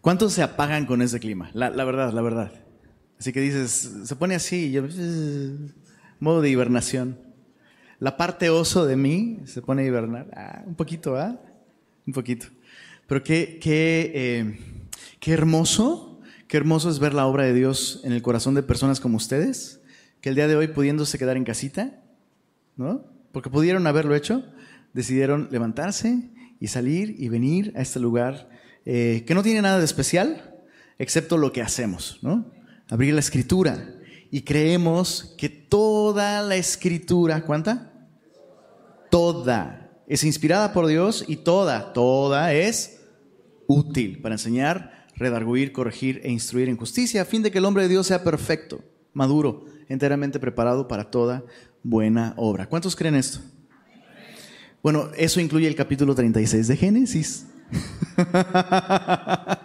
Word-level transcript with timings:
¿Cuántos 0.00 0.32
se 0.32 0.42
apagan 0.42 0.86
con 0.86 1.02
ese 1.02 1.18
clima? 1.18 1.50
La, 1.54 1.70
verdad, 1.70 2.12
la 2.12 2.22
verdad. 2.22 2.52
Así 3.18 3.32
que 3.32 3.40
dices, 3.40 3.92
se 4.04 4.16
pone 4.16 4.34
así, 4.34 4.70
yo, 4.70 4.84
modo 6.20 6.40
de 6.40 6.50
hibernación. 6.50 7.18
La 7.98 8.16
parte 8.16 8.48
oso 8.48 8.86
de 8.86 8.96
mí 8.96 9.40
se 9.44 9.60
pone 9.60 9.82
a 9.82 9.86
hibernar. 9.86 10.30
Ah, 10.34 10.62
un 10.66 10.76
poquito, 10.76 11.16
¿ah? 11.16 11.40
Un 12.06 12.12
poquito. 12.12 12.46
Pero 13.08 13.24
qué, 13.24 13.58
qué, 13.60 14.12
eh, 14.14 14.58
qué 15.18 15.32
hermoso, 15.32 16.20
qué 16.46 16.56
hermoso 16.56 16.90
es 16.90 17.00
ver 17.00 17.12
la 17.12 17.26
obra 17.26 17.44
de 17.44 17.54
Dios 17.54 18.00
en 18.04 18.12
el 18.12 18.22
corazón 18.22 18.54
de 18.54 18.62
personas 18.62 19.00
como 19.00 19.16
ustedes, 19.16 19.80
que 20.20 20.28
el 20.28 20.36
día 20.36 20.46
de 20.46 20.54
hoy 20.54 20.68
pudiéndose 20.68 21.18
quedar 21.18 21.36
en 21.36 21.44
casita, 21.44 22.00
¿no? 22.76 23.04
Porque 23.32 23.50
pudieron 23.50 23.86
haberlo 23.86 24.14
hecho, 24.14 24.44
decidieron 24.92 25.48
levantarse 25.50 26.30
y 26.60 26.68
salir 26.68 27.16
y 27.18 27.28
venir 27.28 27.72
a 27.76 27.82
este 27.82 27.98
lugar 27.98 28.48
eh, 28.90 29.24
que 29.26 29.34
no 29.34 29.42
tiene 29.42 29.60
nada 29.60 29.78
de 29.78 29.84
especial, 29.84 30.54
excepto 30.98 31.36
lo 31.36 31.52
que 31.52 31.60
hacemos, 31.60 32.20
¿no? 32.22 32.50
Abrir 32.88 33.12
la 33.12 33.20
escritura. 33.20 33.86
Y 34.30 34.40
creemos 34.40 35.34
que 35.36 35.50
toda 35.50 36.40
la 36.40 36.56
escritura, 36.56 37.42
¿cuánta? 37.44 37.92
Toda. 39.10 39.90
Es 40.06 40.24
inspirada 40.24 40.72
por 40.72 40.86
Dios 40.86 41.22
y 41.28 41.36
toda, 41.36 41.92
toda 41.92 42.54
es 42.54 43.02
útil 43.66 44.22
para 44.22 44.36
enseñar, 44.36 45.06
redarguir, 45.16 45.72
corregir 45.72 46.22
e 46.24 46.30
instruir 46.30 46.70
en 46.70 46.78
justicia, 46.78 47.20
a 47.20 47.26
fin 47.26 47.42
de 47.42 47.50
que 47.50 47.58
el 47.58 47.66
hombre 47.66 47.82
de 47.82 47.90
Dios 47.90 48.06
sea 48.06 48.24
perfecto, 48.24 48.82
maduro, 49.12 49.66
enteramente 49.90 50.40
preparado 50.40 50.88
para 50.88 51.10
toda 51.10 51.44
buena 51.82 52.32
obra. 52.38 52.66
¿Cuántos 52.66 52.96
creen 52.96 53.16
esto? 53.16 53.40
Bueno, 54.82 55.10
eso 55.14 55.42
incluye 55.42 55.68
el 55.68 55.74
capítulo 55.74 56.14
36 56.14 56.68
de 56.68 56.76
Génesis. 56.78 57.47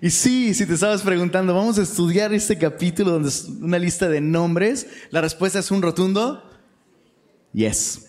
y 0.00 0.10
sí, 0.10 0.54
si 0.54 0.66
te 0.66 0.74
estabas 0.74 1.02
preguntando, 1.02 1.54
vamos 1.54 1.78
a 1.78 1.82
estudiar 1.82 2.32
este 2.32 2.58
capítulo 2.58 3.12
donde 3.12 3.28
es 3.28 3.44
una 3.44 3.78
lista 3.78 4.08
de 4.08 4.20
nombres, 4.20 4.86
la 5.10 5.20
respuesta 5.20 5.58
es 5.58 5.70
un 5.70 5.82
rotundo 5.82 6.42
yes. 7.52 8.08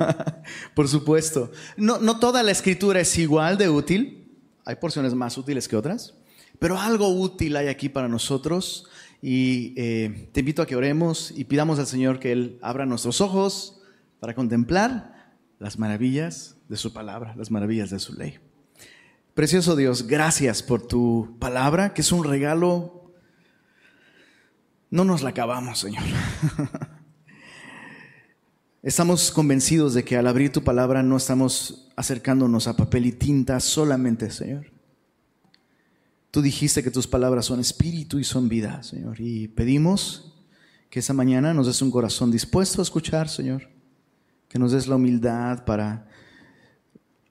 Por 0.74 0.88
supuesto. 0.88 1.52
No, 1.76 1.98
no 1.98 2.18
toda 2.18 2.42
la 2.42 2.50
escritura 2.50 3.00
es 3.00 3.16
igual 3.18 3.58
de 3.58 3.68
útil, 3.68 4.28
hay 4.64 4.76
porciones 4.76 5.14
más 5.14 5.36
útiles 5.38 5.68
que 5.68 5.76
otras, 5.76 6.14
pero 6.58 6.78
algo 6.78 7.08
útil 7.08 7.56
hay 7.56 7.68
aquí 7.68 7.88
para 7.88 8.08
nosotros 8.08 8.86
y 9.22 9.74
eh, 9.76 10.30
te 10.32 10.40
invito 10.40 10.62
a 10.62 10.66
que 10.66 10.76
oremos 10.76 11.32
y 11.36 11.44
pidamos 11.44 11.78
al 11.78 11.86
Señor 11.86 12.18
que 12.18 12.32
Él 12.32 12.58
abra 12.62 12.86
nuestros 12.86 13.20
ojos 13.20 13.82
para 14.18 14.34
contemplar 14.34 15.34
las 15.58 15.78
maravillas 15.78 16.56
de 16.68 16.76
su 16.76 16.92
palabra, 16.92 17.34
las 17.36 17.50
maravillas 17.50 17.90
de 17.90 17.98
su 17.98 18.14
ley. 18.14 18.38
Precioso 19.40 19.74
Dios, 19.74 20.06
gracias 20.06 20.62
por 20.62 20.86
tu 20.86 21.38
palabra, 21.38 21.94
que 21.94 22.02
es 22.02 22.12
un 22.12 22.24
regalo. 22.24 23.10
No 24.90 25.02
nos 25.02 25.22
la 25.22 25.30
acabamos, 25.30 25.78
Señor. 25.78 26.02
Estamos 28.82 29.30
convencidos 29.30 29.94
de 29.94 30.04
que 30.04 30.18
al 30.18 30.26
abrir 30.26 30.52
tu 30.52 30.62
palabra 30.62 31.02
no 31.02 31.16
estamos 31.16 31.88
acercándonos 31.96 32.66
a 32.66 32.76
papel 32.76 33.06
y 33.06 33.12
tinta 33.12 33.58
solamente, 33.60 34.30
Señor. 34.30 34.70
Tú 36.30 36.42
dijiste 36.42 36.82
que 36.82 36.90
tus 36.90 37.06
palabras 37.06 37.46
son 37.46 37.60
espíritu 37.60 38.18
y 38.18 38.24
son 38.24 38.46
vida, 38.46 38.82
Señor. 38.82 39.22
Y 39.22 39.48
pedimos 39.48 40.34
que 40.90 40.98
esa 40.98 41.14
mañana 41.14 41.54
nos 41.54 41.66
des 41.66 41.80
un 41.80 41.90
corazón 41.90 42.30
dispuesto 42.30 42.82
a 42.82 42.84
escuchar, 42.84 43.30
Señor. 43.30 43.70
Que 44.50 44.58
nos 44.58 44.72
des 44.72 44.86
la 44.86 44.96
humildad 44.96 45.64
para 45.64 46.10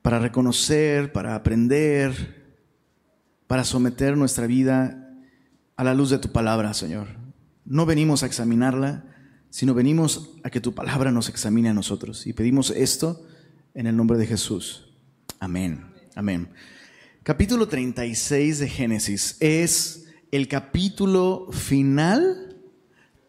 para 0.02 0.19
reconocer, 0.19 1.11
para 1.11 1.36
aprender, 1.36 2.53
para 3.47 3.64
someter 3.64 4.16
nuestra 4.17 4.47
vida 4.47 5.09
a 5.75 5.83
la 5.83 5.94
luz 5.94 6.09
de 6.09 6.19
tu 6.19 6.31
palabra, 6.31 6.73
Señor. 6.73 7.08
No 7.66 7.86
venimos 7.86 8.23
a 8.23 8.25
examinarla, 8.25 9.05
sino 9.50 9.73
venimos 9.73 10.36
a 10.44 10.50
que 10.50 10.61
tu 10.61 10.73
palabra 10.73 11.11
nos 11.11 11.30
examine 11.30 11.70
a 11.70 11.73
nosotros. 11.73 12.27
Y 12.27 12.33
pedimos 12.33 12.71
esto 12.71 13.26
en 13.73 13.88
el 13.88 13.95
nombre 13.95 14.17
de 14.17 14.27
Jesús. 14.27 14.93
Amén. 15.39 15.86
Amén. 16.15 16.49
Capítulo 17.23 17.67
36 17.67 18.59
de 18.59 18.67
Génesis 18.67 19.38
es 19.39 20.05
el 20.32 20.48
capítulo 20.48 21.48
final 21.52 22.58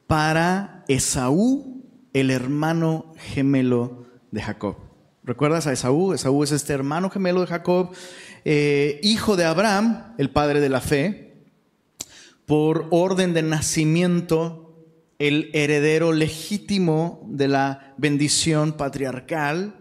para 0.07 0.85
Esaú, 0.89 1.85
el 2.13 2.31
hermano 2.31 3.13
gemelo 3.17 4.07
de 4.31 4.43
Jacob. 4.43 4.90
¿Recuerdas 5.23 5.67
a 5.67 5.73
Esaú? 5.73 6.15
Esaú 6.15 6.43
es 6.45 6.51
este 6.51 6.73
hermano 6.73 7.11
gemelo 7.11 7.43
de 7.43 7.47
Jacob, 7.47 7.91
eh, 8.47 8.99
hijo 9.03 9.37
de 9.37 9.45
Abraham, 9.45 10.15
el 10.17 10.31
padre 10.31 10.61
de 10.61 10.71
la 10.71 10.81
fe, 10.81 11.45
por 12.47 12.87
orden 12.91 13.35
de 13.35 13.43
nacimiento, 13.43 14.75
el 15.19 15.51
heredero 15.53 16.13
legítimo 16.13 17.29
de 17.29 17.49
la 17.49 17.95
bendición 17.99 18.73
patriarcal, 18.73 19.75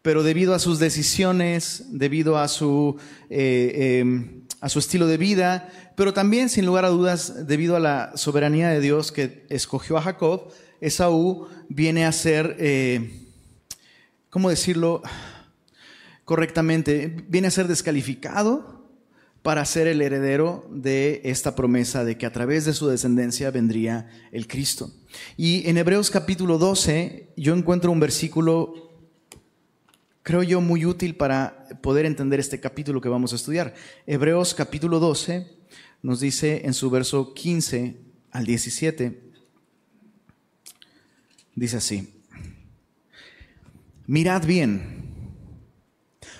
pero 0.00 0.22
debido 0.22 0.54
a 0.54 0.58
sus 0.58 0.78
decisiones, 0.78 1.84
debido 1.90 2.38
a 2.38 2.48
su, 2.48 2.96
eh, 3.28 3.98
em, 4.00 4.44
a 4.62 4.70
su 4.70 4.78
estilo 4.78 5.06
de 5.06 5.18
vida, 5.18 5.68
pero 5.96 6.14
también, 6.14 6.48
sin 6.48 6.64
lugar 6.64 6.86
a 6.86 6.88
dudas, 6.88 7.46
debido 7.46 7.76
a 7.76 7.80
la 7.80 8.12
soberanía 8.14 8.70
de 8.70 8.80
Dios 8.80 9.12
que 9.12 9.44
escogió 9.50 9.98
a 9.98 10.02
Jacob, 10.02 10.48
Esaú 10.80 11.46
viene 11.68 12.06
a 12.06 12.12
ser... 12.12 12.56
¿cómo 14.30 14.50
decirlo 14.50 15.02
correctamente? 16.24 17.24
Viene 17.28 17.48
a 17.48 17.52
ser 17.52 17.68
descalificado 17.68 18.86
para 19.42 19.64
ser 19.64 19.86
el 19.86 20.02
heredero 20.02 20.68
de 20.70 21.22
esta 21.24 21.54
promesa 21.54 22.04
de 22.04 22.18
que 22.18 22.26
a 22.26 22.32
través 22.32 22.64
de 22.64 22.74
su 22.74 22.88
descendencia 22.88 23.50
vendría 23.50 24.10
el 24.32 24.46
Cristo. 24.46 24.92
Y 25.36 25.68
en 25.68 25.78
Hebreos 25.78 26.10
capítulo 26.10 26.58
12 26.58 27.30
yo 27.36 27.54
encuentro 27.54 27.92
un 27.92 28.00
versículo, 28.00 28.92
creo 30.22 30.42
yo, 30.42 30.60
muy 30.60 30.84
útil 30.84 31.16
para 31.16 31.66
poder 31.80 32.04
entender 32.04 32.40
este 32.40 32.60
capítulo 32.60 33.00
que 33.00 33.08
vamos 33.08 33.32
a 33.32 33.36
estudiar. 33.36 33.74
Hebreos 34.06 34.54
capítulo 34.54 34.98
12 34.98 35.56
nos 36.02 36.20
dice 36.20 36.62
en 36.64 36.74
su 36.74 36.90
verso 36.90 37.32
15 37.32 37.96
al 38.32 38.44
17, 38.44 39.22
dice 41.54 41.76
así 41.78 42.17
mirad 44.08 44.44
bien, 44.44 45.14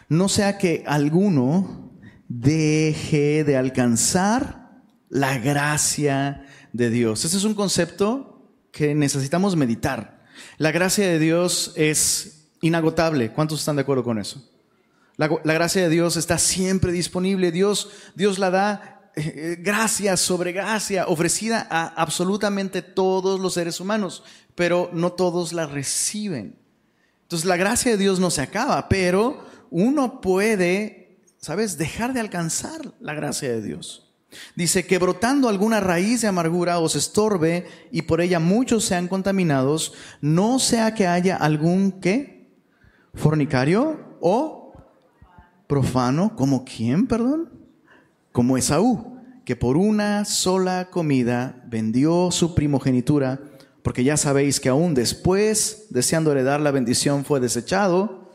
no 0.08 0.28
sea 0.28 0.58
que 0.58 0.82
alguno 0.86 1.92
deje 2.26 3.44
de 3.44 3.56
alcanzar 3.56 4.82
la 5.08 5.38
gracia 5.38 6.46
de 6.72 6.90
Dios. 6.90 7.24
Ese 7.24 7.36
es 7.36 7.44
un 7.44 7.54
concepto 7.54 8.52
que 8.72 8.94
necesitamos 8.94 9.54
meditar. 9.54 10.24
La 10.56 10.70
gracia 10.70 11.06
de 11.06 11.18
Dios 11.18 11.72
es 11.76 12.48
inagotable. 12.62 13.32
¿Cuántos 13.32 13.60
están 13.60 13.76
de 13.76 13.82
acuerdo 13.82 14.02
con 14.02 14.18
eso? 14.18 14.42
La, 15.16 15.26
gracia 15.26 15.82
de 15.82 15.88
Dios 15.90 16.16
está 16.16 16.38
siempre 16.38 16.90
disponible. 16.90 17.52
Dios, 17.52 17.90
Dios 18.14 18.38
la 18.38 18.50
da 18.50 19.10
eh, 19.16 19.32
eh, 19.34 19.56
gracia 19.60 20.16
sobre 20.16 20.52
gracia, 20.52 21.06
ofrecida 21.06 21.66
a 21.70 21.86
absolutamente 21.88 22.82
todos 22.82 23.40
los 23.40 23.54
seres 23.54 23.80
humanos, 23.80 24.22
pero 24.54 24.90
no 24.92 25.12
todos 25.12 25.52
la 25.52 25.66
reciben. 25.66 26.67
Entonces 27.28 27.46
la 27.46 27.58
gracia 27.58 27.90
de 27.90 27.98
Dios 27.98 28.20
no 28.20 28.30
se 28.30 28.40
acaba, 28.40 28.88
pero 28.88 29.44
uno 29.70 30.22
puede, 30.22 31.20
¿sabes?, 31.36 31.76
dejar 31.76 32.14
de 32.14 32.20
alcanzar 32.20 32.94
la 33.00 33.12
gracia 33.12 33.50
de 33.50 33.60
Dios. 33.60 34.14
Dice 34.56 34.86
que 34.86 34.96
brotando 34.96 35.50
alguna 35.50 35.78
raíz 35.78 36.22
de 36.22 36.28
amargura 36.28 36.78
os 36.78 36.96
estorbe 36.96 37.66
y 37.92 38.00
por 38.00 38.22
ella 38.22 38.40
muchos 38.40 38.86
sean 38.86 39.08
contaminados, 39.08 39.92
no 40.22 40.58
sea 40.58 40.94
que 40.94 41.06
haya 41.06 41.36
algún 41.36 42.00
que 42.00 42.48
fornicario 43.12 44.16
o 44.22 44.72
profano, 45.66 46.34
como 46.34 46.64
quién, 46.64 47.06
perdón, 47.06 47.52
como 48.32 48.56
Esaú, 48.56 49.19
que 49.44 49.54
por 49.54 49.76
una 49.76 50.24
sola 50.24 50.88
comida 50.90 51.62
vendió 51.66 52.31
su 52.31 52.54
primogenitura 52.54 53.38
porque 53.88 54.05
ya 54.05 54.19
sabéis 54.19 54.61
que 54.61 54.69
aún 54.69 54.93
después, 54.93 55.87
deseando 55.88 56.31
heredar 56.31 56.61
la 56.61 56.70
bendición, 56.70 57.25
fue 57.25 57.40
desechado 57.40 58.31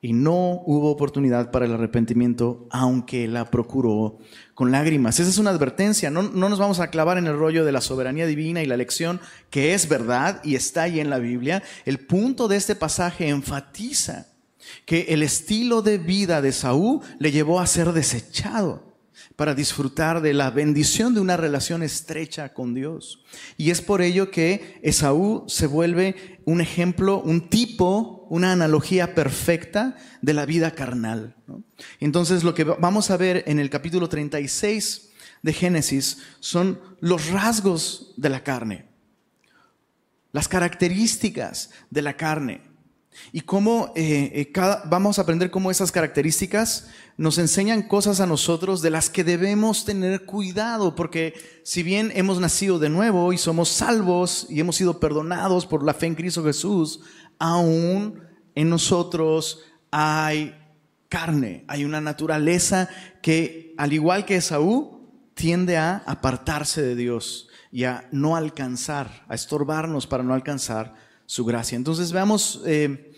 y 0.00 0.12
no 0.12 0.62
hubo 0.66 0.88
oportunidad 0.88 1.50
para 1.50 1.66
el 1.66 1.72
arrepentimiento, 1.72 2.68
aunque 2.70 3.26
la 3.26 3.50
procuró 3.50 4.18
con 4.54 4.70
lágrimas. 4.70 5.18
Esa 5.18 5.30
es 5.30 5.38
una 5.38 5.50
advertencia, 5.50 6.12
no, 6.12 6.22
no 6.22 6.48
nos 6.48 6.60
vamos 6.60 6.78
a 6.78 6.90
clavar 6.90 7.18
en 7.18 7.26
el 7.26 7.36
rollo 7.36 7.64
de 7.64 7.72
la 7.72 7.80
soberanía 7.80 8.24
divina 8.24 8.62
y 8.62 8.66
la 8.66 8.76
lección, 8.76 9.20
que 9.50 9.74
es 9.74 9.88
verdad 9.88 10.40
y 10.44 10.54
está 10.54 10.82
ahí 10.82 11.00
en 11.00 11.10
la 11.10 11.18
Biblia. 11.18 11.64
El 11.84 11.98
punto 11.98 12.46
de 12.46 12.54
este 12.54 12.76
pasaje 12.76 13.28
enfatiza 13.28 14.28
que 14.86 15.06
el 15.08 15.24
estilo 15.24 15.82
de 15.82 15.98
vida 15.98 16.40
de 16.40 16.52
Saúl 16.52 17.00
le 17.18 17.32
llevó 17.32 17.58
a 17.58 17.66
ser 17.66 17.92
desechado. 17.94 18.93
Para 19.36 19.54
disfrutar 19.54 20.20
de 20.20 20.32
la 20.32 20.50
bendición 20.50 21.14
de 21.14 21.20
una 21.20 21.36
relación 21.36 21.82
estrecha 21.82 22.52
con 22.52 22.74
Dios. 22.74 23.24
Y 23.56 23.70
es 23.70 23.80
por 23.80 24.00
ello 24.00 24.30
que 24.30 24.78
Esaú 24.82 25.44
se 25.48 25.66
vuelve 25.66 26.40
un 26.44 26.60
ejemplo, 26.60 27.20
un 27.20 27.48
tipo, 27.48 28.26
una 28.30 28.52
analogía 28.52 29.14
perfecta 29.14 29.96
de 30.22 30.34
la 30.34 30.46
vida 30.46 30.70
carnal. 30.70 31.34
Entonces 31.98 32.44
lo 32.44 32.54
que 32.54 32.64
vamos 32.64 33.10
a 33.10 33.16
ver 33.16 33.42
en 33.46 33.58
el 33.58 33.70
capítulo 33.70 34.08
36 34.08 35.10
de 35.42 35.52
Génesis 35.52 36.18
son 36.38 36.80
los 37.00 37.30
rasgos 37.30 38.14
de 38.16 38.28
la 38.28 38.44
carne, 38.44 38.86
las 40.32 40.48
características 40.48 41.70
de 41.90 42.02
la 42.02 42.16
carne. 42.16 42.73
Y 43.32 43.42
cómo 43.42 43.92
eh, 43.94 44.50
eh, 44.54 44.80
vamos 44.86 45.18
a 45.18 45.22
aprender 45.22 45.50
cómo 45.50 45.70
esas 45.70 45.92
características 45.92 46.88
nos 47.16 47.38
enseñan 47.38 47.82
cosas 47.82 48.20
a 48.20 48.26
nosotros 48.26 48.82
de 48.82 48.90
las 48.90 49.08
que 49.08 49.24
debemos 49.24 49.84
tener 49.84 50.24
cuidado, 50.24 50.94
porque 50.94 51.34
si 51.62 51.82
bien 51.82 52.12
hemos 52.14 52.40
nacido 52.40 52.78
de 52.78 52.88
nuevo 52.88 53.32
y 53.32 53.38
somos 53.38 53.68
salvos 53.68 54.46
y 54.50 54.60
hemos 54.60 54.76
sido 54.76 54.98
perdonados 54.98 55.66
por 55.66 55.84
la 55.84 55.94
fe 55.94 56.06
en 56.06 56.16
Cristo 56.16 56.44
Jesús, 56.44 57.00
aún 57.38 58.20
en 58.54 58.68
nosotros 58.68 59.60
hay 59.90 60.54
carne, 61.08 61.64
hay 61.68 61.84
una 61.84 62.00
naturaleza 62.00 62.88
que, 63.22 63.74
al 63.78 63.92
igual 63.92 64.24
que 64.24 64.36
Esaú, 64.36 65.08
tiende 65.34 65.76
a 65.76 66.02
apartarse 66.06 66.82
de 66.82 66.96
Dios 66.96 67.48
y 67.70 67.84
a 67.84 68.08
no 68.12 68.36
alcanzar, 68.36 69.24
a 69.28 69.34
estorbarnos 69.34 70.06
para 70.06 70.22
no 70.22 70.34
alcanzar 70.34 70.94
su 71.26 71.44
gracia. 71.44 71.76
Entonces 71.76 72.12
veamos 72.12 72.62
eh, 72.66 73.12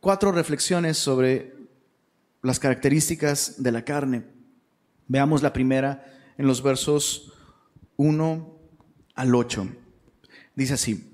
cuatro 0.00 0.32
reflexiones 0.32 0.98
sobre 0.98 1.54
las 2.42 2.58
características 2.58 3.62
de 3.62 3.72
la 3.72 3.84
carne. 3.84 4.24
Veamos 5.08 5.42
la 5.42 5.52
primera 5.52 6.04
en 6.38 6.46
los 6.46 6.62
versos 6.62 7.32
1 7.96 8.58
al 9.14 9.34
8. 9.34 9.68
Dice 10.54 10.74
así, 10.74 11.12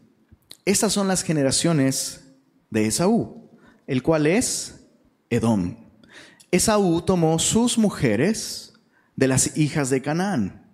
estas 0.64 0.92
son 0.92 1.08
las 1.08 1.22
generaciones 1.22 2.24
de 2.70 2.86
Esaú, 2.86 3.50
el 3.86 4.02
cual 4.02 4.26
es 4.26 4.86
Edom. 5.30 5.76
Esaú 6.50 7.02
tomó 7.02 7.38
sus 7.38 7.78
mujeres 7.78 8.74
de 9.16 9.28
las 9.28 9.56
hijas 9.56 9.90
de 9.90 10.02
Canaán, 10.02 10.70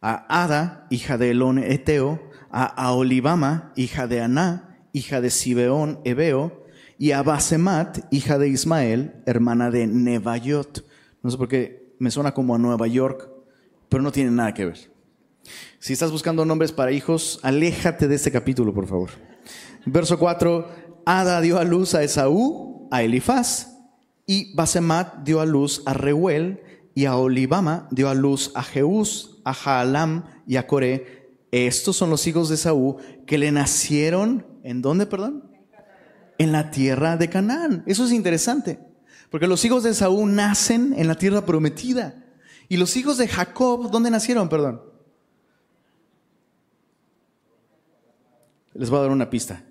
a 0.00 0.42
Ada, 0.42 0.86
hija 0.90 1.16
de 1.16 1.30
Elón 1.30 1.58
Eteo, 1.58 2.31
a 2.52 2.64
Aolibama, 2.66 3.72
hija 3.74 4.06
de 4.06 4.20
Aná, 4.20 4.86
hija 4.92 5.20
de 5.20 5.30
Sibeón 5.30 6.00
Ebeo, 6.04 6.66
y 6.98 7.12
a 7.12 7.22
Basemat, 7.22 7.98
hija 8.12 8.38
de 8.38 8.48
Ismael, 8.48 9.14
hermana 9.26 9.70
de 9.70 9.86
Nebayot. 9.86 10.84
No 11.22 11.30
sé 11.30 11.36
por 11.36 11.48
qué 11.48 11.94
me 11.98 12.10
suena 12.10 12.32
como 12.32 12.54
a 12.54 12.58
Nueva 12.58 12.86
York, 12.86 13.28
pero 13.88 14.02
no 14.02 14.12
tiene 14.12 14.30
nada 14.30 14.54
que 14.54 14.66
ver. 14.66 14.92
Si 15.80 15.92
estás 15.92 16.12
buscando 16.12 16.44
nombres 16.44 16.70
para 16.70 16.92
hijos, 16.92 17.40
aléjate 17.42 18.06
de 18.06 18.14
este 18.14 18.30
capítulo, 18.30 18.72
por 18.72 18.86
favor. 18.86 19.10
Verso 19.84 20.18
4, 20.18 20.68
Ada 21.04 21.40
dio 21.40 21.58
a 21.58 21.64
luz 21.64 21.94
a 21.94 22.04
Esaú, 22.04 22.88
a 22.92 23.02
Elifaz, 23.02 23.68
y 24.26 24.54
Basemat 24.54 25.24
dio 25.24 25.40
a 25.40 25.46
luz 25.46 25.82
a 25.86 25.94
Reuel, 25.94 26.60
y 26.94 27.06
a 27.06 27.16
Olibama 27.16 27.88
dio 27.90 28.08
a 28.08 28.14
luz 28.14 28.52
a 28.54 28.62
Jeús, 28.62 29.40
a 29.44 29.54
Jaalam 29.54 30.24
y 30.46 30.56
a 30.56 30.66
Coré, 30.66 31.21
estos 31.52 31.96
son 31.96 32.08
los 32.08 32.26
hijos 32.26 32.48
de 32.48 32.56
Saúl 32.56 32.96
que 33.26 33.36
le 33.36 33.52
nacieron, 33.52 34.46
¿en 34.64 34.80
dónde, 34.80 35.04
perdón? 35.04 35.44
En 36.38 36.50
la 36.50 36.70
tierra 36.70 37.18
de 37.18 37.28
Canaán. 37.28 37.84
Eso 37.86 38.06
es 38.06 38.12
interesante, 38.12 38.80
porque 39.30 39.46
los 39.46 39.62
hijos 39.66 39.82
de 39.82 39.92
Saúl 39.92 40.34
nacen 40.34 40.94
en 40.96 41.06
la 41.06 41.14
tierra 41.14 41.44
prometida. 41.44 42.24
Y 42.70 42.78
los 42.78 42.96
hijos 42.96 43.18
de 43.18 43.28
Jacob, 43.28 43.90
¿dónde 43.90 44.10
nacieron, 44.10 44.48
perdón? 44.48 44.80
Les 48.72 48.88
voy 48.88 49.00
a 49.00 49.02
dar 49.02 49.10
una 49.10 49.28
pista. 49.28 49.62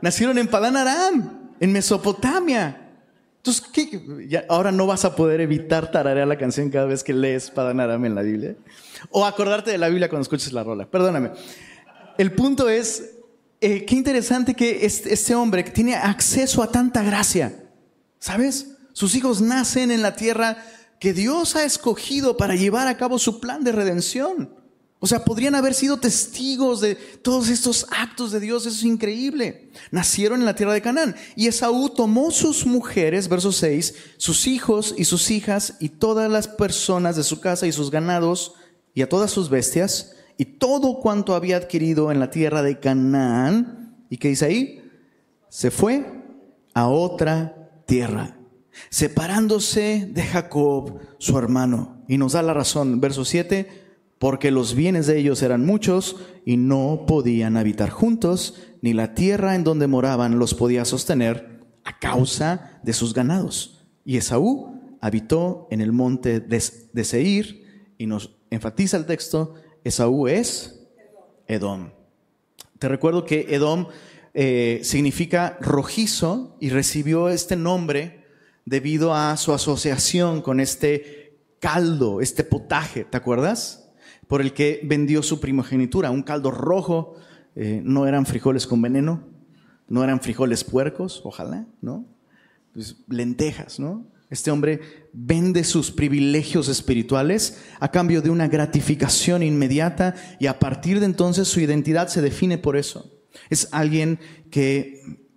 Nacieron 0.00 0.38
en 0.38 0.48
Padan 0.48 0.76
Aram 0.78 1.41
en 1.62 1.72
Mesopotamia. 1.72 2.90
Entonces, 3.36 3.64
¿qué? 3.72 4.44
ahora 4.48 4.72
no 4.72 4.84
vas 4.84 5.04
a 5.04 5.14
poder 5.14 5.40
evitar 5.40 5.92
tararear 5.92 6.26
la 6.26 6.36
canción 6.36 6.70
cada 6.70 6.86
vez 6.86 7.04
que 7.04 7.14
lees 7.14 7.52
Padanaram 7.52 8.04
en 8.04 8.16
la 8.16 8.22
Biblia. 8.22 8.56
O 9.10 9.24
acordarte 9.24 9.70
de 9.70 9.78
la 9.78 9.88
Biblia 9.88 10.08
cuando 10.08 10.22
escuches 10.22 10.52
la 10.52 10.64
rola. 10.64 10.90
Perdóname. 10.90 11.30
El 12.18 12.32
punto 12.32 12.68
es, 12.68 13.12
eh, 13.60 13.84
qué 13.84 13.94
interesante 13.94 14.54
que 14.54 14.84
este, 14.84 15.14
este 15.14 15.36
hombre 15.36 15.62
tiene 15.62 15.94
acceso 15.94 16.64
a 16.64 16.72
tanta 16.72 17.04
gracia. 17.04 17.54
¿Sabes? 18.18 18.72
Sus 18.92 19.14
hijos 19.14 19.40
nacen 19.40 19.92
en 19.92 20.02
la 20.02 20.16
tierra 20.16 20.58
que 20.98 21.12
Dios 21.12 21.54
ha 21.54 21.64
escogido 21.64 22.36
para 22.36 22.56
llevar 22.56 22.88
a 22.88 22.96
cabo 22.96 23.20
su 23.20 23.38
plan 23.38 23.62
de 23.62 23.70
redención. 23.70 24.52
O 25.04 25.08
sea, 25.08 25.24
podrían 25.24 25.56
haber 25.56 25.74
sido 25.74 25.96
testigos 25.96 26.80
de 26.80 26.94
todos 26.94 27.48
estos 27.48 27.88
actos 27.90 28.30
de 28.30 28.38
Dios, 28.38 28.66
eso 28.66 28.76
es 28.76 28.84
increíble. 28.84 29.68
Nacieron 29.90 30.38
en 30.38 30.46
la 30.46 30.54
tierra 30.54 30.74
de 30.74 30.80
Canaán. 30.80 31.16
Y 31.34 31.48
Esaú 31.48 31.88
tomó 31.88 32.30
sus 32.30 32.64
mujeres, 32.66 33.26
verso 33.26 33.50
6, 33.50 33.96
sus 34.16 34.46
hijos 34.46 34.94
y 34.96 35.04
sus 35.04 35.32
hijas 35.32 35.74
y 35.80 35.88
todas 35.88 36.30
las 36.30 36.46
personas 36.46 37.16
de 37.16 37.24
su 37.24 37.40
casa 37.40 37.66
y 37.66 37.72
sus 37.72 37.90
ganados 37.90 38.54
y 38.94 39.02
a 39.02 39.08
todas 39.08 39.32
sus 39.32 39.50
bestias 39.50 40.12
y 40.38 40.44
todo 40.44 41.00
cuanto 41.00 41.34
había 41.34 41.56
adquirido 41.56 42.12
en 42.12 42.20
la 42.20 42.30
tierra 42.30 42.62
de 42.62 42.78
Canaán. 42.78 43.96
¿Y 44.08 44.18
qué 44.18 44.28
dice 44.28 44.44
ahí? 44.44 44.88
Se 45.48 45.72
fue 45.72 46.06
a 46.74 46.86
otra 46.86 47.82
tierra, 47.86 48.36
separándose 48.88 50.08
de 50.12 50.22
Jacob, 50.22 51.00
su 51.18 51.36
hermano. 51.36 52.04
Y 52.06 52.18
nos 52.18 52.34
da 52.34 52.42
la 52.42 52.54
razón, 52.54 53.00
verso 53.00 53.24
7 53.24 53.81
porque 54.22 54.52
los 54.52 54.76
bienes 54.76 55.08
de 55.08 55.18
ellos 55.18 55.42
eran 55.42 55.66
muchos 55.66 56.14
y 56.44 56.56
no 56.56 57.06
podían 57.08 57.56
habitar 57.56 57.90
juntos, 57.90 58.54
ni 58.80 58.92
la 58.92 59.14
tierra 59.14 59.56
en 59.56 59.64
donde 59.64 59.88
moraban 59.88 60.38
los 60.38 60.54
podía 60.54 60.84
sostener 60.84 61.58
a 61.82 61.98
causa 61.98 62.78
de 62.84 62.92
sus 62.92 63.14
ganados. 63.14 63.84
Y 64.04 64.18
Esaú 64.18 64.80
habitó 65.00 65.66
en 65.72 65.80
el 65.80 65.90
monte 65.90 66.38
de, 66.38 67.04
Seir, 67.04 67.90
y 67.98 68.06
nos 68.06 68.36
enfatiza 68.50 68.96
el 68.96 69.06
texto, 69.06 69.54
Esaú 69.82 70.28
es 70.28 70.86
Edom. 71.48 71.90
Te 72.78 72.86
recuerdo 72.86 73.24
que 73.24 73.46
Edom 73.48 73.88
eh, 74.34 74.82
significa 74.84 75.58
rojizo 75.60 76.56
y 76.60 76.70
recibió 76.70 77.28
este 77.28 77.56
nombre 77.56 78.24
debido 78.66 79.16
a 79.16 79.36
su 79.36 79.52
asociación 79.52 80.42
con 80.42 80.60
este 80.60 81.40
caldo, 81.58 82.20
este 82.20 82.44
potaje, 82.44 83.02
¿te 83.02 83.16
acuerdas? 83.16 83.81
Por 84.32 84.40
el 84.40 84.54
que 84.54 84.80
vendió 84.82 85.22
su 85.22 85.40
primogenitura, 85.40 86.10
un 86.10 86.22
caldo 86.22 86.50
rojo, 86.50 87.16
eh, 87.54 87.82
no 87.84 88.06
eran 88.06 88.24
frijoles 88.24 88.66
con 88.66 88.80
veneno, 88.80 89.28
no 89.88 90.02
eran 90.02 90.22
frijoles 90.22 90.64
puercos, 90.64 91.20
ojalá, 91.22 91.66
¿no? 91.82 92.06
Pues 92.72 92.96
lentejas, 93.10 93.78
¿no? 93.78 94.06
Este 94.30 94.50
hombre 94.50 94.80
vende 95.12 95.64
sus 95.64 95.90
privilegios 95.90 96.68
espirituales 96.68 97.62
a 97.78 97.90
cambio 97.90 98.22
de 98.22 98.30
una 98.30 98.48
gratificación 98.48 99.42
inmediata 99.42 100.14
y 100.40 100.46
a 100.46 100.58
partir 100.58 101.00
de 101.00 101.04
entonces 101.04 101.46
su 101.46 101.60
identidad 101.60 102.08
se 102.08 102.22
define 102.22 102.56
por 102.56 102.78
eso. 102.78 103.12
Es 103.50 103.68
alguien 103.70 104.18
que 104.50 105.28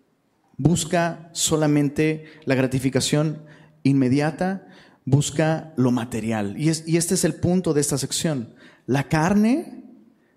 busca 0.56 1.32
solamente 1.34 2.28
la 2.46 2.56
gratificación 2.56 3.44
inmediata, 3.84 4.70
busca 5.04 5.74
lo 5.76 5.92
material. 5.92 6.56
Y, 6.58 6.72
y 6.86 6.96
este 6.96 7.16
es 7.16 7.26
el 7.26 7.36
punto 7.36 7.74
de 7.74 7.82
esta 7.82 7.98
sección. 7.98 8.56
La 8.88 9.08
carne 9.08 9.84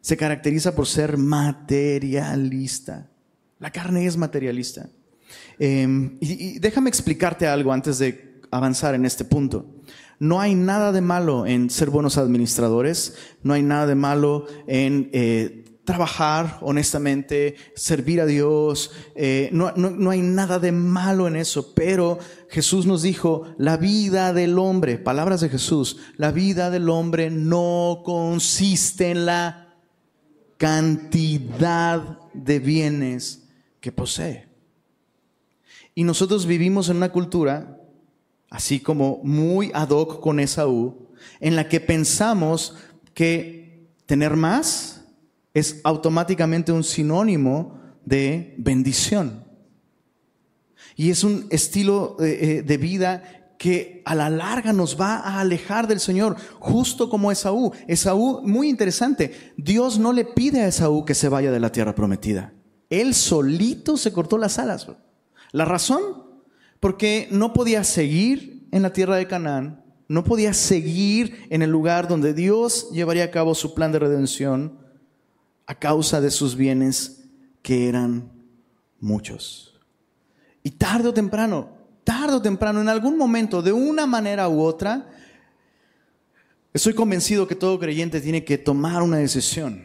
se 0.00 0.16
caracteriza 0.16 0.74
por 0.74 0.86
ser 0.86 1.18
materialista. 1.18 3.08
La 3.58 3.70
carne 3.70 4.06
es 4.06 4.16
materialista. 4.16 4.88
Em, 5.58 6.16
y, 6.20 6.58
déjame 6.58 6.88
explicarte 6.88 7.46
algo 7.46 7.72
antes 7.72 7.98
de 7.98 8.40
avanzar 8.50 8.94
en 8.94 9.04
este 9.04 9.24
punto. 9.24 9.66
No 10.18 10.40
hay 10.40 10.54
nada 10.54 10.92
de 10.92 11.00
malo 11.00 11.46
en 11.46 11.70
ser 11.70 11.90
buenos 11.90 12.18
administradores, 12.18 13.14
no 13.42 13.54
hay 13.54 13.62
nada 13.62 13.86
de 13.86 13.94
malo 13.94 14.46
en 14.66 15.10
eh, 15.12 15.64
trabajar 15.88 16.58
honestamente, 16.60 17.56
servir 17.74 18.20
a 18.20 18.26
Dios, 18.26 18.90
eh, 19.14 19.48
no, 19.52 19.72
no, 19.74 20.10
hay 20.10 20.20
nada 20.20 20.58
de 20.58 20.70
malo 20.70 21.26
en 21.26 21.34
eso, 21.34 21.72
pero 21.72 22.18
Jesús 22.50 22.84
nos 22.84 23.00
dijo, 23.00 23.54
la 23.56 23.78
vida 23.78 24.34
del 24.34 24.58
hombre, 24.58 24.98
palabras 24.98 25.40
de 25.40 25.48
Jesús, 25.48 25.96
la 26.18 26.30
vida 26.30 26.68
del 26.68 26.90
hombre 26.90 27.30
no 27.30 28.02
consiste 28.04 29.12
en 29.12 29.24
la 29.24 29.78
cantidad 30.58 32.18
de 32.34 32.58
bienes 32.58 33.44
que 33.80 33.90
posee. 33.90 34.46
Y 35.94 36.04
nosotros 36.04 36.44
vivimos 36.44 36.90
en 36.90 36.98
una 36.98 37.12
cultura, 37.12 37.80
así 38.50 38.78
como 38.78 39.22
muy 39.24 39.70
ad 39.72 39.88
hoc 39.88 40.20
con 40.20 40.38
Esaú, 40.38 41.08
en 41.40 41.56
la 41.56 41.66
que 41.66 41.80
pensamos 41.80 42.76
que 43.14 43.88
tener 44.04 44.36
más, 44.36 44.97
es 45.58 45.80
automáticamente 45.84 46.72
un 46.72 46.84
sinónimo 46.84 47.78
de 48.04 48.54
bendición. 48.58 49.44
Y 50.96 51.10
es 51.10 51.24
un 51.24 51.46
estilo 51.50 52.16
eh, 52.20 52.62
de 52.66 52.76
vida 52.76 53.38
que 53.58 54.02
a 54.04 54.14
la 54.14 54.30
larga 54.30 54.72
nos 54.72 54.98
va 54.98 55.16
a 55.16 55.40
alejar 55.40 55.88
del 55.88 56.00
Señor, 56.00 56.36
justo 56.60 57.10
como 57.10 57.32
Esaú. 57.32 57.72
Esaú, 57.88 58.40
muy 58.44 58.68
interesante, 58.68 59.52
Dios 59.56 59.98
no 59.98 60.12
le 60.12 60.24
pide 60.24 60.60
a 60.60 60.68
Esaú 60.68 61.04
que 61.04 61.14
se 61.14 61.28
vaya 61.28 61.50
de 61.50 61.60
la 61.60 61.72
tierra 61.72 61.94
prometida. 61.94 62.52
Él 62.88 63.14
solito 63.14 63.96
se 63.96 64.12
cortó 64.12 64.38
las 64.38 64.58
alas. 64.58 64.86
La 65.52 65.64
razón, 65.64 66.00
porque 66.80 67.28
no 67.30 67.52
podía 67.52 67.82
seguir 67.84 68.68
en 68.70 68.82
la 68.82 68.92
tierra 68.92 69.16
de 69.16 69.26
Canaán, 69.26 69.84
no 70.06 70.24
podía 70.24 70.54
seguir 70.54 71.46
en 71.50 71.62
el 71.62 71.70
lugar 71.70 72.08
donde 72.08 72.32
Dios 72.32 72.88
llevaría 72.92 73.24
a 73.24 73.30
cabo 73.30 73.54
su 73.54 73.74
plan 73.74 73.92
de 73.92 73.98
redención 73.98 74.87
a 75.68 75.74
causa 75.74 76.20
de 76.22 76.30
sus 76.30 76.56
bienes 76.56 77.24
que 77.62 77.88
eran 77.88 78.32
muchos. 78.98 79.78
Y 80.62 80.70
tarde 80.70 81.10
o 81.10 81.14
temprano, 81.14 81.68
tarde 82.04 82.36
o 82.36 82.42
temprano, 82.42 82.80
en 82.80 82.88
algún 82.88 83.18
momento, 83.18 83.60
de 83.60 83.72
una 83.72 84.06
manera 84.06 84.48
u 84.48 84.62
otra, 84.62 85.10
estoy 86.72 86.94
convencido 86.94 87.46
que 87.46 87.54
todo 87.54 87.78
creyente 87.78 88.22
tiene 88.22 88.44
que 88.44 88.56
tomar 88.56 89.02
una 89.02 89.18
decisión. 89.18 89.82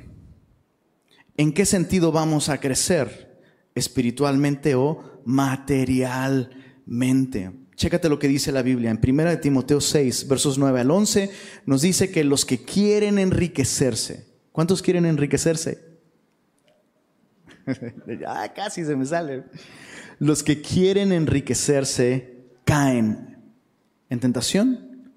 ¿En 1.35 1.51
qué 1.51 1.65
sentido 1.65 2.13
vamos 2.13 2.47
a 2.47 2.61
crecer? 2.61 3.43
¿Espiritualmente 3.75 4.75
o 4.75 5.19
materialmente? 5.25 7.51
Chécate 7.75 8.07
lo 8.07 8.19
que 8.19 8.29
dice 8.29 8.53
la 8.53 8.61
Biblia. 8.61 8.89
En 8.89 9.01
1 9.03 9.39
Timoteo 9.39 9.81
6, 9.81 10.29
versos 10.29 10.57
9 10.57 10.79
al 10.79 10.91
11, 10.91 11.29
nos 11.65 11.81
dice 11.81 12.09
que 12.09 12.23
los 12.23 12.45
que 12.45 12.59
quieren 12.59 13.19
enriquecerse, 13.19 14.31
¿cuántos 14.53 14.81
quieren 14.81 15.05
enriquecerse? 15.05 15.93
ya 18.19 18.53
casi 18.55 18.85
se 18.85 18.95
me 18.95 19.05
sale. 19.05 19.43
Los 20.19 20.41
que 20.43 20.61
quieren 20.61 21.11
enriquecerse 21.11 22.45
caen 22.63 23.37
en 24.09 24.19
tentación 24.21 25.11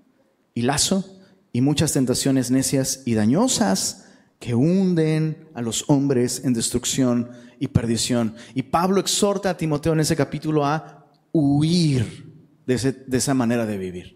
y 0.54 0.62
lazo 0.62 1.04
y 1.52 1.60
muchas 1.60 1.92
tentaciones 1.92 2.50
necias 2.50 3.02
y 3.06 3.14
dañosas 3.14 4.08
que 4.38 4.54
hunden 4.54 5.48
a 5.54 5.62
los 5.62 5.84
hombres 5.88 6.44
en 6.44 6.52
destrucción 6.52 7.30
y 7.58 7.68
perdición. 7.68 8.34
Y 8.54 8.64
Pablo 8.64 9.00
exhorta 9.00 9.50
a 9.50 9.56
Timoteo 9.56 9.92
en 9.92 10.00
ese 10.00 10.16
capítulo 10.16 10.64
a 10.64 11.06
huir 11.32 12.34
de, 12.66 12.74
esa 13.12 13.34
manera 13.34 13.64
de 13.66 13.78
vivir. 13.78 14.15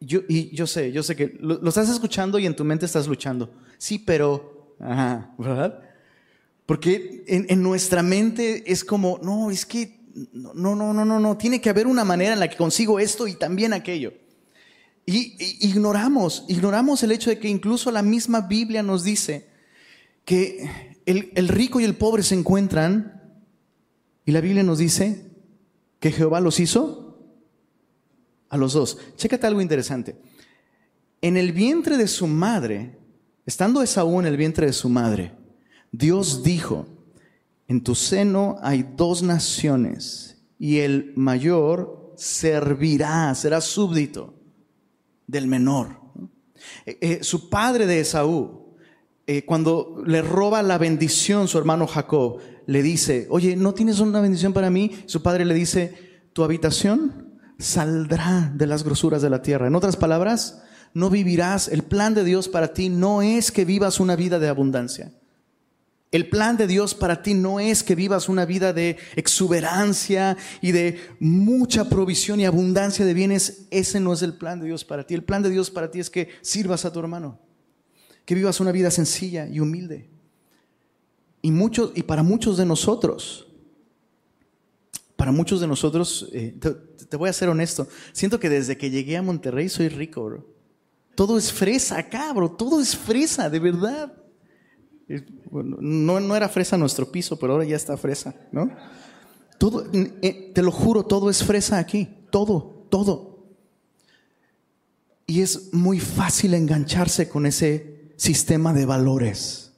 Yo, 0.00 0.20
y 0.28 0.54
yo 0.56 0.66
sé, 0.66 0.92
yo 0.92 1.02
sé 1.02 1.14
que 1.14 1.36
lo, 1.40 1.68
estás 1.68 1.90
escuchando 1.90 2.38
y 2.38 2.46
en 2.46 2.56
tu 2.56 2.64
mente 2.64 2.86
estás 2.86 3.06
luchando. 3.06 3.52
Sí, 3.76 3.98
pero, 3.98 4.74
ajá, 4.80 5.34
¿verdad? 5.36 5.82
Porque 6.64 7.24
en, 7.26 7.62
nuestra 7.62 8.02
mente 8.02 8.70
es 8.70 8.82
como, 8.82 9.18
no, 9.22 9.50
es 9.50 9.66
que, 9.66 10.00
no, 10.32 10.54
no, 10.54 10.94
no, 10.94 11.04
no, 11.04 11.20
no, 11.20 11.36
tiene 11.36 11.60
que 11.60 11.68
haber 11.68 11.86
una 11.86 12.04
manera 12.04 12.32
en 12.32 12.40
la 12.40 12.48
que 12.48 12.56
consigo 12.56 12.98
esto 12.98 13.28
y 13.28 13.34
también 13.34 13.74
aquello. 13.74 14.14
Y, 15.04 15.36
ignoramos, 15.66 16.44
ignoramos 16.48 17.02
el 17.02 17.12
hecho 17.12 17.28
de 17.28 17.38
que 17.38 17.48
incluso 17.48 17.90
la 17.90 18.02
misma 18.02 18.42
Biblia 18.42 18.82
nos 18.82 19.04
dice 19.04 19.48
que 20.24 20.96
el, 21.04 21.30
el 21.34 21.48
rico 21.48 21.78
y 21.80 21.84
el 21.84 21.96
pobre 21.96 22.22
se 22.22 22.36
encuentran 22.36 23.20
y 24.24 24.32
la 24.32 24.40
Biblia 24.40 24.62
nos 24.62 24.78
dice 24.78 25.26
que 25.98 26.12
Jehová 26.12 26.40
los 26.40 26.60
hizo 26.60 27.09
a 28.50 28.56
los 28.56 28.74
dos. 28.74 28.98
Chécate 29.16 29.46
algo 29.46 29.62
interesante. 29.62 30.16
En 31.22 31.36
el 31.36 31.52
vientre 31.52 31.96
de 31.96 32.08
su 32.08 32.26
madre, 32.26 32.98
estando 33.46 33.82
Esaú 33.82 34.20
en 34.20 34.26
el 34.26 34.36
vientre 34.36 34.66
de 34.66 34.72
su 34.72 34.88
madre, 34.88 35.32
Dios 35.92 36.42
dijo, 36.42 36.86
en 37.68 37.82
tu 37.82 37.94
seno 37.94 38.56
hay 38.62 38.86
dos 38.96 39.22
naciones 39.22 40.42
y 40.58 40.78
el 40.78 41.12
mayor 41.16 42.14
servirá, 42.16 43.34
será 43.34 43.60
súbdito 43.60 44.34
del 45.26 45.46
menor. 45.46 46.00
Eh, 46.84 46.98
eh, 47.00 47.18
su 47.22 47.48
padre 47.48 47.86
de 47.86 48.00
Esaú, 48.00 48.74
eh, 49.26 49.44
cuando 49.44 50.02
le 50.04 50.22
roba 50.22 50.62
la 50.62 50.78
bendición 50.78 51.48
su 51.48 51.58
hermano 51.58 51.86
Jacob, 51.86 52.40
le 52.66 52.82
dice, 52.82 53.26
oye, 53.30 53.56
¿no 53.56 53.74
tienes 53.74 54.00
una 54.00 54.20
bendición 54.20 54.52
para 54.52 54.70
mí? 54.70 54.90
Su 55.06 55.22
padre 55.22 55.44
le 55.44 55.54
dice, 55.54 55.94
tu 56.32 56.42
habitación 56.42 57.29
saldrá 57.60 58.50
de 58.54 58.66
las 58.66 58.82
grosuras 58.82 59.22
de 59.22 59.30
la 59.30 59.42
tierra. 59.42 59.66
En 59.66 59.74
otras 59.74 59.96
palabras, 59.96 60.62
no 60.94 61.10
vivirás, 61.10 61.68
el 61.68 61.82
plan 61.82 62.14
de 62.14 62.24
Dios 62.24 62.48
para 62.48 62.72
ti 62.72 62.88
no 62.88 63.22
es 63.22 63.52
que 63.52 63.64
vivas 63.64 64.00
una 64.00 64.16
vida 64.16 64.38
de 64.38 64.48
abundancia. 64.48 65.12
El 66.10 66.28
plan 66.28 66.56
de 66.56 66.66
Dios 66.66 66.94
para 66.94 67.22
ti 67.22 67.34
no 67.34 67.60
es 67.60 67.84
que 67.84 67.94
vivas 67.94 68.28
una 68.28 68.44
vida 68.44 68.72
de 68.72 68.96
exuberancia 69.14 70.36
y 70.60 70.72
de 70.72 70.98
mucha 71.20 71.88
provisión 71.88 72.40
y 72.40 72.46
abundancia 72.46 73.04
de 73.04 73.14
bienes. 73.14 73.66
Ese 73.70 74.00
no 74.00 74.12
es 74.12 74.22
el 74.22 74.34
plan 74.34 74.58
de 74.58 74.66
Dios 74.66 74.84
para 74.84 75.06
ti. 75.06 75.14
El 75.14 75.22
plan 75.22 75.42
de 75.42 75.50
Dios 75.50 75.70
para 75.70 75.88
ti 75.88 76.00
es 76.00 76.10
que 76.10 76.30
sirvas 76.40 76.84
a 76.84 76.92
tu 76.92 76.98
hermano, 76.98 77.38
que 78.24 78.34
vivas 78.34 78.58
una 78.58 78.72
vida 78.72 78.90
sencilla 78.90 79.46
y 79.46 79.60
humilde. 79.60 80.10
Y, 81.42 81.52
muchos, 81.52 81.92
y 81.94 82.02
para 82.02 82.24
muchos 82.24 82.56
de 82.56 82.66
nosotros, 82.66 83.46
para 85.20 85.32
muchos 85.32 85.60
de 85.60 85.66
nosotros, 85.66 86.30
eh, 86.32 86.54
te, 87.10 87.16
voy 87.18 87.28
a 87.28 87.32
ser 87.34 87.50
honesto, 87.50 87.86
siento 88.10 88.40
que 88.40 88.48
desde 88.48 88.78
que 88.78 88.88
llegué 88.88 89.18
a 89.18 89.22
Monterrey 89.22 89.68
soy 89.68 89.90
rico, 89.90 90.24
bro. 90.24 90.46
Todo 91.14 91.36
es 91.36 91.52
fresa 91.52 91.98
acá, 91.98 92.32
todo 92.56 92.80
es 92.80 92.96
fresa, 92.96 93.50
de 93.50 93.58
verdad. 93.58 94.14
no, 95.50 96.20
no 96.20 96.34
era 96.34 96.48
fresa 96.48 96.78
nuestro 96.78 97.12
piso, 97.12 97.38
pero 97.38 97.52
ahora 97.52 97.66
ya 97.66 97.76
está 97.76 97.98
fresa, 97.98 98.34
¿no? 98.50 98.70
Todo, 99.58 99.84
eh, 99.92 100.52
te 100.54 100.62
lo 100.62 100.72
juro, 100.72 101.02
todo 101.02 101.28
es 101.28 101.44
fresa 101.44 101.76
aquí, 101.76 102.08
todo, 102.30 102.86
todo. 102.88 103.44
Y 105.26 105.42
es 105.42 105.74
muy 105.74 106.00
fácil 106.00 106.54
engancharse 106.54 107.28
con 107.28 107.44
ese 107.44 108.14
sistema 108.16 108.72
de 108.72 108.86
valores. 108.86 109.74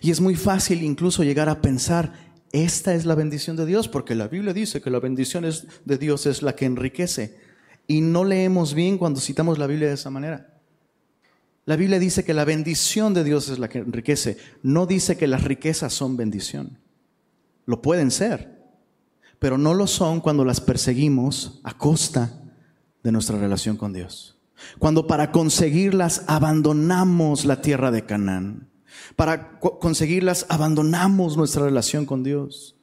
Y 0.00 0.10
es 0.10 0.22
muy 0.22 0.36
fácil 0.36 0.82
incluso 0.82 1.22
llegar 1.22 1.50
a 1.50 1.60
pensar, 1.60 2.32
esta 2.54 2.94
es 2.94 3.04
la 3.04 3.16
bendición 3.16 3.56
de 3.56 3.66
Dios, 3.66 3.88
porque 3.88 4.14
la 4.14 4.28
Biblia 4.28 4.54
dice 4.54 4.80
que 4.80 4.88
la 4.88 5.00
bendición 5.00 5.44
de 5.84 5.98
Dios 5.98 6.24
es 6.26 6.40
la 6.40 6.54
que 6.54 6.66
enriquece. 6.66 7.36
Y 7.88 8.00
no 8.00 8.22
leemos 8.22 8.74
bien 8.74 8.96
cuando 8.96 9.18
citamos 9.18 9.58
la 9.58 9.66
Biblia 9.66 9.88
de 9.88 9.94
esa 9.94 10.08
manera. 10.08 10.54
La 11.64 11.74
Biblia 11.74 11.98
dice 11.98 12.22
que 12.22 12.32
la 12.32 12.44
bendición 12.44 13.12
de 13.12 13.24
Dios 13.24 13.48
es 13.48 13.58
la 13.58 13.68
que 13.68 13.78
enriquece. 13.78 14.36
No 14.62 14.86
dice 14.86 15.16
que 15.16 15.26
las 15.26 15.42
riquezas 15.42 15.92
son 15.94 16.16
bendición. 16.16 16.78
Lo 17.66 17.82
pueden 17.82 18.12
ser, 18.12 18.62
pero 19.40 19.58
no 19.58 19.74
lo 19.74 19.88
son 19.88 20.20
cuando 20.20 20.44
las 20.44 20.60
perseguimos 20.60 21.60
a 21.64 21.76
costa 21.76 22.40
de 23.02 23.10
nuestra 23.10 23.36
relación 23.36 23.76
con 23.76 23.92
Dios. 23.92 24.38
Cuando 24.78 25.08
para 25.08 25.32
conseguirlas 25.32 26.22
abandonamos 26.28 27.46
la 27.46 27.60
tierra 27.60 27.90
de 27.90 28.06
Canaán 28.06 28.68
para 29.16 29.58
conseguirlas 29.58 30.46
abandonamos 30.48 31.36
nuestra 31.36 31.64
relación 31.64 32.06
con 32.06 32.22
Dios. 32.22 32.76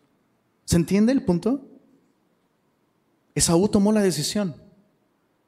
¿Se 0.65 0.75
entiende 0.75 1.11
el 1.11 1.23
punto? 1.23 1.67
Esaú 3.35 3.67
tomó 3.69 3.91
la 3.91 4.01
decisión, 4.01 4.55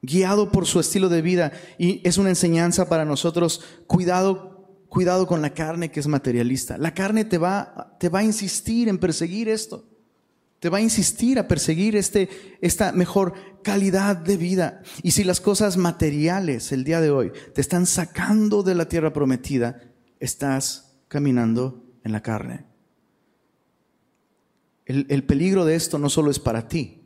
guiado 0.02 0.52
por 0.52 0.66
su 0.66 0.80
estilo 0.80 1.10
de 1.10 1.22
vida, 1.22 1.52
y 1.78 2.02
es 2.08 2.18
una 2.18 2.30
enseñanza 2.30 2.88
para 2.88 3.06
nosotros, 3.06 3.62
cuidado, 3.88 4.68
cuidado 4.90 5.28
con 5.28 5.42
la 5.42 5.54
carne 5.54 5.92
que 5.92 6.00
es 6.00 6.08
materialista. 6.08 6.78
La 6.78 6.94
carne 6.94 7.26
te 7.26 7.38
va, 7.38 7.96
te 8.00 8.10
va 8.10 8.20
a 8.20 8.24
insistir 8.24 8.90
en 8.90 8.98
perseguir 8.98 9.50
esto, 9.50 9.86
te 10.60 10.70
va 10.70 10.78
a 10.78 10.82
insistir 10.82 11.40
a 11.40 11.48
perseguir 11.48 11.96
este, 11.96 12.30
esta 12.62 12.94
mejor 12.94 13.34
calidad 13.64 14.16
de 14.16 14.38
vida. 14.38 14.82
Y 15.02 15.12
si 15.12 15.24
las 15.24 15.42
cosas 15.42 15.76
materiales 15.76 16.72
el 16.72 16.86
día 16.86 17.02
de 17.02 17.12
hoy 17.12 17.32
te 17.54 17.60
están 17.60 17.86
sacando 17.86 18.64
de 18.64 18.76
la 18.76 18.88
tierra 18.88 19.12
prometida, 19.12 19.82
estás 20.20 20.96
caminando 21.08 21.84
en 22.04 22.12
la 22.12 22.22
carne. 22.22 22.66
El, 24.86 25.24
peligro 25.24 25.64
de 25.64 25.76
esto 25.76 25.98
no 25.98 26.10
solo 26.10 26.30
es 26.30 26.40
para 26.40 26.68
ti. 26.68 27.02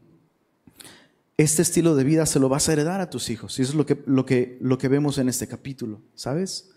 Este 1.37 1.61
estilo 1.61 1.95
de 1.95 2.03
vida 2.03 2.25
se 2.25 2.39
lo 2.39 2.49
vas 2.49 2.67
a 2.67 2.73
heredar 2.73 3.01
a 3.01 3.09
tus 3.09 3.29
hijos. 3.29 3.59
Y 3.59 3.61
eso 3.61 3.71
es 3.71 3.77
lo 3.77 3.85
que, 3.85 4.01
lo 4.07 4.25
que, 4.25 4.57
lo 4.59 4.77
que 4.79 4.87
vemos 4.87 5.19
en 5.19 5.29
este 5.29 5.47
capítulo, 5.47 6.01
¿sabes? 6.15 6.71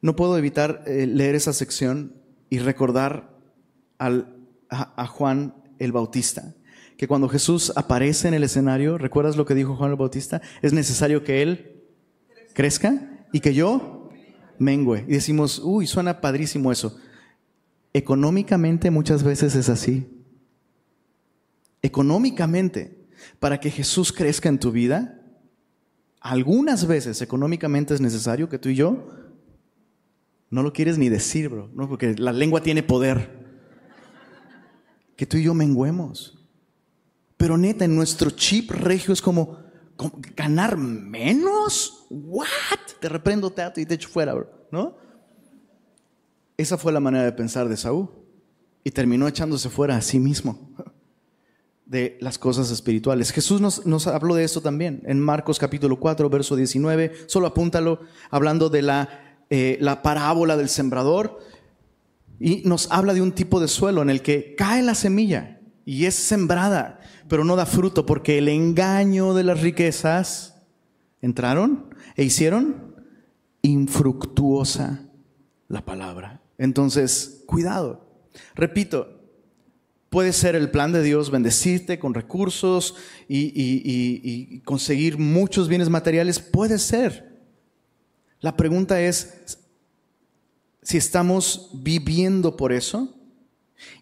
No 0.00 0.16
puedo 0.16 0.36
evitar 0.36 0.82
eh, 0.86 1.06
leer 1.06 1.36
esa 1.36 1.52
sección 1.52 2.16
y 2.50 2.58
recordar 2.58 3.38
al, 3.98 4.36
a, 4.68 5.06
Juan 5.06 5.54
el 5.78 5.92
Bautista, 5.92 6.54
que 6.96 7.06
cuando 7.06 7.28
Jesús 7.28 7.72
aparece 7.76 8.26
en 8.26 8.34
el 8.34 8.42
escenario, 8.42 8.98
¿recuerdas 8.98 9.36
lo 9.36 9.46
que 9.46 9.54
dijo 9.54 9.76
Juan 9.76 9.92
el 9.92 9.96
Bautista? 9.96 10.42
Es 10.60 10.72
necesario 10.72 11.22
que 11.22 11.42
Él 11.42 11.82
crezca 12.54 13.11
y 13.32 13.40
que 13.40 13.54
yo 13.54 14.10
mengue. 14.58 15.04
Y 15.08 15.12
decimos, 15.12 15.60
uy, 15.64 15.86
suena 15.86 16.20
padrísimo 16.20 16.70
eso. 16.70 16.98
Económicamente 17.92 18.90
muchas 18.90 19.22
veces 19.22 19.54
es 19.54 19.68
así. 19.68 20.08
Económicamente, 21.82 23.08
para 23.40 23.58
que 23.58 23.70
Jesús 23.70 24.12
crezca 24.12 24.48
en 24.48 24.58
tu 24.58 24.70
vida, 24.70 25.20
algunas 26.20 26.86
veces 26.86 27.20
económicamente 27.20 27.94
es 27.94 28.00
necesario 28.00 28.48
que 28.48 28.58
tú 28.58 28.68
y 28.68 28.76
yo 28.76 29.10
No 30.50 30.62
lo 30.62 30.72
quieres 30.72 30.98
ni 30.98 31.08
decir, 31.08 31.48
bro, 31.48 31.70
¿no? 31.74 31.88
porque 31.88 32.14
la 32.14 32.32
lengua 32.32 32.62
tiene 32.62 32.82
poder. 32.82 33.42
Que 35.16 35.26
tú 35.26 35.38
y 35.38 35.42
yo 35.42 35.54
menguemos. 35.54 36.38
Pero 37.36 37.56
neta, 37.56 37.84
en 37.84 37.96
nuestro 37.96 38.30
chip 38.30 38.70
regio 38.70 39.12
es 39.12 39.20
como, 39.20 39.58
ganar 40.36 40.76
menos. 40.76 42.06
¿What? 42.10 42.46
Te 43.00 43.08
reprendo, 43.08 43.50
teatro 43.50 43.82
y 43.82 43.86
te 43.86 43.94
echo 43.94 44.08
fuera, 44.08 44.34
¿no? 44.70 44.96
Esa 46.56 46.78
fue 46.78 46.92
la 46.92 47.00
manera 47.00 47.24
de 47.24 47.32
pensar 47.32 47.68
de 47.68 47.76
Saúl. 47.76 48.10
Y 48.84 48.90
terminó 48.90 49.28
echándose 49.28 49.68
fuera 49.68 49.96
a 49.96 50.02
sí 50.02 50.18
mismo 50.18 50.74
de 51.86 52.18
las 52.20 52.38
cosas 52.38 52.70
espirituales. 52.70 53.30
Jesús 53.30 53.60
nos, 53.60 53.86
nos, 53.86 54.06
habló 54.08 54.34
de 54.34 54.44
esto 54.44 54.60
también 54.60 55.02
en 55.06 55.20
Marcos 55.20 55.58
capítulo 55.58 56.00
4, 56.00 56.28
verso 56.28 56.56
19. 56.56 57.12
Solo 57.26 57.46
apúntalo, 57.46 58.00
hablando 58.30 58.70
de 58.70 58.82
la 58.82 59.08
eh, 59.54 59.76
la 59.82 60.00
parábola 60.00 60.56
del 60.56 60.70
sembrador 60.70 61.38
y 62.40 62.62
nos 62.64 62.90
habla 62.90 63.12
de 63.12 63.20
un 63.20 63.32
tipo 63.32 63.60
de 63.60 63.68
suelo 63.68 64.00
en 64.00 64.08
el 64.08 64.22
que 64.22 64.54
cae 64.56 64.82
la 64.82 64.94
semilla 64.94 65.60
y 65.84 66.06
es 66.06 66.14
sembrada, 66.14 67.00
pero 67.28 67.44
no 67.44 67.56
da 67.56 67.66
fruto 67.66 68.06
porque 68.06 68.38
el 68.38 68.48
engaño 68.48 69.34
de 69.34 69.44
las 69.44 69.60
riquezas 69.60 70.62
entraron 71.20 71.94
e 72.16 72.24
hicieron 72.24 72.94
infructuosa 73.62 75.08
la 75.68 75.84
palabra. 75.84 76.40
Entonces, 76.58 77.42
cuidado. 77.46 78.06
Repito, 78.54 79.20
puede 80.10 80.32
ser 80.32 80.54
el 80.54 80.70
plan 80.70 80.92
de 80.92 81.02
Dios 81.02 81.30
bendecirte 81.30 81.98
con 81.98 82.14
recursos 82.14 82.96
y, 83.28 83.52
y 83.54 84.60
conseguir 84.60 85.18
muchos 85.18 85.68
bienes 85.68 85.88
materiales, 85.88 86.38
puede 86.38 86.78
ser. 86.78 87.40
La 88.40 88.56
pregunta 88.56 89.00
es 89.00 89.58
si 90.82 90.98
estamos 90.98 91.70
viviendo 91.74 92.56
por 92.56 92.72
eso 92.72 93.16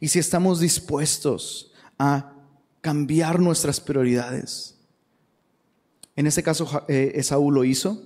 y 0.01 0.09
si 0.09 0.19
estamos 0.19 0.61
dispuestos 0.61 1.70
a 2.03 2.33
cambiar 2.81 3.41
nuestras 3.41 3.79
prioridades. 3.79 4.75
En 6.17 6.27
este 6.27 6.43
caso, 6.43 6.83
eh, 6.89 7.13
Esaú 7.17 7.51
lo 7.51 7.63
hizo 7.63 8.03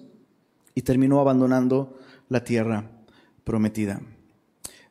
y 0.74 0.82
terminó 0.82 1.20
abandonando 1.20 2.00
la 2.28 2.42
tierra 2.42 2.90
prometida. 3.44 4.00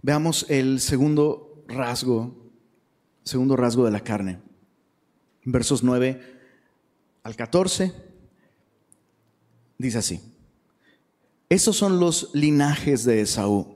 Veamos 0.01 0.45
el 0.47 0.79
segundo 0.79 1.65
rasgo, 1.67 2.49
segundo 3.25 3.57
rasgo 3.57 3.83
de 3.83 3.91
la 3.91 3.99
carne. 3.99 4.39
Versos 5.43 5.83
9 5.83 6.21
al 7.23 7.35
14 7.35 7.93
dice 9.77 9.97
así. 9.97 10.21
Esos 11.49 11.75
son 11.75 11.99
los 11.99 12.29
linajes 12.33 13.03
de 13.03 13.19
Esaú, 13.19 13.75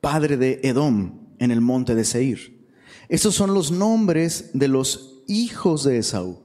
padre 0.00 0.38
de 0.38 0.60
Edom 0.62 1.28
en 1.38 1.50
el 1.50 1.60
monte 1.60 1.94
de 1.94 2.06
Seir. 2.06 2.59
Esos 3.10 3.34
son 3.34 3.54
los 3.54 3.72
nombres 3.72 4.50
de 4.54 4.68
los 4.68 5.24
hijos 5.26 5.82
de 5.82 5.98
Esaú. 5.98 6.38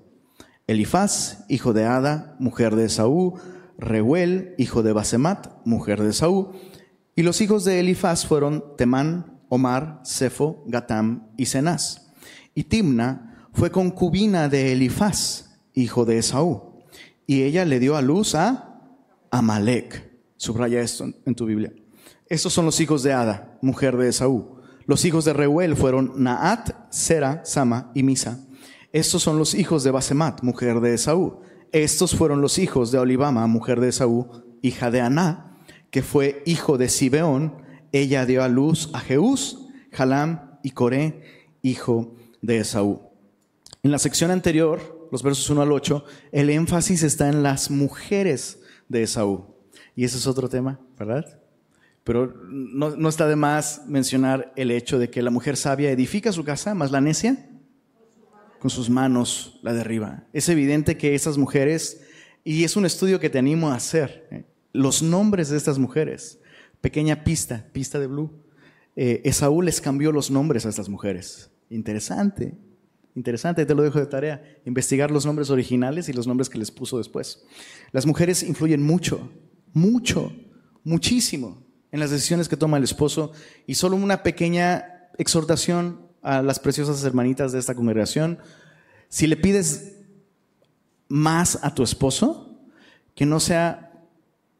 Elifaz, 0.65 1.45
hijo 1.47 1.73
de 1.73 1.85
Ada, 1.85 2.35
mujer 2.39 2.75
de 2.75 2.85
Esaú. 2.85 3.35
Reuel, 3.77 4.55
hijo 4.57 4.81
de 4.81 4.91
Basemat, 4.91 5.63
mujer 5.63 6.01
de 6.01 6.09
Esaú. 6.09 6.53
Y 7.15 7.21
los 7.21 7.39
hijos 7.41 7.65
de 7.65 7.79
Elifaz 7.79 8.25
fueron 8.25 8.63
Temán, 8.79 9.41
Omar, 9.47 10.01
Sefo, 10.03 10.63
Gatam 10.65 11.27
y 11.37 11.45
Cenaz. 11.45 12.11
Y 12.55 12.63
Timna 12.63 13.47
fue 13.53 13.69
concubina 13.69 14.49
de 14.49 14.71
Elifaz, 14.71 15.59
hijo 15.75 16.03
de 16.03 16.17
Esaú. 16.17 16.81
Y 17.27 17.43
ella 17.43 17.63
le 17.63 17.79
dio 17.79 17.95
a 17.95 18.01
luz 18.01 18.33
a 18.33 18.81
Amalek. 19.29 20.11
Subraya 20.35 20.81
esto 20.81 21.05
en 21.27 21.35
tu 21.35 21.45
Biblia. 21.45 21.71
Estos 22.27 22.53
son 22.53 22.65
los 22.65 22.79
hijos 22.79 23.03
de 23.03 23.13
Ada, 23.13 23.55
mujer 23.61 23.95
de 23.97 24.09
Esaú. 24.09 24.54
Los 24.87 25.03
hijos 25.05 25.25
de 25.25 25.33
Reuel 25.33 25.75
fueron 25.75 26.13
Naat, 26.15 26.91
Sera, 26.91 27.43
Sama 27.43 27.91
y 27.95 28.03
Misa. 28.03 28.45
Estos 28.91 29.23
son 29.23 29.39
los 29.39 29.55
hijos 29.55 29.83
de 29.83 29.91
Basemat, 29.91 30.43
mujer 30.43 30.79
de 30.79 30.93
Esaú. 30.93 31.41
Estos 31.71 32.15
fueron 32.15 32.41
los 32.41 32.59
hijos 32.59 32.91
de 32.91 32.99
Olivama, 32.99 33.47
mujer 33.47 33.79
de 33.79 33.89
Esaú, 33.89 34.43
hija 34.61 34.91
de 34.91 35.01
Aná, 35.01 35.57
que 35.89 36.03
fue 36.03 36.43
hijo 36.45 36.77
de 36.77 36.89
Sibeón. 36.89 37.63
Ella 37.91 38.25
dio 38.25 38.43
a 38.43 38.47
luz 38.47 38.91
a 38.93 38.99
Jeús, 38.99 39.67
Jalam 39.91 40.59
y 40.61 40.71
Coré, 40.71 41.21
hijo 41.61 42.15
de 42.41 42.59
Esaú. 42.59 43.01
En 43.81 43.91
la 43.91 43.99
sección 43.99 44.31
anterior, 44.31 45.07
los 45.11 45.23
versos 45.23 45.49
1 45.49 45.61
al 45.61 45.71
8, 45.71 46.05
el 46.31 46.49
énfasis 46.49 47.03
está 47.03 47.27
en 47.27 47.43
las 47.43 47.71
mujeres 47.71 48.59
de 48.87 49.03
Esaú. 49.03 49.55
Y 49.95 50.05
ese 50.05 50.17
es 50.17 50.27
otro 50.27 50.47
tema, 50.47 50.79
¿verdad? 50.97 51.39
Pero 52.05 52.33
no, 52.47 53.09
está 53.09 53.27
de 53.27 53.35
más 53.35 53.81
mencionar 53.87 54.53
el 54.55 54.71
hecho 54.71 54.97
de 54.99 55.09
que 55.09 55.21
la 55.21 55.31
mujer 55.31 55.57
sabia 55.57 55.91
edifica 55.91 56.31
su 56.31 56.45
casa, 56.45 56.73
más 56.73 56.91
la 56.91 57.01
necia 57.01 57.49
con 58.59 58.69
sus 58.69 58.89
manos 58.89 59.59
la 59.63 59.73
derriba. 59.73 60.23
Es 60.31 60.47
evidente 60.47 60.97
que 60.97 61.15
esas 61.15 61.37
mujeres, 61.37 62.01
y 62.43 62.63
es 62.63 62.77
un 62.77 62.85
estudio 62.85 63.19
que 63.19 63.29
te 63.29 63.39
animo 63.39 63.69
a 63.69 63.75
hacer, 63.75 64.27
¿eh? 64.31 64.45
los 64.71 65.03
nombres 65.03 65.49
de 65.49 65.57
estas 65.57 65.77
mujeres, 65.77 66.39
pequeña 66.79 67.23
pista, 67.23 67.67
pista 67.73 67.99
de 67.99 68.07
blue, 68.07 68.31
eh, 68.95 69.21
Esaú 69.25 69.61
les 69.61 69.81
cambió 69.81 70.11
los 70.11 70.31
nombres 70.31 70.65
a 70.65 70.69
estas 70.69 70.87
mujeres. 70.87 71.51
Interesante, 71.69 72.55
interesante, 73.15 73.65
te 73.65 73.75
lo 73.75 73.83
dejo 73.83 73.99
de 73.99 74.05
tarea, 74.05 74.43
investigar 74.65 75.11
los 75.11 75.25
nombres 75.25 75.49
originales 75.49 76.07
y 76.07 76.13
los 76.13 76.27
nombres 76.27 76.49
que 76.49 76.59
les 76.59 76.71
puso 76.71 76.97
después. 76.97 77.43
Las 77.91 78.05
mujeres 78.05 78.41
influyen 78.43 78.81
mucho 78.81 79.29
mucho, 79.75 80.31
muchísimo 80.85 81.64
en 81.95 82.01
las 82.01 82.11
decisiones 82.11 82.49
que 82.49 82.57
toma 82.57 82.77
el 82.77 82.83
esposo. 82.83 83.31
Y 83.65 83.75
solo 83.75 83.95
una 83.95 84.21
pequeña 84.21 85.09
exhortación 85.17 86.07
a 86.21 86.41
las 86.41 86.59
preciosas 86.59 87.03
hermanitas 87.03 87.53
de 87.53 87.59
esta 87.59 87.73
congregación. 87.73 88.37
Si 89.07 89.27
le 89.27 89.37
pides 89.37 89.93
más 91.07 91.57
a 91.63 91.73
tu 91.73 91.83
esposo, 91.83 92.59
que 93.15 93.25
no 93.25 93.39
sea 93.39 93.93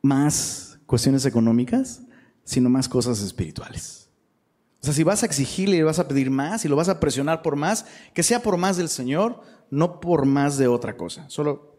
más 0.02 0.80
cuestiones 0.86 1.26
económicas, 1.26 2.04
sino 2.45 2.69
más 2.69 2.88
cosas 2.88 3.21
espirituales. 3.21 4.10
O 4.82 4.86
sea, 4.86 4.93
si 4.93 5.04
vas 5.04 5.24
a 5.24 5.26
exigirle 5.26 5.78
y 5.78 5.82
vas 5.82 6.00
a 6.00 6.08
pedir 6.08 6.30
más 6.30 6.63
y 6.63 6.69
lo 6.69 6.78
vas 6.78 6.88
a 6.88 7.02
presionar 7.02 7.41
por 7.41 7.58
más, 7.58 7.86
que 8.13 8.24
sea 8.24 8.41
por 8.41 8.56
más 8.56 8.78
del 8.78 8.88
Señor, 8.88 9.41
no 9.69 10.00
por 10.00 10.26
más 10.26 10.58
de 10.58 10.67
otra 10.67 10.95
cosa. 10.95 11.30
Solo 11.30 11.76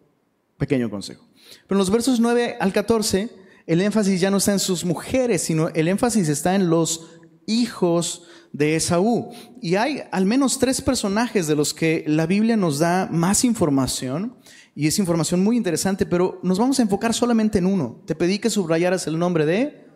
pequeño 0.59 0.91
consejo. 0.91 1.25
Pero 1.67 1.77
en 1.77 1.79
los 1.79 1.91
versos 1.91 2.21
9 2.21 2.59
al 2.61 2.73
14, 2.75 3.46
el 3.67 3.81
énfasis 3.81 4.21
ya 4.21 4.31
no 4.31 4.37
está 4.37 4.53
en 4.53 4.59
sus 4.59 4.85
mujeres, 4.85 5.43
sino 5.43 5.69
el 5.69 5.89
énfasis 5.89 6.29
está 6.29 6.55
en 6.55 6.71
los 6.71 7.07
hijos 7.47 8.25
de 8.53 8.77
Esaú. 8.77 9.31
Y 9.61 9.75
hay 9.75 10.03
al 10.13 10.25
menos 10.25 10.59
tres 10.59 10.81
personajes 10.81 11.47
de 11.47 11.57
los 11.57 11.75
que 11.75 12.05
la 12.07 12.27
Biblia 12.27 12.57
nos 12.57 12.79
da 12.79 13.09
más 13.11 13.45
información, 13.45 14.37
y 14.75 14.87
es 14.87 14.99
información 14.99 15.43
muy 15.43 15.57
interesante, 15.57 16.05
pero 16.05 16.39
nos 16.43 16.59
vamos 16.59 16.79
a 16.79 16.83
enfocar 16.83 17.15
solamente 17.15 17.59
en 17.59 17.67
uno. 17.67 18.03
Te 18.07 18.15
pedí 18.15 18.39
que 18.39 18.51
subrayaras 18.51 19.07
el 19.07 19.19
nombre 19.19 19.47
de 19.47 19.87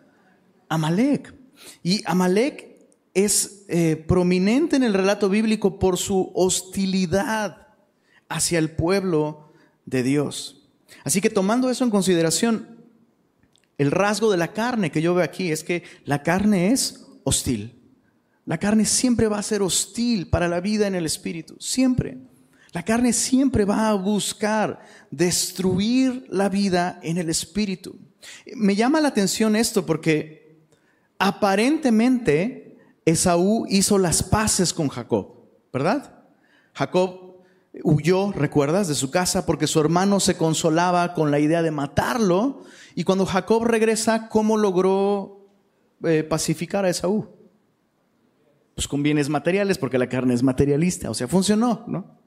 Amalek. 0.69 1.35
Y 1.83 2.01
Amalek 2.05 2.71
es 3.13 3.65
eh, 3.67 3.95
prominente 3.95 4.75
en 4.77 4.83
el 4.83 4.95
relato 4.95 5.29
bíblico 5.29 5.77
por 5.77 5.97
su 5.97 6.31
hostilidad 6.33 7.67
hacia 8.27 8.57
el 8.57 8.71
pueblo 8.71 9.51
de 9.85 10.01
Dios. 10.01 10.67
Así 11.03 11.21
que 11.21 11.29
tomando 11.29 11.69
eso 11.69 11.83
en 11.83 11.91
consideración, 11.91 12.70
el 13.81 13.89
rasgo 13.89 14.29
de 14.29 14.37
la 14.37 14.53
carne 14.53 14.91
que 14.91 15.01
yo 15.01 15.15
veo 15.15 15.23
aquí 15.23 15.51
es 15.51 15.63
que 15.63 15.81
la 16.05 16.21
carne 16.21 16.71
es 16.71 17.03
hostil. 17.23 17.81
La 18.45 18.59
carne 18.59 18.85
siempre 18.85 19.27
va 19.27 19.39
a 19.39 19.43
ser 19.43 19.63
hostil 19.63 20.27
para 20.27 20.47
la 20.47 20.61
vida 20.61 20.85
en 20.85 20.93
el 20.93 21.07
espíritu, 21.07 21.55
siempre. 21.59 22.19
La 22.73 22.83
carne 22.83 23.11
siempre 23.11 23.65
va 23.65 23.89
a 23.89 23.95
buscar 23.95 24.81
destruir 25.09 26.27
la 26.29 26.47
vida 26.47 26.99
en 27.01 27.17
el 27.17 27.27
espíritu. 27.31 27.97
Me 28.53 28.75
llama 28.75 29.01
la 29.01 29.07
atención 29.07 29.55
esto 29.55 29.83
porque 29.83 30.59
aparentemente 31.17 32.77
Esaú 33.03 33.65
hizo 33.67 33.97
las 33.97 34.21
paces 34.21 34.75
con 34.75 34.89
Jacob, 34.89 35.37
¿verdad? 35.73 36.19
Jacob 36.73 37.31
huyó, 37.83 38.31
recuerdas, 38.31 38.87
de 38.87 38.93
su 38.93 39.09
casa 39.09 39.47
porque 39.47 39.65
su 39.65 39.79
hermano 39.79 40.19
se 40.19 40.37
consolaba 40.37 41.15
con 41.15 41.31
la 41.31 41.39
idea 41.39 41.63
de 41.63 41.71
matarlo. 41.71 42.63
Y 42.95 43.03
cuando 43.03 43.25
Jacob 43.25 43.63
regresa, 43.63 44.27
¿cómo 44.29 44.57
logró 44.57 45.49
eh, 46.03 46.23
pacificar 46.23 46.85
a 46.85 46.89
Esaú? 46.89 47.27
Pues 48.75 48.87
con 48.87 49.03
bienes 49.03 49.29
materiales, 49.29 49.77
porque 49.77 49.97
la 49.97 50.09
carne 50.09 50.33
es 50.33 50.43
materialista. 50.43 51.09
O 51.09 51.13
sea, 51.13 51.27
funcionó, 51.27 51.83
¿no? 51.87 52.19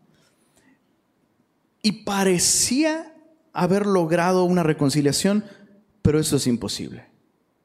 Y 1.82 2.04
parecía 2.04 3.14
haber 3.52 3.86
logrado 3.86 4.44
una 4.44 4.62
reconciliación, 4.62 5.44
pero 6.02 6.18
eso 6.18 6.36
es 6.36 6.46
imposible. 6.46 7.06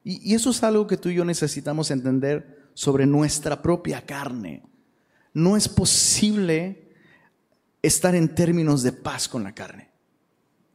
y 0.03 0.33
eso 0.33 0.49
es 0.49 0.63
algo 0.63 0.88
que 0.88 0.97
tú 0.97 1.09
y 1.09 1.15
yo 1.15 1.25
necesitamos 1.25 1.91
entender 1.91 2.69
sobre 2.73 3.05
nuestra 3.05 3.62
propia 3.62 4.05
carne. 4.05 4.63
No 5.33 5.55
es 5.55 5.69
posible 5.69 6.89
estar 7.81 8.15
en 8.15 8.33
términos 8.33 8.83
de 8.83 8.91
paz 8.91 9.27
con 9.27 9.43
la 9.43 9.53
carne. 9.53 9.88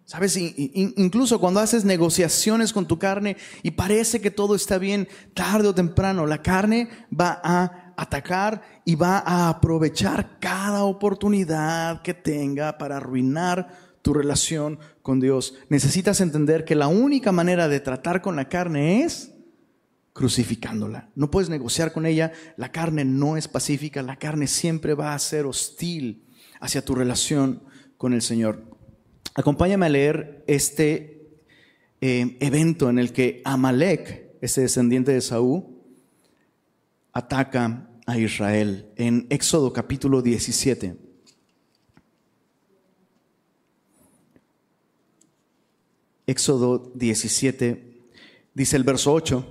¿Sabes? 0.06 0.36
incluso 0.36 1.40
cuando 1.40 1.60
haces 1.60 1.86
negociaciones 1.86 2.74
con 2.74 2.86
tu 2.86 2.98
carne 2.98 3.38
y 3.62 3.70
parece 3.70 4.20
que 4.20 4.30
todo 4.30 4.54
está 4.54 4.76
bien, 4.76 5.08
tarde 5.32 5.68
o 5.68 5.74
temprano, 5.74 6.26
la 6.26 6.42
carne 6.42 6.90
va 7.18 7.40
a 7.42 7.94
atacar 7.96 8.62
y 8.84 8.96
va 8.96 9.18
a 9.18 9.48
aprovechar 9.48 10.38
cada 10.40 10.84
oportunidad 10.84 12.02
que 12.02 12.12
tenga 12.12 12.76
para 12.76 12.98
arruinar 12.98 13.94
tu 14.02 14.12
relación 14.12 14.78
con 15.00 15.20
Dios. 15.20 15.54
Necesitas 15.70 16.20
entender 16.20 16.66
que 16.66 16.74
la 16.74 16.88
única 16.88 17.32
manera 17.32 17.68
de 17.68 17.80
tratar 17.80 18.20
con 18.20 18.36
la 18.36 18.50
carne 18.50 19.04
es 19.04 19.32
crucificándola. 20.12 21.10
No 21.14 21.30
puedes 21.30 21.48
negociar 21.48 21.92
con 21.92 22.04
ella. 22.04 22.32
La 22.58 22.70
carne 22.70 23.06
no 23.06 23.38
es 23.38 23.48
pacífica. 23.48 24.02
La 24.02 24.16
carne 24.16 24.46
siempre 24.46 24.92
va 24.92 25.14
a 25.14 25.18
ser 25.18 25.46
hostil 25.46 26.26
hacia 26.60 26.84
tu 26.84 26.94
relación 26.94 27.62
con 27.96 28.12
el 28.12 28.20
Señor. 28.20 28.73
Acompáñame 29.32 29.86
a 29.86 29.88
leer 29.88 30.44
este 30.46 31.28
eh, 32.00 32.36
evento 32.40 32.90
en 32.90 32.98
el 32.98 33.12
que 33.12 33.40
Amalek, 33.44 34.36
ese 34.40 34.60
descendiente 34.60 35.12
de 35.12 35.20
Saúl, 35.20 35.64
ataca 37.12 37.88
a 38.06 38.18
Israel 38.18 38.92
en 38.96 39.26
Éxodo 39.30 39.72
capítulo 39.72 40.20
17. 40.20 40.96
Éxodo 46.26 46.92
17, 46.94 48.02
dice 48.54 48.76
el 48.76 48.84
verso 48.84 49.12
8, 49.12 49.46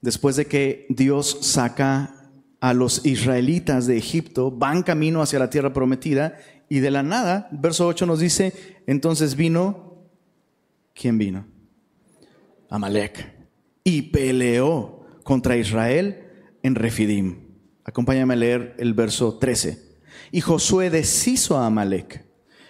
después 0.00 0.36
de 0.36 0.46
que 0.46 0.86
Dios 0.88 1.38
saca 1.42 2.30
a 2.60 2.72
los 2.74 3.04
israelitas 3.04 3.86
de 3.86 3.98
Egipto, 3.98 4.50
van 4.50 4.82
camino 4.82 5.20
hacia 5.20 5.38
la 5.38 5.50
tierra 5.50 5.72
prometida 5.72 6.38
y 6.68 6.80
de 6.80 6.90
la 6.90 7.02
nada, 7.02 7.48
verso 7.52 7.86
8 7.86 8.06
nos 8.06 8.20
dice, 8.20 8.52
entonces 8.86 9.36
vino, 9.36 10.08
¿quién 10.94 11.18
vino? 11.18 11.46
Amalek. 12.68 13.34
Y 13.84 14.02
peleó 14.02 15.06
contra 15.22 15.56
Israel 15.56 16.24
en 16.62 16.74
Refidim. 16.74 17.44
Acompáñame 17.84 18.34
a 18.34 18.38
leer 18.38 18.74
el 18.78 18.94
verso 18.94 19.38
13. 19.38 19.98
Y 20.32 20.40
Josué 20.40 20.90
deshizo 20.90 21.58
a 21.58 21.66
Amalek 21.66 22.24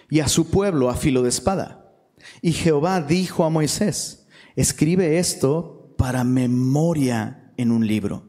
y 0.09 0.19
a 0.19 0.27
su 0.27 0.49
pueblo 0.49 0.89
a 0.89 0.95
filo 0.95 1.23
de 1.23 1.29
espada. 1.29 1.93
Y 2.41 2.51
Jehová 2.51 3.01
dijo 3.01 3.45
a 3.45 3.49
Moisés, 3.49 4.27
escribe 4.55 5.19
esto 5.19 5.95
para 5.97 6.23
memoria 6.23 7.51
en 7.57 7.71
un 7.71 7.87
libro. 7.87 8.27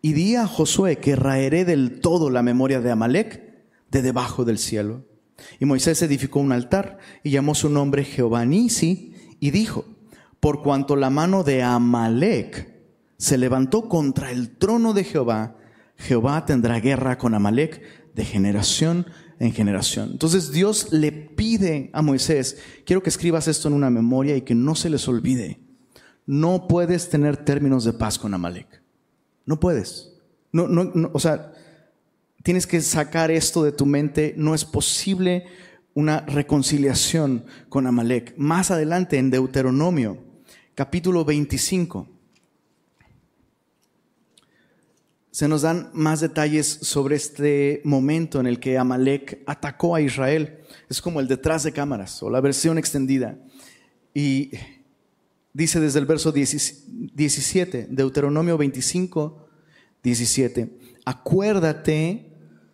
Y 0.00 0.14
di 0.14 0.36
a 0.36 0.46
Josué 0.46 0.96
que 0.96 1.16
raeré 1.16 1.64
del 1.64 2.00
todo 2.00 2.30
la 2.30 2.42
memoria 2.42 2.80
de 2.80 2.90
Amalek 2.90 3.51
de 3.92 4.02
debajo 4.02 4.44
del 4.44 4.58
cielo. 4.58 5.04
Y 5.60 5.66
Moisés 5.66 6.02
edificó 6.02 6.40
un 6.40 6.50
altar 6.50 6.98
y 7.22 7.30
llamó 7.30 7.54
su 7.54 7.68
nombre 7.68 8.04
Jehová 8.04 8.44
Nisi 8.44 9.14
y 9.38 9.50
dijo, 9.50 9.84
por 10.40 10.62
cuanto 10.62 10.96
la 10.96 11.10
mano 11.10 11.44
de 11.44 11.62
Amalek 11.62 12.72
se 13.18 13.38
levantó 13.38 13.88
contra 13.88 14.32
el 14.32 14.56
trono 14.56 14.94
de 14.94 15.04
Jehová, 15.04 15.56
Jehová 15.96 16.44
tendrá 16.46 16.80
guerra 16.80 17.18
con 17.18 17.34
Amalek 17.34 17.82
de 18.14 18.24
generación 18.24 19.06
en 19.38 19.52
generación. 19.52 20.10
Entonces 20.12 20.52
Dios 20.52 20.92
le 20.92 21.12
pide 21.12 21.90
a 21.92 22.00
Moisés, 22.02 22.58
quiero 22.86 23.02
que 23.02 23.10
escribas 23.10 23.46
esto 23.46 23.68
en 23.68 23.74
una 23.74 23.90
memoria 23.90 24.36
y 24.36 24.42
que 24.42 24.54
no 24.54 24.74
se 24.74 24.90
les 24.90 25.06
olvide. 25.06 25.60
No 26.24 26.66
puedes 26.66 27.10
tener 27.10 27.36
términos 27.36 27.84
de 27.84 27.92
paz 27.92 28.18
con 28.18 28.32
Amalek. 28.32 28.82
No 29.44 29.60
puedes. 29.60 30.14
No, 30.52 30.68
no, 30.68 31.10
o 31.12 31.18
sea, 31.18 31.52
Tienes 32.42 32.66
que 32.66 32.80
sacar 32.80 33.30
esto 33.30 33.62
de 33.62 33.70
tu 33.70 33.86
mente. 33.86 34.34
No 34.36 34.54
es 34.54 34.64
posible 34.64 35.46
una 35.94 36.20
reconciliación 36.20 37.44
con 37.68 37.86
Amalek. 37.86 38.34
Más 38.36 38.70
adelante 38.70 39.18
en 39.18 39.30
Deuteronomio, 39.30 40.18
capítulo 40.74 41.24
25, 41.24 42.08
se 45.30 45.48
nos 45.48 45.62
dan 45.62 45.90
más 45.94 46.20
detalles 46.20 46.66
sobre 46.66 47.16
este 47.16 47.80
momento 47.84 48.40
en 48.40 48.46
el 48.46 48.58
que 48.58 48.76
Amalek 48.76 49.42
atacó 49.46 49.94
a 49.94 50.00
Israel. 50.00 50.58
Es 50.90 51.00
como 51.00 51.20
el 51.20 51.28
detrás 51.28 51.62
de 51.62 51.72
cámaras 51.72 52.22
o 52.24 52.30
la 52.30 52.40
versión 52.40 52.76
extendida. 52.76 53.38
Y 54.12 54.50
dice 55.52 55.78
desde 55.78 56.00
el 56.00 56.06
verso 56.06 56.32
17, 56.32 57.86
Deuteronomio 57.88 58.58
25, 58.58 59.48
17, 60.02 60.76
acuérdate 61.04 62.31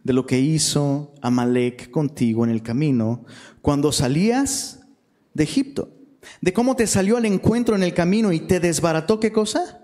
de 0.09 0.15
lo 0.15 0.25
que 0.25 0.41
hizo 0.41 1.13
Amalek 1.21 1.91
contigo 1.91 2.43
en 2.43 2.51
el 2.51 2.63
camino 2.63 3.27
cuando 3.61 3.93
salías 3.93 4.81
de 5.35 5.45
Egipto. 5.45 5.91
De 6.41 6.55
cómo 6.55 6.77
te 6.77 6.87
salió 6.87 7.19
al 7.19 7.27
encuentro 7.27 7.77
en 7.77 7.83
el 7.83 7.93
camino 7.93 8.33
y 8.33 8.41
te 8.41 8.59
desbarató 8.59 9.21
qué 9.21 9.33
cosa? 9.33 9.83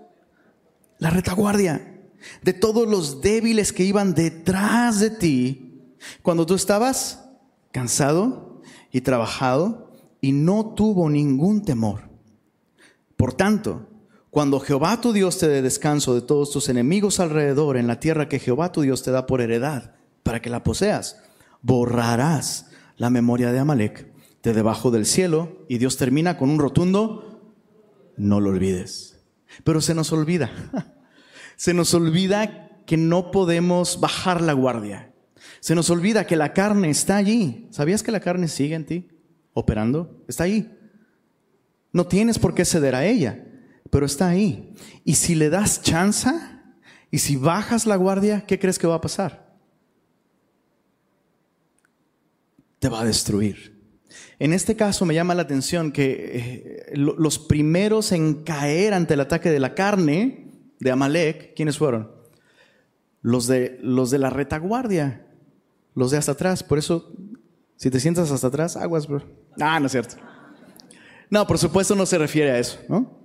La 0.97 1.11
retaguardia. 1.11 2.01
De 2.41 2.53
todos 2.53 2.87
los 2.87 3.21
débiles 3.21 3.71
que 3.71 3.83
iban 3.83 4.15
detrás 4.15 4.99
de 4.99 5.11
ti 5.11 5.93
cuando 6.23 6.47
tú 6.47 6.55
estabas 6.55 7.29
cansado 7.71 8.63
y 8.91 9.01
trabajado 9.01 9.93
y 10.21 10.31
no 10.31 10.73
tuvo 10.73 11.07
ningún 11.07 11.63
temor. 11.63 12.09
Por 13.15 13.35
tanto, 13.35 13.87
cuando 14.31 14.59
Jehová 14.59 14.99
tu 15.01 15.13
Dios 15.13 15.37
te 15.37 15.47
dé 15.47 15.61
descanso 15.61 16.15
de 16.15 16.21
todos 16.21 16.49
tus 16.49 16.67
enemigos 16.67 17.19
alrededor 17.19 17.77
en 17.77 17.85
la 17.85 17.99
tierra 17.99 18.27
que 18.27 18.39
Jehová 18.39 18.71
tu 18.71 18.81
Dios 18.81 19.03
te 19.03 19.11
da 19.11 19.27
por 19.27 19.39
heredad, 19.39 19.93
para 20.25 20.41
que 20.41 20.49
la 20.49 20.63
poseas. 20.63 21.21
Borrarás 21.61 22.71
la 22.97 23.11
memoria 23.11 23.51
de 23.51 23.59
Amalek 23.59 24.11
de 24.41 24.53
debajo 24.53 24.89
del 24.89 25.05
cielo 25.05 25.65
y 25.69 25.77
Dios 25.77 25.97
termina 25.97 26.37
con 26.37 26.49
un 26.49 26.59
rotundo, 26.59 27.53
no 28.17 28.41
lo 28.41 28.49
olvides. 28.49 29.23
Pero 29.63 29.81
se 29.81 29.93
nos 29.93 30.11
olvida, 30.11 30.49
se 31.55 31.75
nos 31.75 31.93
olvida 31.93 32.83
que 32.87 32.97
no 32.97 33.29
podemos 33.29 33.99
bajar 33.99 34.41
la 34.41 34.53
guardia. 34.53 35.13
Se 35.59 35.75
nos 35.75 35.91
olvida 35.91 36.25
que 36.25 36.35
la 36.35 36.53
carne 36.53 36.89
está 36.89 37.17
allí. 37.17 37.67
¿Sabías 37.69 38.01
que 38.01 38.11
la 38.11 38.19
carne 38.19 38.47
sigue 38.47 38.75
en 38.75 38.85
ti 38.85 39.07
operando? 39.53 40.23
Está 40.27 40.45
ahí. 40.45 40.75
No 41.91 42.07
tienes 42.07 42.39
por 42.39 42.55
qué 42.55 42.65
ceder 42.65 42.95
a 42.95 43.05
ella, 43.05 43.45
pero 43.91 44.07
está 44.07 44.27
ahí. 44.27 44.73
Y 45.03 45.15
si 45.15 45.35
le 45.35 45.49
das 45.51 45.83
chance 45.83 46.31
y 47.11 47.19
si 47.19 47.35
bajas 47.35 47.85
la 47.85 47.95
guardia, 47.95 48.45
¿qué 48.45 48.57
crees 48.57 48.79
que 48.79 48.87
va 48.87 48.95
a 48.95 49.01
pasar? 49.01 49.54
Te 52.85 52.89
va 52.89 53.01
a 53.01 53.05
destruir. 53.05 53.81
En 54.37 54.53
este 54.53 54.75
caso 54.75 55.07
me 55.07 55.15
llama 55.15 55.33
la 55.33 55.41
atención 55.41 55.91
que 55.91 56.85
eh, 56.91 56.93
los 56.93 57.39
primeros 57.39 58.11
en 58.11 58.43
caer 58.43 58.93
ante 58.93 59.15
el 59.15 59.21
ataque 59.21 59.49
de 59.49 59.59
la 59.59 59.73
carne 59.73 60.51
de 60.79 60.91
Amalek, 60.91 61.55
¿quiénes 61.55 61.79
fueron? 61.79 62.11
Los 63.23 63.47
de, 63.47 63.79
los 63.81 64.11
de 64.11 64.19
la 64.19 64.29
retaguardia, 64.29 65.25
los 65.95 66.11
de 66.11 66.17
hasta 66.17 66.33
atrás. 66.33 66.61
Por 66.61 66.77
eso, 66.77 67.11
si 67.75 67.89
te 67.89 67.99
sientas 67.99 68.29
hasta 68.29 68.45
atrás, 68.45 68.77
aguas, 68.77 69.07
bro. 69.07 69.23
Ah, 69.59 69.79
no 69.79 69.87
es 69.87 69.91
cierto. 69.91 70.17
No, 71.31 71.47
por 71.47 71.57
supuesto 71.57 71.95
no 71.95 72.05
se 72.05 72.19
refiere 72.19 72.51
a 72.51 72.59
eso, 72.59 72.77
¿no? 72.87 73.19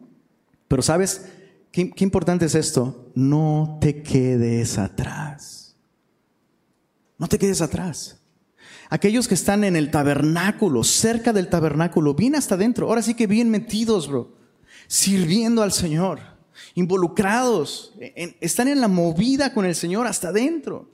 Pero 0.68 0.81
sabes, 0.81 1.27
¿qué, 1.70 1.90
qué 1.90 2.03
importante 2.03 2.46
es 2.46 2.55
esto? 2.55 3.12
No 3.14 3.77
te 3.79 4.03
quedes 4.03 4.79
atrás. 4.79 5.77
No 7.18 7.29
te 7.29 7.38
quedes 7.38 7.61
atrás. 7.61 8.20
Aquellos 8.90 9.29
que 9.29 9.35
están 9.35 9.62
en 9.62 9.76
el 9.76 9.92
tabernáculo, 9.92 10.83
cerca 10.83 11.33
del 11.33 11.48
tabernáculo, 11.48 12.12
bien 12.14 12.35
hasta 12.35 12.57
adentro, 12.57 12.88
ahora 12.88 13.03
sí 13.03 13.14
que 13.14 13.29
bien 13.29 13.48
metidos, 13.48 14.09
bro, 14.09 14.33
sirviendo 14.88 15.62
al 15.62 15.70
Señor, 15.70 16.18
involucrados, 16.74 17.94
están 18.40 18.66
en 18.66 18.81
la 18.81 18.88
movida 18.88 19.55
con 19.55 19.64
el 19.64 19.76
Señor 19.76 20.09
hasta 20.09 20.29
adentro. 20.29 20.90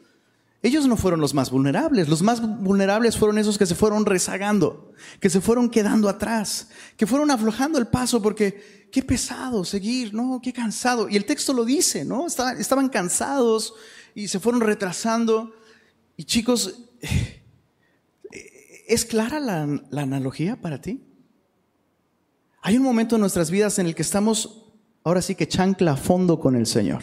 Ellos 0.63 0.87
no 0.87 0.99
fueron 0.99 1.21
los 1.21 1.33
más 1.33 1.51
vulnerables, 1.51 2.09
los 2.09 2.23
más 2.23 2.43
vulnerables 2.43 3.17
fueron 3.17 3.39
esos 3.39 3.57
que 3.57 3.65
se 3.65 3.75
fueron 3.75 4.05
rezagando, 4.05 4.93
que 5.19 5.31
se 5.31 5.41
fueron 5.41 5.71
quedando 5.71 6.11
atrás, 6.11 6.69
que 6.99 7.07
fueron 7.07 7.31
aflojando 7.31 7.79
el 7.79 7.87
paso 7.87 8.21
porque 8.21 8.89
qué 8.93 9.03
pesado 9.03 9.65
seguir, 9.65 10.13
no, 10.13 10.41
qué 10.43 10.53
cansado. 10.53 11.09
Y 11.09 11.17
el 11.17 11.25
texto 11.25 11.55
lo 11.55 11.65
dice, 11.65 12.05
¿no? 12.05 12.27
Estaban 12.27 12.91
cansados 12.91 13.75
y 14.15 14.29
se 14.29 14.41
fueron 14.41 14.61
retrasando. 14.61 15.55
Y 16.17 16.25
chicos, 16.25 16.75
¿Es 18.87 19.05
clara 19.05 19.41
la, 19.41 19.63
analogía 20.01 20.61
para 20.61 20.81
ti? 20.81 21.03
Hay 22.63 22.77
un 22.77 22.85
momento 22.85 23.17
en 23.17 23.21
nuestras 23.21 23.51
vidas 23.51 23.79
en 23.79 23.87
el 23.87 23.95
que 23.95 24.03
estamos, 24.03 24.73
ahora 25.03 25.23
sí 25.23 25.35
que 25.35 25.49
chancla 25.49 25.93
a 25.93 25.97
fondo 25.97 26.39
con 26.39 26.55
el 26.55 26.67
Señor. 26.67 27.03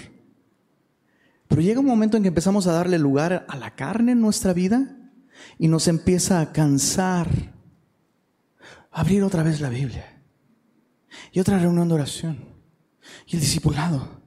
Pero 1.47 1.61
llega 1.61 1.81
un 1.81 1.85
momento 1.85 2.15
en 2.15 2.23
que 2.23 2.29
empezamos 2.29 2.67
a 2.67 2.73
darle 2.73 2.97
lugar 2.97 3.45
a 3.49 3.57
la 3.57 3.75
carne 3.75 4.13
en 4.13 4.21
nuestra 4.21 4.53
vida 4.53 4.97
y 5.59 5.67
nos 5.67 5.87
empieza 5.87 6.39
a 6.39 6.53
cansar 6.53 7.53
abrir 8.91 9.23
otra 9.23 9.43
vez 9.43 9.59
la 9.59 9.69
Biblia 9.69 10.21
y 11.31 11.39
otra 11.39 11.59
reunión 11.59 11.87
de 11.89 11.95
oración 11.95 12.45
y 13.27 13.35
el 13.35 13.41
discipulado 13.41 14.21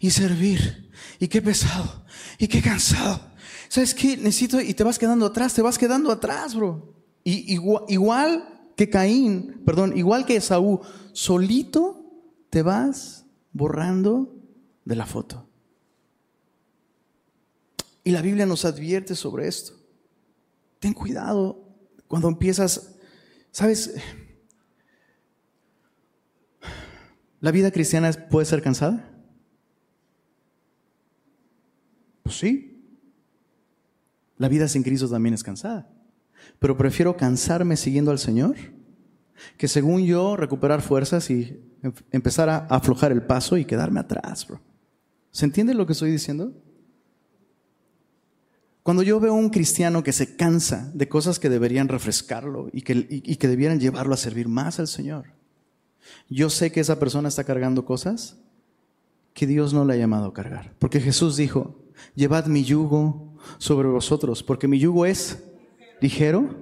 y 0.00 0.10
servir 0.10 0.90
y 1.18 1.28
qué 1.28 1.42
pesado 1.42 2.06
y 2.38 2.48
qué 2.48 2.62
cansado. 2.62 3.20
¿Sabes 3.68 3.94
qué? 3.94 4.16
Necesito 4.16 4.60
y 4.60 4.72
te 4.74 4.84
vas 4.84 4.98
quedando 4.98 5.26
atrás, 5.26 5.54
te 5.54 5.62
vas 5.62 5.78
quedando 5.78 6.10
atrás, 6.10 6.54
bro. 6.54 7.01
Y 7.24 7.54
igual, 7.88 8.48
que 8.76 8.88
Caín, 8.90 9.62
perdón, 9.64 9.96
igual 9.96 10.26
que 10.26 10.36
Esaú, 10.36 10.80
solito 11.12 12.04
te 12.50 12.62
vas 12.62 13.26
borrando 13.52 14.34
de 14.84 14.96
la 14.96 15.06
foto. 15.06 15.48
Y 18.04 18.10
la 18.10 18.22
Biblia 18.22 18.46
nos 18.46 18.64
advierte 18.64 19.14
sobre 19.14 19.46
esto. 19.46 19.74
Ten 20.80 20.92
cuidado 20.92 21.68
cuando 22.08 22.28
empiezas, 22.28 22.96
¿sabes? 23.52 23.94
¿La 27.40 27.50
vida 27.52 27.70
cristiana 27.70 28.10
puede 28.30 28.46
ser 28.46 28.62
cansada? 28.62 29.08
Pues 32.22 32.36
sí. 32.36 32.68
La 34.38 34.48
vida 34.48 34.66
sin 34.66 34.82
Cristo 34.82 35.08
también 35.08 35.34
es 35.34 35.42
cansada. 35.42 35.88
Pero 36.58 36.76
prefiero 36.76 37.16
cansarme 37.16 37.76
siguiendo 37.76 38.10
al 38.10 38.18
Señor 38.18 38.56
que 39.56 39.68
según 39.68 40.04
yo 40.04 40.36
recuperar 40.36 40.82
fuerzas 40.82 41.30
y 41.30 41.60
em-, 41.82 41.92
empezar 42.10 42.48
a 42.48 42.58
aflojar 42.66 43.12
el 43.12 43.22
paso 43.22 43.56
y 43.56 43.64
quedarme 43.64 44.00
atrás. 44.00 44.46
¿Se 45.30 45.44
entiende 45.44 45.74
lo 45.74 45.86
que 45.86 45.92
estoy 45.92 46.10
diciendo? 46.10 46.52
Cuando 48.82 49.02
yo 49.02 49.20
veo 49.20 49.32
a 49.32 49.36
un 49.36 49.50
cristiano 49.50 50.02
que 50.02 50.12
se 50.12 50.36
cansa 50.36 50.90
de 50.92 51.08
cosas 51.08 51.38
que 51.38 51.48
deberían 51.48 51.88
refrescarlo 51.88 52.68
y 52.72 52.82
que, 52.82 53.06
y 53.08 53.36
que 53.36 53.48
debieran 53.48 53.78
llevarlo 53.78 54.14
a 54.14 54.16
servir 54.16 54.48
más 54.48 54.80
al 54.80 54.88
Señor, 54.88 55.26
yo 56.28 56.50
sé 56.50 56.72
que 56.72 56.80
esa 56.80 56.98
persona 56.98 57.28
está 57.28 57.44
cargando 57.44 57.84
cosas 57.84 58.38
que 59.34 59.46
Dios 59.46 59.72
no 59.72 59.84
le 59.84 59.94
ha 59.94 59.98
llamado 59.98 60.26
a 60.26 60.34
cargar. 60.34 60.74
Porque 60.78 61.00
Jesús 61.00 61.36
dijo, 61.36 61.80
llevad 62.14 62.46
mi 62.46 62.64
yugo 62.64 63.36
sobre 63.58 63.88
vosotros, 63.88 64.42
porque 64.42 64.68
mi 64.68 64.78
yugo 64.78 65.06
es 65.06 65.44
ligero 66.02 66.54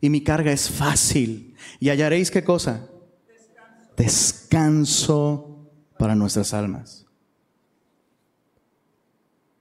y 0.00 0.10
mi 0.10 0.22
carga 0.22 0.52
es 0.52 0.70
fácil. 0.70 1.54
Y 1.80 1.90
hallaréis 1.90 2.30
qué 2.30 2.44
cosa? 2.44 2.88
Descanso 3.96 5.70
para 5.98 6.14
nuestras 6.14 6.54
almas. 6.54 7.06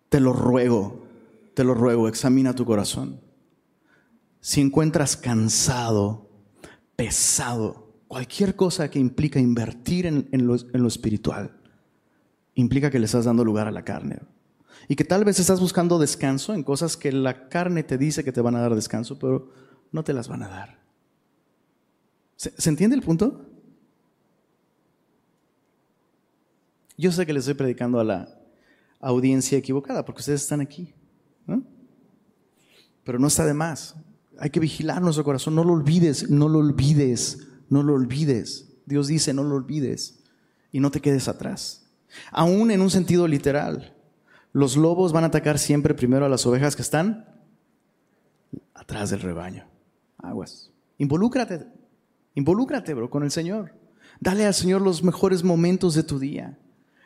Te 0.10 0.19
lo 0.19 0.34
ruego, 0.34 1.08
te 1.56 1.63
lo 1.63 1.74
ruego, 1.74 2.08
examina 2.08 2.54
tu 2.54 2.65
corazón. 2.65 3.19
Si 4.39 4.62
encuentras 4.62 5.17
cansado, 5.17 6.30
pesado, 6.96 7.93
cualquier 8.08 8.56
cosa 8.56 8.91
que 8.91 9.00
implica 9.00 9.39
invertir 9.39 10.06
en, 10.06 10.28
lo, 10.46 10.56
en 10.56 10.82
lo 10.82 10.88
espiritual, 10.88 11.58
implica 12.54 12.91
que 12.91 13.00
le 13.00 13.06
estás 13.06 13.26
dando 13.26 13.43
lugar 13.43 13.67
a 13.67 13.72
la 13.72 13.84
carne. 13.84 14.19
Y 14.88 14.96
que 14.96 15.04
tal 15.04 15.24
vez 15.24 15.39
estás 15.39 15.60
buscando 15.60 16.00
descanso 16.00 16.54
en 16.54 16.63
cosas 16.63 16.98
que 16.98 17.12
la 17.12 17.50
carne 17.50 17.84
te 17.84 17.98
dice 17.98 18.24
que 18.24 18.32
te 18.32 18.41
van 18.41 18.56
a 18.56 18.62
dar 18.62 18.76
descanso, 18.76 19.17
pero 19.17 19.52
no 19.91 20.04
te 20.04 20.13
las 20.13 20.28
van 20.28 20.43
a 20.43 20.50
dar. 20.50 20.80
¿Se, 22.36 22.69
entiende 22.69 22.96
el 22.96 23.02
punto? 23.02 23.46
Yo 26.98 27.12
sé 27.12 27.26
que 27.26 27.34
les 27.34 27.43
estoy 27.43 27.54
predicando 27.54 28.00
a 28.00 28.04
la 28.04 28.39
audiencia 29.00 29.58
equivocada 29.58 30.04
porque 30.04 30.19
ustedes 30.19 30.41
están 30.41 30.62
aquí. 30.62 30.93
Pero 33.04 33.19
no 33.19 33.28
está 33.28 33.46
de 33.46 33.54
más. 33.54 33.96
Hay 34.39 34.50
que 34.50 34.60
vigilar 34.60 35.02
nuestro 35.02 35.24
corazón. 35.24 35.56
No 35.56 35.63
lo 35.63 35.74
olvides, 35.74 36.30
no 36.30 36.48
lo 36.48 36.60
olvides, 36.60 37.48
no 37.69 37.84
lo 37.84 37.93
olvides. 37.93 38.69
Dios 38.86 39.08
dice, 39.08 39.34
no 39.34 39.43
lo 39.43 39.56
olvides. 39.56 40.19
Y 40.72 40.80
no 40.80 40.89
te 40.89 41.02
quedes 41.02 41.28
atrás. 41.28 41.86
Aún 42.32 42.72
en 42.72 42.82
un 42.82 42.89
sentido 42.89 43.28
literal. 43.28 43.96
Los 44.53 44.77
lobos 44.77 45.11
van 45.11 45.23
a 45.23 45.27
atacar 45.27 45.59
siempre 45.59 45.95
primero 45.95 46.25
a 46.25 46.29
las 46.29 46.45
ovejas 46.45 46.75
que 46.75 46.83
están 46.83 47.27
atrás 48.73 49.09
del 49.09 49.21
rebaño. 49.21 49.65
Aguas. 50.19 50.71
Involúcrate. 50.99 51.65
Involúcrate, 52.35 52.93
bro, 52.93 53.09
con 53.09 53.23
el 53.23 53.31
Señor. 53.31 53.73
Dale 54.19 54.45
al 54.45 54.53
Señor 54.53 54.81
los 54.81 55.03
mejores 55.03 55.43
momentos 55.43 55.95
de 55.95 56.03
tu 56.03 56.19
día. 56.19 56.57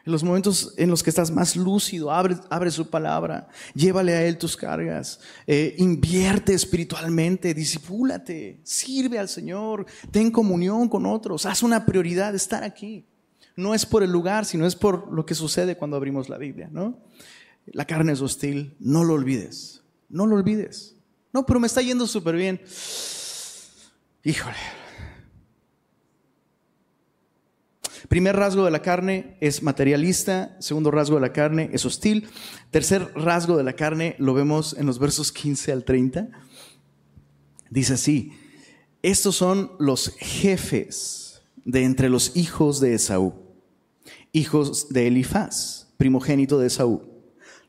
En 0.06 0.12
los 0.12 0.24
momentos 0.24 0.74
en 0.78 0.90
los 0.90 1.04
que 1.04 1.10
estás 1.10 1.32
más 1.32 1.56
lúcido, 1.56 2.12
abre, 2.12 2.38
abre 2.50 2.72
su 2.72 2.90
palabra, 2.90 3.50
llévale 3.74 4.14
a 4.14 4.24
Él 4.24 4.38
tus 4.38 4.56
cargas, 4.56 5.20
eh, 5.46 5.76
invierte 5.80 6.54
espiritualmente, 6.54 7.54
disipúlate, 7.54 8.62
sirve 8.64 9.20
al 9.20 9.28
Señor, 9.28 9.86
ten 10.10 10.32
comunión 10.32 10.88
con 10.88 11.06
otros, 11.06 11.46
haz 11.46 11.62
una 11.62 11.86
prioridad 11.86 12.34
estar 12.36 12.64
aquí. 12.64 13.06
No 13.58 13.76
es 13.76 13.86
por 13.86 14.02
el 14.02 14.12
lugar, 14.12 14.46
sino 14.46 14.66
es 14.66 14.78
por 14.78 15.12
lo 15.12 15.26
que 15.26 15.36
sucede 15.36 15.76
cuando 15.76 15.98
abrimos 15.98 16.30
la 16.30 16.38
Biblia, 16.38 16.70
¿no? 16.72 17.00
La 17.74 17.86
carne 17.86 18.14
es 18.14 18.22
hostil, 18.22 18.76
no 18.80 19.04
lo 19.04 19.14
olvides, 19.14 19.84
no 20.10 20.26
lo 20.26 20.36
olvides. 20.36 20.96
No, 21.34 21.46
pero 21.46 21.60
me 21.60 21.68
está 21.68 21.82
yendo 21.82 22.08
súper 22.08 22.36
bien. 22.36 22.62
Híjole. 24.24 24.56
Primer 28.08 28.38
rasgo 28.38 28.64
de 28.64 28.72
la 28.72 28.82
carne 28.82 29.38
es 29.42 29.62
materialista, 29.62 30.56
segundo 30.60 30.92
rasgo 30.92 31.16
de 31.16 31.22
la 31.22 31.34
carne 31.34 31.70
es 31.74 31.86
hostil, 31.86 32.30
tercer 32.72 33.12
rasgo 33.16 33.58
de 33.58 33.64
la 33.64 33.74
carne 33.74 34.16
lo 34.18 34.34
vemos 34.34 34.74
en 34.78 34.86
los 34.86 34.98
versos 34.98 35.34
15 35.34 35.74
al 35.74 35.84
30. 35.84 36.30
Dice 37.70 37.94
así, 37.94 38.32
estos 39.02 39.36
son 39.36 39.74
los 39.78 40.16
jefes 40.20 41.42
de 41.66 41.84
entre 41.84 42.08
los 42.08 42.38
hijos 42.38 42.80
de 42.80 42.94
Esaú, 42.94 43.34
hijos 44.32 44.88
de 44.90 45.08
Elifaz, 45.08 45.90
primogénito 45.98 46.60
de 46.60 46.68
Esaú 46.68 47.17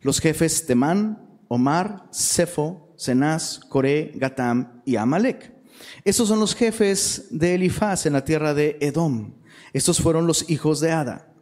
los 0.01 0.21
jefes 0.21 0.67
Temán, 0.67 1.27
Omar, 1.49 2.07
Sefo, 2.11 2.95
Cenaz, 2.99 3.61
Coré, 3.69 4.13
Gatam 4.15 4.83
y 4.85 4.97
Amalek. 4.97 5.53
Estos 6.05 6.29
son 6.29 6.41
los 6.41 6.55
jefes 6.55 7.27
de 7.31 7.55
Elifaz 7.55 8.07
en 8.07 8.13
la 8.13 8.25
tierra 8.25 8.55
de 8.55 8.77
Edom. 8.81 9.35
Estos 9.73 10.01
fueron 10.01 10.27
los 10.27 10.49
hijos 10.51 10.81
de 10.81 10.93
Ada. 10.93 11.33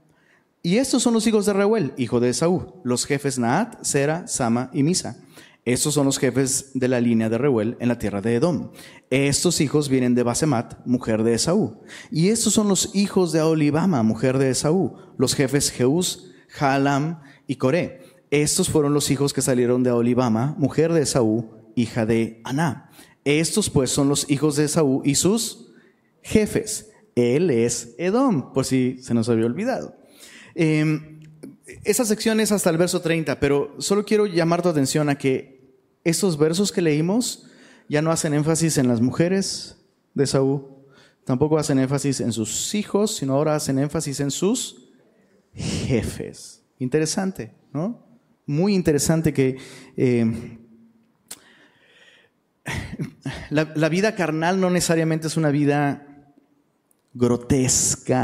Y 0.62 0.78
estos 0.78 1.02
son 1.02 1.14
los 1.14 1.26
hijos 1.26 1.46
de 1.46 1.52
Reuel, 1.52 1.92
hijo 1.96 2.18
de 2.18 2.30
Esaú, 2.30 2.80
los 2.82 3.06
jefes 3.06 3.38
Naat, 3.38 3.84
Sera, 3.84 4.26
Sama 4.26 4.70
y 4.72 4.82
Misa. 4.82 5.16
Estos 5.64 5.94
son 5.94 6.06
los 6.06 6.18
jefes 6.18 6.70
de 6.74 6.88
la 6.88 7.00
línea 7.00 7.28
de 7.28 7.38
Reuel 7.38 7.76
en 7.80 7.88
la 7.88 7.98
tierra 7.98 8.20
de 8.20 8.36
Edom. 8.36 8.70
Estos 9.10 9.60
hijos 9.60 9.88
vienen 9.88 10.14
de 10.14 10.22
Basemat, 10.22 10.74
mujer 10.86 11.22
de 11.22 11.34
Esaú. 11.34 11.82
Y 12.10 12.28
estos 12.28 12.52
son 12.52 12.68
los 12.68 12.94
hijos 12.94 13.32
de 13.32 13.42
Olibama, 13.42 14.02
mujer 14.02 14.38
de 14.38 14.50
Esaú, 14.50 14.96
los 15.18 15.34
jefes 15.34 15.70
Jeús, 15.70 16.30
Jalam 16.48 17.20
y 17.46 17.56
Coré. 17.56 18.00
Estos 18.36 18.68
fueron 18.68 18.92
los 18.92 19.10
hijos 19.10 19.32
que 19.32 19.40
salieron 19.40 19.82
de 19.82 19.90
Olibama, 19.90 20.54
mujer 20.58 20.92
de 20.92 21.00
Esaú, 21.00 21.48
hija 21.74 22.04
de 22.04 22.42
Aná. 22.44 22.90
Estos 23.24 23.70
pues 23.70 23.90
son 23.90 24.10
los 24.10 24.30
hijos 24.30 24.56
de 24.56 24.64
Esaú 24.64 25.00
y 25.06 25.14
sus 25.14 25.72
jefes. 26.20 26.90
Él 27.14 27.48
es 27.48 27.94
Edom, 27.96 28.52
por 28.52 28.66
si 28.66 28.98
se 29.00 29.14
nos 29.14 29.30
había 29.30 29.46
olvidado. 29.46 29.96
Em, 30.54 31.22
esa 31.82 32.04
sección 32.04 32.38
es 32.40 32.52
hasta 32.52 32.68
el 32.68 32.76
verso 32.76 33.00
30, 33.00 33.40
pero 33.40 33.74
solo 33.78 34.04
quiero 34.04 34.26
llamar 34.26 34.60
tu 34.60 34.68
atención 34.68 35.08
a 35.08 35.16
que 35.16 35.74
estos 36.04 36.36
versos 36.36 36.72
que 36.72 36.82
leímos 36.82 37.46
ya 37.88 38.02
no 38.02 38.10
hacen 38.10 38.34
énfasis 38.34 38.76
en 38.76 38.86
las 38.86 39.00
mujeres 39.00 39.78
de 40.12 40.24
Esaú, 40.24 40.84
tampoco 41.24 41.56
hacen 41.56 41.78
énfasis 41.78 42.20
en 42.20 42.34
sus 42.34 42.74
hijos, 42.74 43.16
sino 43.16 43.32
ahora 43.32 43.54
hacen 43.54 43.78
énfasis 43.78 44.20
en 44.20 44.30
sus 44.30 44.90
jefes. 45.54 46.62
Interesante, 46.78 47.54
¿no? 47.72 48.05
Muy 48.46 48.74
interesante 48.74 49.32
que 49.32 49.58
eh, 49.96 50.58
la, 53.50 53.88
vida 53.88 54.14
carnal 54.14 54.60
no 54.60 54.70
necesariamente 54.70 55.26
es 55.26 55.36
una 55.36 55.50
vida 55.50 56.06
grotesca, 57.12 58.14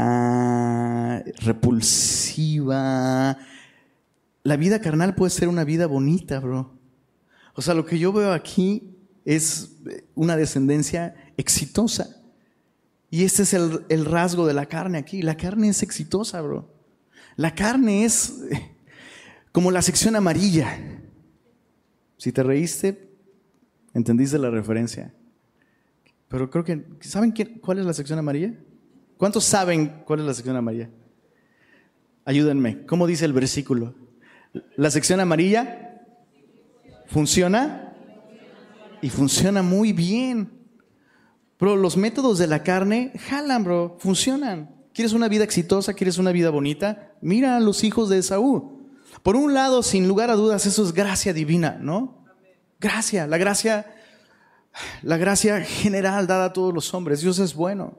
repulsiva. 1.39 3.37
La 4.43 4.55
vida 4.57 4.79
carnal 4.81 5.13
puede 5.15 5.31
ser 5.31 5.49
una 5.49 5.65
vida 5.65 5.87
bonita, 5.87 6.39
bro. 6.39 6.79
O 7.55 7.61
sea, 7.61 7.73
lo 7.73 7.85
que 7.85 7.99
yo 7.99 8.13
veo 8.13 8.31
aquí 8.33 8.97
es 9.25 9.77
una 10.15 10.37
descendencia 10.37 11.15
exitosa. 11.37 12.21
Y 13.09 13.25
este 13.25 13.43
es 13.43 13.53
el, 13.53 13.85
el 13.89 14.05
rasgo 14.05 14.47
de 14.47 14.53
la 14.53 14.67
carne 14.67 14.97
aquí. 14.97 15.21
La 15.21 15.37
carne 15.37 15.69
es 15.69 15.83
exitosa, 15.83 16.41
bro. 16.41 16.73
La 17.35 17.53
carne 17.55 18.05
es 18.05 18.33
como 19.53 19.71
la 19.71 19.81
sección 19.81 20.17
amarilla. 20.17 20.77
Si 22.17 22.33
te 22.33 22.43
reíste, 22.43 23.15
entendiste 23.93 24.37
la 24.37 24.49
referencia. 24.49 25.13
Pero 26.27 26.49
creo 26.49 26.63
que, 26.65 26.83
¿saben 27.01 27.31
cuál 27.61 27.79
es 27.79 27.85
la 27.85 27.93
sección 27.93 28.17
amarilla? 28.17 28.53
¿Cuántos 29.15 29.45
saben 29.45 30.01
cuál 30.05 30.21
es 30.21 30.25
la 30.25 30.33
sección 30.33 30.55
amarilla? 30.55 30.89
Ayúdenme. 32.25 32.85
¿Cómo 32.87 33.05
dice 33.05 33.25
el 33.25 33.33
versículo? 33.33 33.93
La 34.75 34.89
sección 34.89 35.19
amarilla 35.19 36.01
funciona 37.05 37.95
y 39.03 39.09
funciona 39.09 39.61
muy 39.61 39.93
bien. 39.93 40.49
Pero 41.57 41.75
los 41.75 41.95
métodos 41.95 42.39
de 42.39 42.47
la 42.47 42.63
carne 42.63 43.13
jalan, 43.29 43.63
bro, 43.63 43.97
funcionan. 43.99 44.73
¿Quieres 44.93 45.13
una 45.13 45.27
vida 45.27 45.43
exitosa? 45.43 45.93
¿Quieres 45.93 46.17
una 46.17 46.31
vida 46.31 46.49
bonita? 46.49 47.13
Mira 47.21 47.55
a 47.55 47.59
los 47.59 47.83
hijos 47.83 48.09
de 48.09 48.17
Esaú. 48.17 48.72
Por 49.23 49.35
un 49.35 49.53
lado, 49.53 49.81
sin 49.81 50.07
lugar 50.07 50.29
a 50.29 50.35
dudas, 50.35 50.65
eso 50.65 50.83
es 50.83 50.93
gracia 50.93 51.33
divina, 51.33 51.77
¿no? 51.81 52.23
Gracia, 52.79 53.25
la 53.25 53.37
gracia 53.37 53.87
la 55.01 55.17
gracia 55.17 55.61
general 55.61 56.27
dada 56.27 56.45
a 56.45 56.53
todos 56.53 56.73
los 56.73 56.93
hombres. 56.93 57.21
Dios 57.21 57.39
es 57.39 57.53
bueno. 57.53 57.97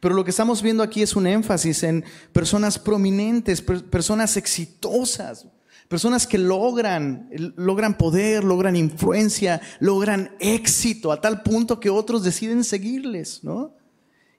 Pero 0.00 0.14
lo 0.14 0.24
que 0.24 0.30
estamos 0.30 0.60
viendo 0.60 0.82
aquí 0.82 1.02
es 1.02 1.16
un 1.16 1.26
énfasis 1.26 1.82
en 1.84 2.04
personas 2.32 2.78
prominentes, 2.78 3.62
personas 3.62 4.36
exitosas, 4.36 5.46
personas 5.88 6.26
que 6.26 6.36
logran, 6.36 7.30
logran 7.56 7.96
poder, 7.96 8.44
logran 8.44 8.76
influencia, 8.76 9.60
logran 9.78 10.36
éxito 10.38 11.12
a 11.12 11.20
tal 11.20 11.42
punto 11.42 11.80
que 11.80 11.88
otros 11.88 12.22
deciden 12.22 12.62
seguirles, 12.62 13.42
¿no? 13.42 13.74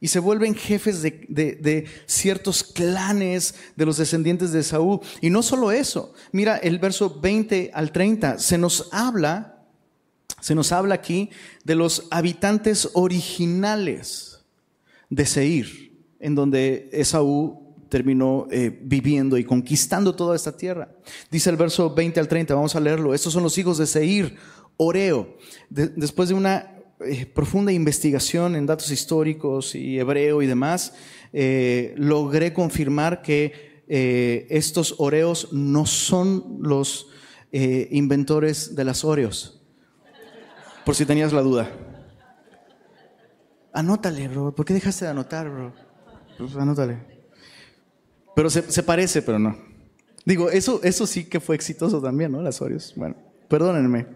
Y 0.01 0.07
se 0.07 0.19
vuelven 0.19 0.55
jefes 0.55 1.01
de, 1.01 1.27
de 1.29 1.85
ciertos 2.07 2.63
clanes 2.63 3.55
de 3.75 3.85
los 3.85 3.97
descendientes 3.97 4.51
de 4.51 4.63
Saúl. 4.63 4.99
Y 5.21 5.29
no 5.29 5.43
solo 5.43 5.71
eso, 5.71 6.13
mira 6.33 6.57
el 6.57 6.79
verso 6.79 7.21
20 7.21 7.71
al 7.73 7.91
30, 7.91 8.39
se 8.39 8.57
nos 8.57 8.89
habla 8.91 9.51
se 10.41 10.55
nos 10.55 10.71
habla 10.71 10.95
aquí 10.95 11.29
de 11.63 11.75
los 11.75 12.07
habitantes 12.09 12.89
originales 12.93 14.41
de 15.09 15.25
Seir, 15.25 15.93
en 16.19 16.33
donde 16.35 16.89
Esaú 16.91 17.75
terminó 17.89 18.47
eh, 18.49 18.75
viviendo 18.81 19.37
y 19.37 19.43
conquistando 19.43 20.15
toda 20.15 20.35
esta 20.35 20.57
tierra. 20.57 20.89
Dice 21.29 21.49
el 21.49 21.57
verso 21.57 21.93
20 21.93 22.19
al 22.19 22.27
30, 22.27 22.55
vamos 22.55 22.75
a 22.75 22.79
leerlo. 22.79 23.13
Estos 23.13 23.33
son 23.33 23.43
los 23.43 23.57
hijos 23.57 23.77
de 23.77 23.85
Seir, 23.85 24.35
Oreo. 24.77 25.37
después 25.69 26.29
de 26.29 26.35
una 26.35 26.80
eh, 27.05 27.25
profunda 27.25 27.71
investigación 27.71 28.55
en 28.55 28.65
datos 28.65 28.91
históricos 28.91 29.75
y 29.75 29.99
hebreo 29.99 30.41
y 30.41 30.47
demás, 30.47 30.93
eh, 31.33 31.93
logré 31.97 32.53
confirmar 32.53 33.21
que 33.21 33.71
estos 34.49 34.95
Oreos 34.99 35.51
no 35.51 35.85
son 35.85 36.59
los 36.61 37.07
inventores 37.51 38.73
de 38.73 38.85
las 38.85 39.03
Oreos 39.03 39.61
por 40.85 40.95
si 40.95 41.05
tenías 41.05 41.33
la 41.33 41.41
duda. 41.41 41.69
Anótale, 43.73 44.27
bro. 44.27 44.53
¿Por 44.53 44.65
qué 44.65 44.73
dejaste 44.73 45.05
de 45.05 45.11
anotar, 45.11 45.49
bro? 45.49 45.73
Pues 46.37 46.55
anótale. 46.55 46.97
Pero 48.35 48.49
se, 48.49 48.83
parece, 48.83 49.21
pero 49.21 49.39
no. 49.39 49.57
Digo, 50.25 50.49
eso, 50.49 50.81
eso 50.83 51.05
sí 51.07 51.25
que 51.25 51.39
fue 51.39 51.55
exitoso 51.55 52.01
también, 52.01 52.31
¿no? 52.31 52.41
Las 52.41 52.61
Oreos. 52.61 52.93
Bueno, 52.95 53.15
perdónenme. 53.47 54.07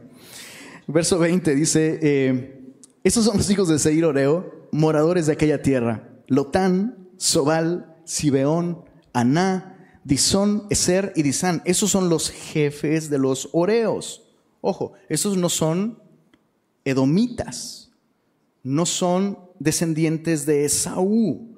Verso 0.87 1.19
20 1.19 1.55
dice, 1.55 1.99
eh, 2.01 2.64
estos 3.05 3.25
son 3.25 3.37
los 3.37 3.47
hijos 3.51 3.67
de 3.67 3.77
Seir 3.77 4.03
Oreo, 4.03 4.67
moradores 4.71 5.27
de 5.27 5.33
aquella 5.33 5.61
tierra. 5.61 6.09
Lotán, 6.25 7.07
Sobal, 7.17 7.95
Sibeón, 8.03 8.83
Aná, 9.13 9.99
Disón, 10.03 10.65
Eser 10.71 11.13
y 11.15 11.21
Disán. 11.21 11.61
Esos 11.65 11.91
son 11.91 12.09
los 12.09 12.31
jefes 12.31 13.11
de 13.11 13.19
los 13.19 13.49
Oreos. 13.51 14.23
Ojo, 14.59 14.93
esos 15.07 15.37
no 15.37 15.49
son 15.49 15.99
edomitas, 16.83 17.91
no 18.63 18.87
son 18.87 19.37
descendientes 19.59 20.47
de 20.47 20.65
Esaú, 20.65 21.55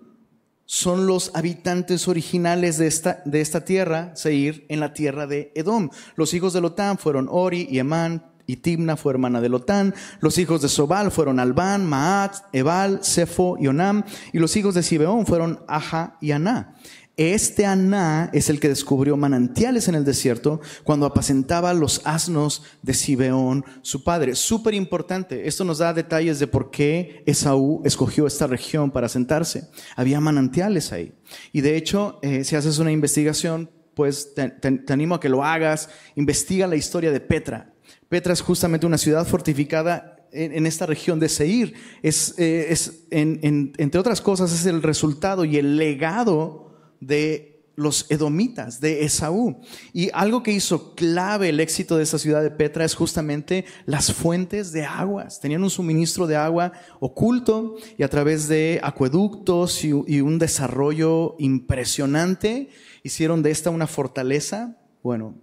son 0.66 1.08
los 1.08 1.32
habitantes 1.34 2.10
originales 2.10 2.78
de 2.78 2.88
esta, 2.88 3.22
de 3.24 3.40
esta 3.40 3.64
tierra, 3.64 4.14
Seir, 4.18 4.66
en 4.68 4.82
la 4.82 4.92
tierra 4.92 5.26
de 5.28 5.54
Edom. 5.56 5.92
Los 6.18 6.34
hijos 6.34 6.52
de 6.52 6.60
Lotán 6.60 6.98
fueron 6.98 7.30
Ori 7.32 7.70
y 7.72 7.80
Emán, 7.80 8.27
y 8.48 8.58
Timna 8.58 8.98
fue 8.98 9.14
hermana 9.14 9.42
de 9.42 9.50
Lotán. 9.50 9.94
Los 10.22 10.38
hijos 10.40 10.62
de 10.62 10.70
Sobal 10.70 11.12
fueron 11.12 11.40
Albán, 11.40 11.86
Maat, 11.86 12.36
Ebal, 12.54 13.04
Sefo 13.04 13.58
y 13.60 13.68
Onam. 13.68 14.04
Y 14.34 14.40
los 14.40 14.56
hijos 14.56 14.74
de 14.74 14.82
Sibeón 14.82 15.28
fueron 15.28 15.60
Aja 15.68 16.18
y 16.22 16.32
Aná. 16.32 16.74
Este 17.18 17.66
Aná 17.66 18.30
es 18.32 18.48
el 18.50 18.60
que 18.60 18.70
descubrió 18.70 19.18
manantiales 19.18 19.88
en 19.88 19.96
el 19.96 20.06
desierto 20.06 20.62
cuando 20.84 21.08
apacentaba 21.08 21.74
los 21.74 22.02
asnos 22.06 22.64
de 22.84 22.94
Sibeón, 22.94 23.66
su 23.82 24.04
padre. 24.04 24.36
Súper 24.36 24.76
importante. 24.76 25.48
Esto 25.48 25.64
nos 25.64 25.80
da 25.80 25.94
detalles 25.94 26.40
de 26.40 26.46
por 26.46 26.70
qué 26.70 27.24
Esaú 27.26 27.82
escogió 27.84 28.28
esta 28.28 28.46
región 28.46 28.92
para 28.92 29.08
asentarse. 29.08 29.68
Había 29.96 30.22
manantiales 30.22 30.94
ahí. 30.94 31.12
Y 31.52 31.62
de 31.62 31.76
hecho, 31.76 32.20
eh, 32.22 32.44
si 32.44 32.56
haces 32.56 32.78
una 32.78 32.92
investigación, 32.92 33.72
pues 33.98 34.36
te, 34.36 34.54
animo 34.94 35.16
a 35.16 35.20
que 35.20 35.28
lo 35.28 35.44
hagas. 35.44 35.90
Investiga 36.16 36.68
la 36.68 36.76
historia 36.76 37.12
de 37.12 37.20
Petra. 37.20 37.74
Petra 38.10 38.34
es 38.34 38.42
justamente 38.42 38.86
una 38.86 38.98
ciudad 38.98 39.26
fortificada 39.26 40.18
en, 40.32 40.66
esta 40.66 40.86
región 40.86 41.20
de 41.20 41.30
Seir. 41.30 41.74
Es, 42.02 42.36
eh, 42.38 42.68
es 42.70 43.06
entre 43.12 44.00
otras 44.00 44.22
cosas, 44.22 44.54
es 44.54 44.66
el 44.66 44.84
resultado 44.84 45.46
y 45.46 45.58
el 45.58 45.78
legado 45.78 46.74
de 47.00 47.58
los 47.78 48.10
edomitas, 48.10 48.82
de 48.82 49.06
Esaú. 49.06 49.62
Y 49.94 50.10
algo 50.12 50.42
que 50.42 50.52
hizo 50.52 50.96
clave 50.96 51.50
el 51.50 51.60
éxito 51.60 51.96
de 51.96 52.04
esa 52.04 52.18
ciudad 52.18 52.42
de 52.42 52.50
Petra 52.50 52.84
es 52.84 52.96
justamente 52.96 53.66
las 53.86 54.12
fuentes 54.12 54.72
de 54.72 54.84
aguas. 54.84 55.40
Tenían 55.40 55.64
un 55.64 55.70
suministro 55.70 56.26
de 56.26 56.36
agua 56.36 56.74
oculto 57.00 57.76
y 57.96 58.02
a 58.02 58.10
través 58.10 58.48
de 58.48 58.80
acueductos 58.82 59.86
y, 59.86 59.94
un 59.94 60.40
desarrollo 60.40 61.36
impresionante 61.38 62.70
hicieron 63.04 63.44
de 63.44 63.52
esta 63.52 63.70
una 63.70 63.86
fortaleza, 63.86 64.76
bueno, 65.04 65.36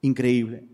increíble. 0.00 0.73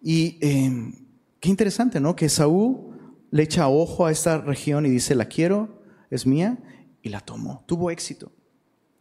Y 0.00 0.38
em, 0.40 0.94
qué 1.40 1.48
interesante, 1.48 2.00
¿no? 2.00 2.16
Que 2.16 2.26
Esaú 2.26 2.92
le 3.30 3.42
echa 3.42 3.68
ojo 3.68 4.06
a 4.06 4.10
esta 4.10 4.38
región 4.38 4.86
y 4.86 4.90
dice, 4.90 5.14
la 5.14 5.26
quiero, 5.26 5.82
es 6.10 6.26
mía, 6.26 6.58
y 7.02 7.08
la 7.08 7.20
tomó. 7.20 7.64
Tuvo 7.66 7.90
éxito. 7.90 8.32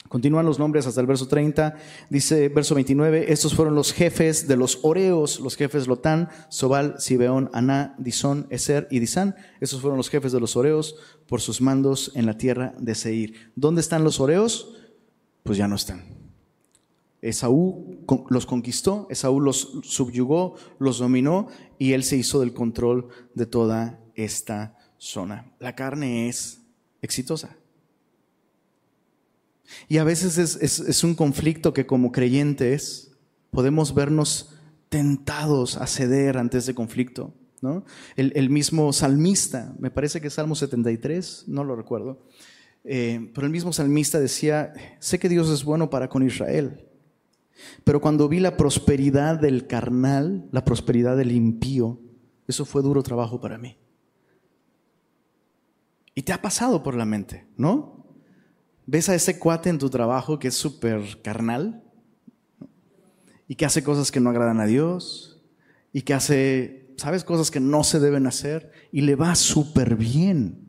Continúan 0.08 0.46
los 0.46 0.58
nombres 0.58 0.88
hasta 0.88 1.02
el 1.02 1.08
verso 1.08 1.28
30. 1.28 1.76
Dice 2.10 2.50
verso 2.50 2.76
29, 2.76 3.32
estos 3.32 3.54
fueron 3.54 3.76
los 3.76 3.92
jefes 3.92 4.48
de 4.48 4.56
los 4.56 4.80
Oreos, 4.84 5.40
los 5.40 5.56
jefes 5.56 5.88
Lotán, 5.88 6.30
Sobal, 6.50 6.96
Sibeón, 7.00 7.50
Aná, 7.54 7.96
Disón, 7.98 8.48
Eser 8.50 8.88
y 8.90 9.00
Disán. 9.00 9.36
Estos 9.60 9.82
fueron 9.82 9.98
los 9.98 10.10
jefes 10.10 10.32
de 10.32 10.40
los 10.40 10.56
Oreos 10.56 10.96
por 11.28 11.42
sus 11.42 11.62
mandos 11.62 12.12
en 12.16 12.26
la 12.26 12.38
tierra 12.38 12.74
de 12.80 12.96
Seir. 12.96 13.52
¿Dónde 13.56 13.82
están 13.82 14.04
los 14.04 14.20
Oreos? 14.20 14.76
Pues 15.44 15.58
ya 15.58 15.68
no 15.68 15.76
están. 15.76 16.17
Esaú 17.30 18.06
los 18.30 18.46
conquistó, 18.46 19.08
Esaú 19.10 19.42
los 19.42 19.80
subyugó, 19.84 20.56
los 20.80 21.00
dominó 21.00 21.48
y 21.78 21.94
él 21.94 22.04
se 22.04 22.18
hizo 22.18 22.40
del 22.40 22.54
control 22.54 23.10
de 23.34 23.46
toda 23.46 24.00
esta 24.16 24.78
zona. 24.98 25.52
La 25.60 25.76
carne 25.76 26.30
es 26.30 26.62
exitosa. 27.02 27.58
Y 29.88 29.98
a 29.98 30.04
veces 30.04 30.38
es, 30.38 31.04
un 31.04 31.16
conflicto 31.16 31.74
que 31.74 31.86
como 31.86 32.12
creyentes 32.12 33.12
podemos 33.52 33.94
vernos 33.94 34.54
tentados 34.88 35.76
a 35.76 35.88
ceder 35.88 36.38
ante 36.38 36.60
ese 36.60 36.74
conflicto. 36.74 37.34
El, 38.16 38.50
mismo 38.50 38.94
salmista, 38.94 39.76
me 39.80 39.92
parece 39.92 40.22
que 40.22 40.28
es 40.28 40.34
Salmo 40.34 40.56
73, 40.56 41.46
no 41.48 41.66
lo 41.66 41.76
recuerdo, 41.76 42.24
eh, 42.86 43.30
pero 43.34 43.46
el 43.46 43.52
mismo 43.52 43.74
salmista 43.74 44.20
decía, 44.20 44.72
sé 45.00 45.20
que 45.20 45.28
Dios 45.28 45.50
es 45.50 45.66
bueno 45.66 45.90
para 45.90 46.08
con 46.08 46.26
Israel, 46.26 46.88
pero 47.84 48.02
cuando 48.02 48.28
vi 48.28 48.39
la 48.39 48.58
prosperidad 48.58 49.39
del 49.39 49.67
carnal, 49.67 50.48
la 50.52 50.63
prosperidad 50.65 51.17
del 51.17 51.32
impío, 51.32 52.00
eso 52.48 52.65
fue 52.65 52.82
duro 52.82 53.04
trabajo 53.04 53.39
para 53.41 53.58
mí. 53.58 53.78
Y 56.15 56.24
te 56.24 56.34
ha 56.34 56.41
pasado 56.41 56.82
por 56.84 56.96
la 56.96 57.06
mente, 57.06 57.48
¿no? 57.58 57.98
ves 58.88 59.10
a 59.10 59.15
ese 59.15 59.38
cuate 59.38 59.70
en 59.70 59.78
tu 59.78 59.89
trabajo 59.89 60.39
que 60.39 60.48
es 60.48 60.56
súper 60.56 61.22
carnal 61.22 61.84
y 63.48 63.56
que 63.56 63.65
hace 63.65 63.84
cosas 63.84 64.12
que 64.12 64.20
no 64.20 64.32
agradan 64.32 64.60
a 64.60 64.65
Dios 64.65 65.43
y 65.93 66.02
que 66.02 66.13
hace, 66.13 66.89
sabes, 66.98 67.24
cosas 67.24 67.52
que 67.52 67.60
no 67.60 67.84
se 67.84 68.00
deben 68.00 68.26
hacer 68.26 68.72
y 68.91 69.02
le 69.02 69.15
va 69.15 69.36
súper 69.36 69.96
bien. 69.96 70.67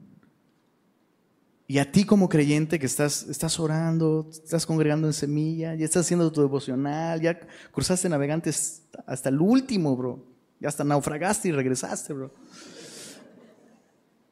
Y 1.69 1.79
a 1.79 1.93
ti 1.93 2.05
como 2.05 2.29
creyente 2.29 2.81
que 2.81 2.87
estás, 2.87 3.29
estás 3.29 3.61
orando, 3.61 4.29
estás 4.33 4.67
congregando 4.67 5.07
en 5.07 5.13
semilla, 5.13 5.77
ya 5.77 5.85
estás 5.85 6.07
haciendo 6.07 6.33
tu 6.33 6.41
devocional, 6.41 7.21
ya 7.21 7.39
cruzaste 7.71 8.09
navegantes 8.09 8.83
hasta 9.07 9.29
el 9.29 9.41
último, 9.41 9.97
bro. 9.97 10.27
Ya 10.59 10.69
hasta 10.69 10.83
naufragaste 10.83 11.49
y 11.49 11.53
regresaste, 11.53 12.13
bro. 12.13 12.35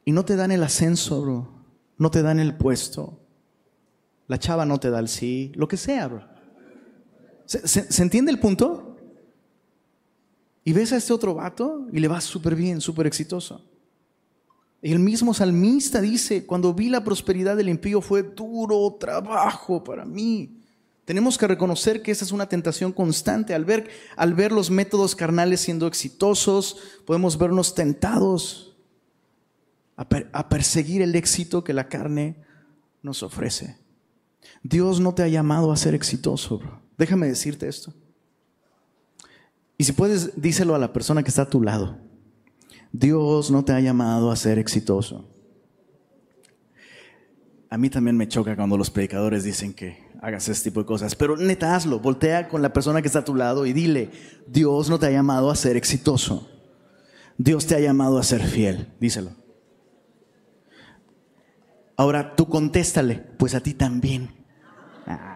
Y 0.04 0.10
no 0.10 0.24
te 0.24 0.34
dan 0.34 0.50
el 0.50 0.64
ascenso, 0.64 1.22
bro. 1.22 1.48
No 1.98 2.10
te 2.10 2.22
dan 2.22 2.40
el 2.40 2.56
puesto 2.56 3.20
la 4.28 4.38
chava 4.38 4.64
no 4.64 4.78
te 4.78 4.90
da 4.90 4.98
el 4.98 5.08
sí, 5.08 5.52
lo 5.54 5.68
que 5.68 5.76
sea, 5.76 6.08
bro. 6.08 6.24
¿Se, 7.44 8.02
entiende 8.02 8.32
el 8.32 8.40
punto? 8.40 8.96
Y 10.64 10.72
ves 10.72 10.92
a 10.92 10.96
este 10.96 11.12
otro 11.12 11.34
vato 11.34 11.86
y 11.92 12.00
le 12.00 12.08
va 12.08 12.20
súper 12.20 12.56
bien, 12.56 12.80
súper 12.80 13.06
exitoso. 13.06 13.64
El 14.82 14.98
mismo 14.98 15.34
salmista 15.34 16.00
dice, 16.00 16.46
cuando 16.46 16.74
vi 16.74 16.88
la 16.88 17.02
prosperidad 17.02 17.56
del 17.56 17.68
impío 17.68 18.00
fue 18.00 18.22
duro 18.22 18.96
trabajo 19.00 19.82
para 19.82 20.04
mí. 20.04 20.60
Tenemos 21.04 21.38
que 21.38 21.46
reconocer 21.46 22.02
que 22.02 22.10
esa 22.10 22.24
es 22.24 22.32
una 22.32 22.48
tentación 22.48 22.92
constante. 22.92 23.54
Al 23.54 23.64
ver, 23.64 23.88
al 24.16 24.34
ver 24.34 24.52
los 24.52 24.70
métodos 24.70 25.14
carnales 25.14 25.60
siendo 25.60 25.86
exitosos, 25.86 26.78
podemos 27.04 27.38
vernos 27.38 27.74
tentados 27.74 28.76
a 29.96 30.48
perseguir 30.48 31.00
el 31.00 31.14
éxito 31.14 31.64
que 31.64 31.72
la 31.72 31.88
carne 31.88 32.44
nos 33.02 33.22
ofrece. 33.22 33.78
Dios 34.62 35.00
no 35.00 35.14
te 35.14 35.22
ha 35.22 35.28
llamado 35.28 35.72
a 35.72 35.76
ser 35.76 35.94
exitoso. 35.94 36.60
Déjame 36.98 37.28
decirte 37.28 37.68
esto. 37.68 37.94
Y 39.78 39.84
si 39.84 39.92
puedes, 39.92 40.40
díselo 40.40 40.74
a 40.74 40.78
la 40.78 40.92
persona 40.92 41.22
que 41.22 41.28
está 41.28 41.42
a 41.42 41.50
tu 41.50 41.62
lado. 41.62 41.98
Dios 42.92 43.50
no 43.50 43.64
te 43.64 43.72
ha 43.72 43.80
llamado 43.80 44.30
a 44.30 44.36
ser 44.36 44.58
exitoso. 44.58 45.28
A 47.68 47.78
mí 47.78 47.90
también 47.90 48.16
me 48.16 48.28
choca 48.28 48.56
cuando 48.56 48.78
los 48.78 48.90
predicadores 48.90 49.44
dicen 49.44 49.74
que 49.74 50.06
hagas 50.22 50.48
ese 50.48 50.64
tipo 50.64 50.80
de 50.80 50.86
cosas, 50.86 51.14
pero 51.14 51.36
neta 51.36 51.74
hazlo, 51.74 51.98
voltea 52.00 52.48
con 52.48 52.62
la 52.62 52.72
persona 52.72 53.02
que 53.02 53.08
está 53.08 53.20
a 53.20 53.24
tu 53.24 53.34
lado 53.34 53.66
y 53.66 53.72
dile, 53.72 54.10
Dios 54.46 54.88
no 54.88 54.98
te 54.98 55.06
ha 55.06 55.10
llamado 55.10 55.50
a 55.50 55.56
ser 55.56 55.76
exitoso. 55.76 56.48
Dios 57.38 57.66
te 57.66 57.74
ha 57.74 57.80
llamado 57.80 58.18
a 58.18 58.22
ser 58.22 58.42
fiel, 58.42 58.94
díselo. 58.98 59.30
Ahora 61.96 62.34
tú 62.34 62.48
contéstale, 62.48 63.16
pues 63.38 63.54
a 63.54 63.60
ti 63.60 63.74
también. 63.74 64.30
Ah. 65.06 65.35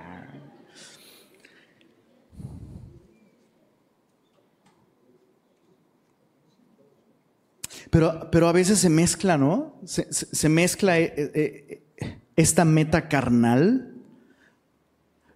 Pero, 7.90 8.30
pero 8.30 8.48
a 8.48 8.52
veces 8.52 8.78
se 8.78 8.88
mezcla, 8.88 9.36
¿no? 9.36 9.80
Se, 9.84 10.48
mezcla 10.48 10.98
eh, 10.98 11.12
eh, 11.16 11.84
eh, 12.00 12.20
esta 12.36 12.64
meta 12.64 13.08
carnal, 13.08 13.94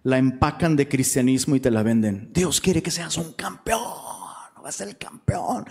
la 0.03 0.17
empacan 0.17 0.75
de 0.75 0.87
cristianismo 0.87 1.55
y 1.57 1.59
te 1.59 1.69
la 1.69 1.83
venden. 1.83 2.31
Dios 2.31 2.61
quiere 2.61 2.81
que 2.81 2.91
seas 2.91 3.17
un 3.17 3.33
campeón, 3.33 3.81
vas 4.63 4.67
a 4.67 4.71
ser 4.71 4.87
el 4.87 4.97
campeón. 4.97 5.65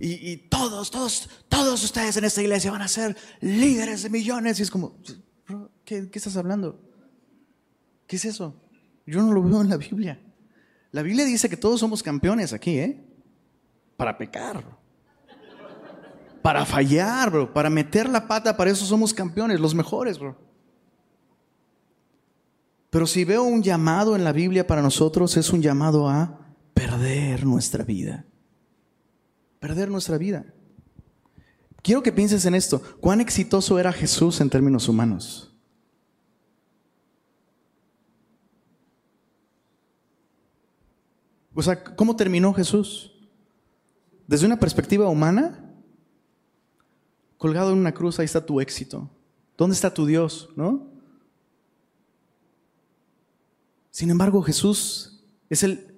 Y, 0.00 0.36
todos, 0.48 0.92
todos, 0.92 1.28
todos 1.48 1.82
ustedes 1.82 2.16
en 2.16 2.24
esta 2.24 2.40
iglesia 2.40 2.70
van 2.70 2.82
a 2.82 2.88
ser 2.88 3.16
líderes 3.40 4.04
de 4.04 4.10
millones. 4.10 4.60
Y 4.60 4.62
es 4.62 4.70
como, 4.70 4.96
¿qué, 5.84 6.08
¿qué 6.08 6.18
estás 6.18 6.36
hablando? 6.36 6.80
¿Qué 8.06 8.14
es 8.14 8.24
eso? 8.24 8.54
Yo 9.06 9.22
no 9.22 9.32
lo 9.32 9.42
veo 9.42 9.60
en 9.60 9.70
la 9.70 9.76
Biblia. 9.76 10.20
La 10.92 11.02
Biblia 11.02 11.24
dice 11.24 11.48
que 11.48 11.56
todos 11.56 11.80
somos 11.80 12.00
campeones 12.00 12.52
aquí, 12.52 12.78
¿eh? 12.78 13.04
Para 13.96 14.16
pecar 14.16 14.62
para 16.42 16.64
fallar, 16.64 17.30
bro, 17.30 17.52
para 17.52 17.70
meter 17.70 18.08
la 18.08 18.26
pata, 18.26 18.56
para 18.56 18.70
eso 18.70 18.84
somos 18.84 19.12
campeones, 19.12 19.60
los 19.60 19.74
mejores, 19.74 20.18
bro. 20.18 20.36
Pero 22.90 23.06
si 23.06 23.24
veo 23.24 23.42
un 23.42 23.62
llamado 23.62 24.16
en 24.16 24.24
la 24.24 24.32
Biblia 24.32 24.66
para 24.66 24.82
nosotros, 24.82 25.36
es 25.36 25.52
un 25.52 25.60
llamado 25.60 26.08
a 26.08 26.40
perder 26.74 27.44
nuestra 27.44 27.84
vida. 27.84 28.24
Perder 29.60 29.90
nuestra 29.90 30.16
vida. 30.16 30.46
Quiero 31.82 32.02
que 32.02 32.12
pienses 32.12 32.44
en 32.44 32.54
esto. 32.54 32.82
¿Cuán 33.00 33.20
exitoso 33.20 33.78
era 33.78 33.92
Jesús 33.92 34.40
en 34.40 34.50
términos 34.50 34.88
humanos? 34.88 35.54
O 41.54 41.62
sea, 41.62 41.82
¿cómo 41.82 42.14
terminó 42.14 42.54
Jesús? 42.54 43.12
Desde 44.26 44.46
una 44.46 44.60
perspectiva 44.60 45.08
humana, 45.08 45.67
colgado 47.38 47.72
en 47.72 47.78
una 47.78 47.94
cruz, 47.94 48.18
ahí 48.18 48.24
está 48.26 48.44
tu 48.44 48.60
éxito. 48.60 49.08
¿Dónde 49.56 49.74
está 49.74 49.94
tu 49.94 50.04
Dios? 50.04 50.50
¿No? 50.56 50.86
Sin 53.90 54.10
embargo, 54.10 54.42
Jesús 54.42 55.24
es 55.48 55.62
el, 55.62 55.94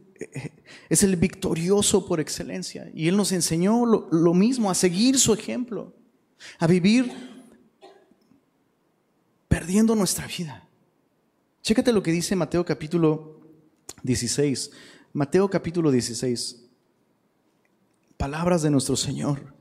es 0.88 1.02
el 1.02 1.16
victorioso 1.16 2.06
por 2.06 2.20
excelencia. 2.20 2.90
Y 2.94 3.08
Él 3.08 3.16
nos 3.16 3.32
enseñó 3.32 3.84
lo, 3.84 4.08
lo 4.10 4.34
mismo, 4.34 4.70
a 4.70 4.74
seguir 4.74 5.18
su 5.18 5.34
ejemplo, 5.34 5.92
a 6.58 6.66
vivir 6.66 7.12
perdiendo 9.48 9.94
nuestra 9.94 10.26
vida. 10.26 10.66
Chécate 11.62 11.92
lo 11.92 12.02
que 12.02 12.12
dice 12.12 12.36
Mateo 12.36 12.64
capítulo 12.64 13.40
16. 14.02 14.70
Mateo 15.12 15.50
capítulo 15.50 15.90
16. 15.90 16.64
Palabras 18.16 18.62
de 18.62 18.70
nuestro 18.70 18.96
Señor. 18.96 19.59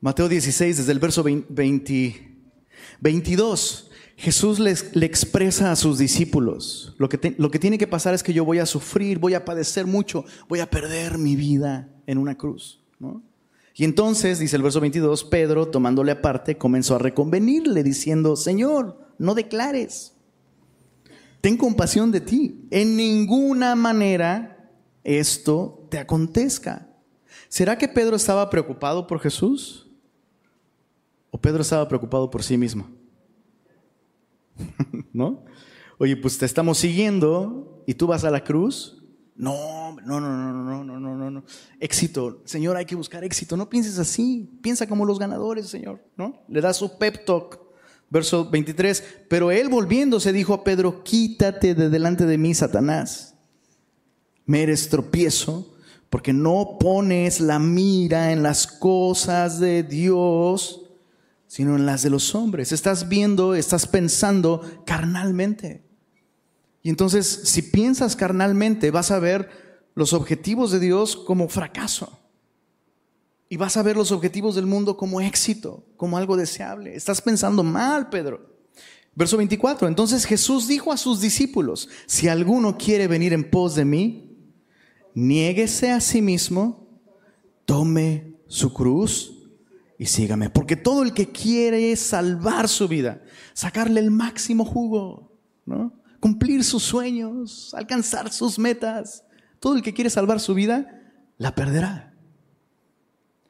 Mateo 0.00 0.28
16, 0.28 0.76
desde 0.76 0.92
el 0.92 1.00
verso 1.00 1.24
22, 1.24 3.90
Jesús 4.16 4.60
les, 4.60 4.94
le 4.94 5.06
expresa 5.06 5.72
a 5.72 5.76
sus 5.76 5.98
discípulos, 5.98 6.94
lo 6.98 7.08
que, 7.08 7.34
lo 7.36 7.50
que 7.50 7.58
tiene 7.58 7.78
que 7.78 7.88
pasar 7.88 8.14
es 8.14 8.22
que 8.22 8.32
yo 8.32 8.44
voy 8.44 8.60
a 8.60 8.66
sufrir, 8.66 9.18
voy 9.18 9.34
a 9.34 9.44
padecer 9.44 9.86
mucho, 9.86 10.24
voy 10.48 10.60
a 10.60 10.70
perder 10.70 11.18
mi 11.18 11.34
vida 11.34 11.88
en 12.06 12.18
una 12.18 12.36
cruz. 12.36 12.80
Y 13.74 13.84
entonces, 13.84 14.38
dice 14.38 14.54
el 14.54 14.62
verso 14.62 14.80
22, 14.80 15.24
Pedro, 15.24 15.68
tomándole 15.68 16.12
aparte, 16.12 16.56
comenzó 16.56 16.94
a 16.94 16.98
reconvenirle, 16.98 17.82
diciendo, 17.82 18.36
Señor, 18.36 19.00
no 19.18 19.34
declares, 19.34 20.14
ten 21.40 21.56
compasión 21.56 22.12
de 22.12 22.20
ti, 22.20 22.68
en 22.70 22.96
ninguna 22.96 23.74
manera 23.74 24.70
esto 25.02 25.88
te 25.90 25.98
acontezca. 25.98 26.88
¿Será 27.48 27.78
que 27.78 27.88
Pedro 27.88 28.14
estaba 28.14 28.48
preocupado 28.48 29.06
por 29.06 29.20
Jesús? 29.20 29.87
¿O 31.38 31.40
Pedro 31.40 31.62
estaba 31.62 31.86
preocupado 31.86 32.28
por 32.28 32.42
sí 32.42 32.58
mismo? 32.58 32.88
¿No? 35.12 35.44
Oye, 35.96 36.16
pues 36.16 36.36
te 36.36 36.44
estamos 36.44 36.78
siguiendo 36.78 37.84
y 37.86 37.94
tú 37.94 38.08
vas 38.08 38.24
a 38.24 38.30
la 38.32 38.42
cruz. 38.42 39.04
No, 39.36 39.94
no, 40.04 40.18
no, 40.18 40.36
no, 40.36 40.52
no, 40.52 40.82
no, 40.82 40.98
no, 40.98 41.16
no, 41.16 41.30
no. 41.30 41.44
Éxito. 41.78 42.42
Señor, 42.44 42.76
hay 42.76 42.86
que 42.86 42.96
buscar 42.96 43.22
éxito. 43.22 43.56
No 43.56 43.70
pienses 43.70 44.00
así. 44.00 44.50
Piensa 44.60 44.88
como 44.88 45.04
los 45.04 45.20
ganadores, 45.20 45.68
Señor, 45.68 46.04
¿no? 46.16 46.42
Le 46.48 46.60
da 46.60 46.72
su 46.72 46.98
pep 46.98 47.24
talk. 47.24 47.60
Verso 48.10 48.50
23. 48.50 49.20
Pero 49.28 49.52
él 49.52 49.68
volviéndose 49.68 50.32
dijo 50.32 50.54
a 50.54 50.64
Pedro, 50.64 51.04
quítate 51.04 51.76
de 51.76 51.88
delante 51.88 52.26
de 52.26 52.36
mí, 52.36 52.52
Satanás. 52.52 53.36
Me 54.44 54.64
eres 54.64 54.88
tropiezo 54.88 55.72
porque 56.10 56.32
no 56.32 56.78
pones 56.80 57.38
la 57.38 57.60
mira 57.60 58.32
en 58.32 58.42
las 58.42 58.66
cosas 58.66 59.60
de 59.60 59.84
Dios, 59.84 60.87
sino 61.48 61.74
en 61.74 61.86
las 61.86 62.02
de 62.02 62.10
los 62.10 62.34
hombres. 62.34 62.70
Estás 62.70 63.08
viendo, 63.08 63.54
estás 63.54 63.86
pensando 63.86 64.60
carnalmente. 64.84 65.82
Y 66.82 66.90
entonces, 66.90 67.26
si 67.44 67.62
piensas 67.62 68.14
carnalmente, 68.14 68.90
vas 68.90 69.10
a 69.10 69.18
ver 69.18 69.48
los 69.94 70.12
objetivos 70.12 70.70
de 70.70 70.78
Dios 70.78 71.16
como 71.16 71.48
fracaso. 71.48 72.20
Y 73.48 73.56
vas 73.56 73.78
a 73.78 73.82
ver 73.82 73.96
los 73.96 74.12
objetivos 74.12 74.54
del 74.54 74.66
mundo 74.66 74.96
como 74.96 75.22
éxito, 75.22 75.84
como 75.96 76.18
algo 76.18 76.36
deseable. 76.36 76.94
Estás 76.94 77.22
pensando 77.22 77.64
mal, 77.64 78.10
Pedro. 78.10 78.58
Verso 79.14 79.38
24. 79.38 79.88
Entonces 79.88 80.26
Jesús 80.26 80.68
dijo 80.68 80.92
a 80.92 80.98
sus 80.98 81.20
discípulos, 81.20 81.88
si 82.06 82.28
alguno 82.28 82.76
quiere 82.76 83.08
venir 83.08 83.32
en 83.32 83.50
pos 83.50 83.74
de 83.74 83.86
mí, 83.86 84.36
niéguese 85.14 85.90
a 85.90 86.00
sí 86.00 86.20
mismo, 86.20 86.86
tome 87.64 88.34
su 88.46 88.72
cruz 88.72 89.37
y 89.98 90.06
sígame. 90.06 90.48
Porque 90.48 90.76
todo 90.76 91.02
el 91.02 91.12
que 91.12 91.30
quiere 91.30 91.94
salvar 91.96 92.68
su 92.68 92.86
vida, 92.88 93.20
sacarle 93.52 94.00
el 94.00 94.10
máximo 94.10 94.64
jugo, 94.64 95.36
cumplir 96.20 96.64
sus 96.64 96.84
sueños, 96.84 97.74
alcanzar 97.74 98.32
sus 98.32 98.58
metas, 98.58 99.24
todo 99.58 99.74
el 99.74 99.82
que 99.82 99.92
quiere 99.92 100.08
salvar 100.08 100.38
su 100.38 100.54
vida, 100.54 101.02
la 101.36 101.54
perderá. 101.54 102.14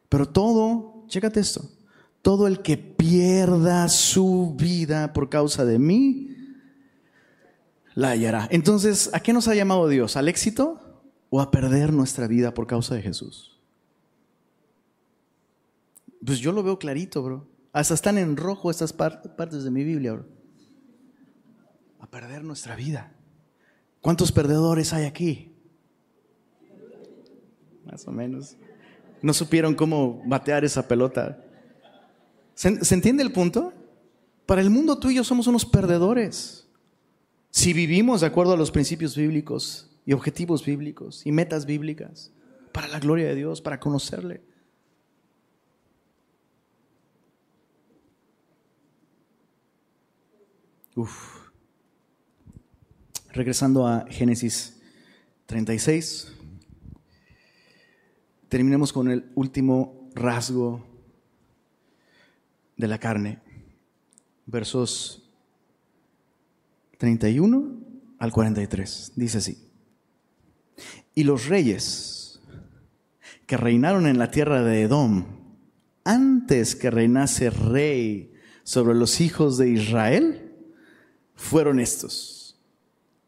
Pero 0.09 0.27
todo, 0.27 1.05
chécate 1.07 1.41
esto, 1.41 1.69
todo 2.23 2.47
el 2.47 2.63
que 2.63 2.79
pierda 2.79 3.89
su 3.89 4.55
vida 4.57 5.13
por 5.13 5.29
causa 5.29 5.67
de 5.67 5.79
mí, 5.79 6.35
la 7.95 8.11
hallará. 8.11 8.49
Entonces, 8.51 9.11
¿a 9.13 9.21
qué 9.21 9.33
nos 9.33 9.49
ha 9.49 9.55
llamado 9.55 9.87
Dios? 9.89 10.17
¿Al 10.17 10.29
éxito 10.29 11.03
o 11.29 11.43
a 11.43 11.51
perder 11.51 11.93
nuestra 11.93 12.27
vida 12.27 12.55
por 12.55 12.67
causa 12.67 12.95
de 12.95 13.03
Jesús? 13.03 13.58
Pues 16.25 16.39
yo 16.39 16.53
lo 16.53 16.63
veo 16.63 16.79
clarito, 16.79 17.23
bro. 17.23 17.49
Hasta 17.73 17.95
están 17.95 18.19
en 18.19 18.37
rojo 18.37 18.71
estas 18.71 18.93
partes 18.93 19.65
de 19.65 19.71
mi 19.71 19.85
Biblia, 19.85 20.13
bro. 20.15 20.27
A 22.01 22.07
perder 22.11 22.45
nuestra 22.45 22.77
vida. 22.77 23.13
¿Cuántos 24.01 24.33
perdedores 24.33 24.93
hay 24.93 25.05
aquí? 25.05 25.53
Más 27.85 28.07
o 28.07 28.13
menos. 28.13 28.57
No 29.23 29.33
supieron 29.33 29.75
cómo 29.75 30.23
batear 30.27 30.65
esa 30.65 30.87
pelota. 30.87 31.45
¿Se, 32.55 32.85
¿Se, 32.85 32.95
entiende 32.95 33.23
el 33.23 33.33
punto? 33.33 33.73
Para 34.47 34.61
el 34.61 34.71
mundo 34.71 34.99
tú 34.99 35.11
y 35.11 35.17
yo 35.17 35.25
somos 35.25 35.47
unos 35.47 35.65
perdedores. 35.65 36.69
Si 37.51 37.73
vivimos 37.73 38.21
de 38.21 38.27
acuerdo 38.27 38.53
a 38.53 38.57
los 38.57 38.71
principios 38.71 39.17
bíblicos 39.17 39.91
y 40.05 40.13
objetivos 40.13 40.65
bíblicos 40.65 41.27
y 41.27 41.33
metas 41.33 41.67
bíblicas, 41.67 42.33
para 42.73 42.89
la 42.89 43.01
gloria 43.01 43.27
de 43.27 43.35
Dios, 43.35 43.61
para 43.61 43.81
conocerle. 43.81 44.41
Regresando 53.31 53.87
a 53.87 54.07
Génesis 54.09 54.81
36, 55.47 56.33
terminemos 58.49 58.93
con 58.93 59.11
el 59.11 59.31
último 59.35 60.11
rasgo 60.15 60.85
de 62.77 62.89
la 62.89 62.99
carne, 62.99 63.39
versos 64.47 65.31
31 66.99 67.79
al 68.19 68.33
43. 68.33 69.13
Dice 69.15 69.39
así. 69.39 69.71
Y 71.15 71.25
los 71.25 71.47
reyes 71.47 72.41
que 73.47 73.57
reinaron 73.57 74.07
en 74.07 74.19
la 74.19 74.31
tierra 74.31 74.63
de 74.63 74.83
Edom, 74.83 75.27
antes 76.05 76.77
que 76.77 76.91
reinase 76.91 77.51
rey 77.51 78.33
sobre 78.63 78.95
los 78.95 79.21
hijos 79.21 79.59
de 79.59 79.71
Israel, 79.71 80.48
fueron 81.39 81.79
estos. 81.79 82.59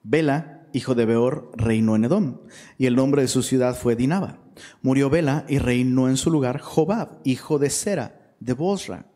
Bela, 0.03 0.67
hijo 0.73 0.95
de 0.95 1.07
Beor, 1.07 1.53
reinó 1.57 1.97
en 1.97 2.05
Edom, 2.05 2.41
y 2.77 2.87
el 2.87 2.97
nombre 2.97 3.23
de 3.23 3.29
su 3.29 3.43
ciudad 3.43 3.77
fue 3.77 3.97
Dinaba. 3.97 4.41
Murió 4.83 5.09
Bela 5.09 5.47
y 5.49 5.59
reinó 5.59 6.09
en 6.09 6.17
su 6.17 6.31
lugar 6.31 6.59
Jobab, 6.59 7.21
hijo 7.25 7.59
de 7.59 7.71
Sera, 7.71 8.35
de 8.41 8.53
Bosra. 8.53 9.07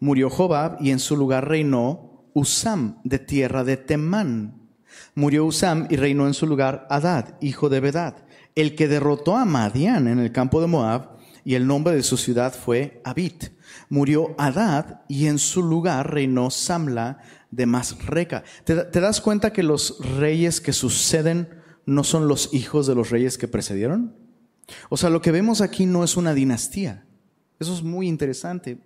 Murió 0.00 0.30
Jobab 0.30 0.82
y 0.82 0.90
en 0.90 0.98
su 0.98 1.16
lugar 1.16 1.48
reinó 1.48 2.28
Usam, 2.34 2.98
de 3.04 3.18
tierra 3.18 3.64
de 3.64 3.76
Temán. 3.76 4.68
Murió 5.14 5.46
Usam 5.46 5.86
y 5.88 5.96
reinó 5.96 6.26
en 6.26 6.34
su 6.34 6.46
lugar 6.46 6.86
Adad, 6.90 7.36
hijo 7.40 7.68
de 7.68 7.80
Bedad, 7.80 8.16
el 8.56 8.74
que 8.74 8.88
derrotó 8.88 9.36
a 9.36 9.44
Madián 9.44 10.08
en 10.08 10.18
el 10.18 10.32
campo 10.32 10.60
de 10.60 10.66
Moab, 10.66 11.18
y 11.44 11.54
el 11.54 11.66
nombre 11.66 11.94
de 11.94 12.02
su 12.02 12.16
ciudad 12.16 12.52
fue 12.52 13.00
Abit. 13.04 13.52
Murió 13.88 14.34
Adad 14.38 15.02
y 15.08 15.26
en 15.28 15.38
su 15.38 15.62
lugar 15.62 16.12
reinó 16.12 16.50
Samla 16.50 17.20
de 17.50 17.66
Masreca. 17.66 18.44
¿Te, 18.64 18.74
¿Te 18.74 19.00
das 19.00 19.20
cuenta 19.20 19.52
que 19.52 19.62
los 19.62 19.98
reyes 20.18 20.60
que 20.60 20.72
suceden 20.72 21.48
no 21.86 22.04
son 22.04 22.28
los 22.28 22.52
hijos 22.52 22.86
de 22.86 22.94
los 22.94 23.10
reyes 23.10 23.38
que 23.38 23.48
precedieron? 23.48 24.14
O 24.88 24.96
sea, 24.96 25.10
lo 25.10 25.22
que 25.22 25.32
vemos 25.32 25.60
aquí 25.60 25.86
no 25.86 26.04
es 26.04 26.16
una 26.16 26.34
dinastía. 26.34 27.04
Eso 27.58 27.74
es 27.74 27.82
muy 27.82 28.08
interesante. 28.08 28.78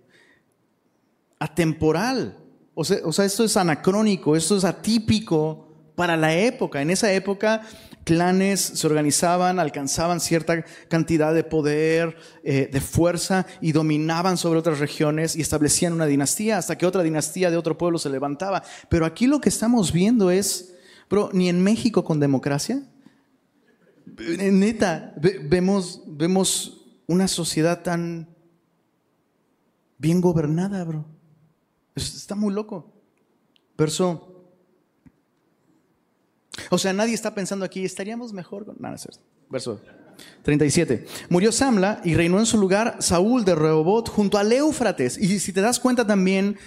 Atemporal. 1.39 2.37
O 2.73 2.83
sea, 2.83 2.97
o 3.03 3.11
sea, 3.11 3.25
esto 3.25 3.43
es 3.43 3.55
anacrónico, 3.57 4.35
esto 4.35 4.57
es 4.57 4.63
atípico 4.63 5.62
para 5.95 6.17
la 6.17 6.35
época. 6.35 6.81
En 6.81 6.89
esa 6.89 7.11
época, 7.13 7.61
clanes 8.03 8.59
se 8.61 8.87
organizaban, 8.87 9.59
alcanzaban 9.59 10.19
cierta 10.19 10.63
cantidad 10.87 11.33
de 11.33 11.43
poder, 11.43 12.17
eh, 12.43 12.69
de 12.71 12.81
fuerza 12.81 13.45
y 13.61 13.71
dominaban 13.71 14.37
sobre 14.37 14.59
otras 14.59 14.79
regiones 14.79 15.35
y 15.35 15.41
establecían 15.41 15.93
una 15.93 16.05
dinastía 16.05 16.57
hasta 16.57 16.77
que 16.77 16.85
otra 16.85 17.03
dinastía 17.03 17.51
de 17.51 17.57
otro 17.57 17.77
pueblo 17.77 17.97
se 17.97 18.09
levantaba. 18.09 18.63
Pero 18.89 19.05
aquí 19.05 19.27
lo 19.27 19.39
que 19.39 19.49
estamos 19.49 19.91
viendo 19.91 20.31
es, 20.31 20.75
bro, 21.09 21.29
ni 21.33 21.49
en 21.49 21.63
México 21.63 22.03
con 22.03 22.19
democracia, 22.19 22.83
neta, 24.05 25.13
vemos, 25.17 26.03
vemos 26.07 26.85
una 27.07 27.27
sociedad 27.27 27.83
tan 27.83 28.29
bien 29.97 30.21
gobernada, 30.21 30.83
bro. 30.83 31.05
Está 31.95 32.35
muy 32.35 32.53
loco. 32.53 32.91
Verso. 33.77 34.32
O 36.69 36.77
sea, 36.77 36.93
nadie 36.93 37.13
está 37.13 37.33
pensando 37.33 37.65
aquí, 37.65 37.83
estaríamos 37.83 38.33
mejor 38.33 38.65
con. 38.65 38.75
Nada, 38.79 38.97
verso 39.49 39.79
37. 40.43 41.05
Murió 41.29 41.51
Samla 41.51 42.01
y 42.03 42.15
reinó 42.15 42.39
en 42.39 42.45
su 42.45 42.57
lugar 42.57 42.97
Saúl 42.99 43.45
de 43.45 43.55
Rehobot 43.55 44.09
junto 44.09 44.37
al 44.37 44.51
Éufrates. 44.51 45.17
Y 45.17 45.39
si 45.39 45.53
te 45.53 45.61
das 45.61 45.79
cuenta 45.79 46.05
también, 46.05 46.57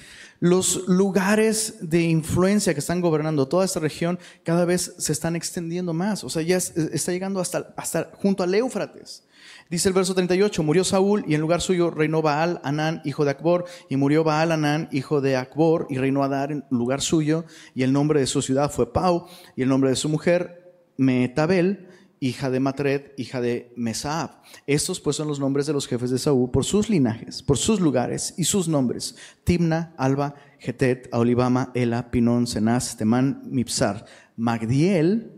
los 0.41 0.87
lugares 0.87 1.77
de 1.81 2.03
influencia 2.03 2.75
que 2.75 2.81
están 2.81 3.01
gobernando 3.01 3.49
toda 3.49 3.65
esta 3.65 3.81
región 3.81 4.19
cada 4.43 4.65
vez 4.65 4.95
se 4.99 5.13
están 5.13 5.37
extendiendo 5.37 5.93
más. 5.93 6.25
O 6.25 6.31
sea, 6.31 6.43
ya 6.43 6.57
está 6.57 7.13
llegando 7.13 7.41
hasta, 7.41 7.75
hasta 7.77 8.11
junto 8.15 8.43
al 8.43 8.55
Éufrates. 8.55 9.25
Dice 9.69 9.89
el 9.89 9.95
verso 9.95 10.15
38, 10.15 10.63
murió 10.63 10.85
Saúl 10.85 11.25
y 11.27 11.35
en 11.35 11.41
lugar 11.41 11.61
suyo 11.61 11.91
reinó 11.91 12.23
Baal 12.23 12.61
Anán, 12.63 13.03
hijo 13.05 13.25
de 13.25 13.33
Acbor, 13.33 13.65
y 13.89 13.97
murió 13.97 14.23
Baal 14.23 14.53
Anán, 14.53 14.89
hijo 14.93 15.21
de 15.21 15.37
Acbor, 15.37 15.87
y 15.91 15.99
reinó 15.99 16.23
Adar 16.23 16.53
en 16.53 16.65
lugar 16.71 17.01
suyo, 17.01 17.45
y 17.75 17.83
el 17.83 17.93
nombre 17.93 18.21
de 18.21 18.27
su 18.27 18.43
ciudad 18.43 18.71
fue 18.71 18.93
Pau, 18.93 19.27
y 19.57 19.63
el 19.63 19.69
nombre 19.69 19.91
de 19.91 19.97
su 19.97 20.09
mujer 20.09 20.73
Metabel, 20.97 21.86
hija 22.29 22.51
de 22.51 22.61
Matred, 22.61 23.13
hija 23.17 23.41
de 23.41 23.73
Mesaab. 23.77 24.43
Estos 24.67 25.01
pues 25.01 25.17
son 25.17 25.29
los 25.29 25.41
nombres 25.41 25.67
de 25.67 25.73
los 25.73 25.87
jefes 25.87 26.11
de 26.11 26.19
Saúl 26.19 26.51
por 26.51 26.65
sus 26.65 26.89
linajes, 26.89 27.43
por 27.43 27.59
sus 27.59 27.81
lugares 27.81 28.35
y 28.37 28.45
sus 28.45 28.69
nombres. 28.69 29.17
Timna, 29.45 29.95
Alba, 29.97 30.35
Getet, 30.59 31.09
Aolibama, 31.13 31.71
Ela, 31.75 32.11
Pinón, 32.11 32.47
Senaz, 32.47 32.97
Temán, 32.97 33.43
Mipsar. 33.47 34.05
Magdiel, 34.37 35.33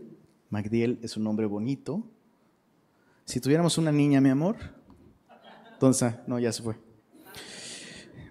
Magdiel 0.49 0.99
es 1.01 1.15
un 1.15 1.23
nombre 1.23 1.45
bonito, 1.45 2.03
si 3.29 3.39
tuviéramos 3.39 3.77
una 3.77 3.91
niña, 3.91 4.19
mi 4.19 4.29
amor, 4.29 4.57
entonces, 5.71 6.15
no, 6.25 6.39
ya 6.39 6.51
se 6.51 6.63
fue. 6.63 6.75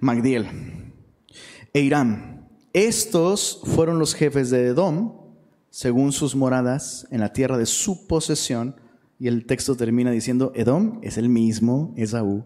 Magdiel 0.01 0.93
e 1.73 1.81
Irán. 1.81 2.49
Estos 2.73 3.63
fueron 3.65 4.01
los 4.01 4.15
jefes 4.15 4.51
de 4.51 4.67
Edom, 4.67 5.18
según 5.79 6.11
sus 6.11 6.35
moradas 6.35 7.07
en 7.13 7.21
la 7.21 7.33
tierra 7.33 7.57
de 7.57 7.65
su 7.65 8.09
posesión. 8.09 8.75
Y 9.21 9.29
el 9.29 9.47
texto 9.47 9.77
termina 9.77 10.11
diciendo, 10.11 10.51
Edom 10.57 10.99
es 11.03 11.19
el 11.19 11.29
mismo 11.29 11.95
Esaú, 11.97 12.45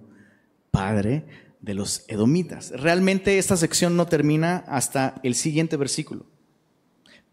padre 0.71 1.25
de 1.63 1.73
los 1.73 2.05
edomitas. 2.09 2.73
Realmente 2.73 3.39
esta 3.39 3.57
sección 3.57 3.97
no 3.97 4.05
termina 4.05 4.59
hasta 4.69 5.15
el 5.23 5.35
siguiente 5.35 5.79
versículo. 5.79 6.27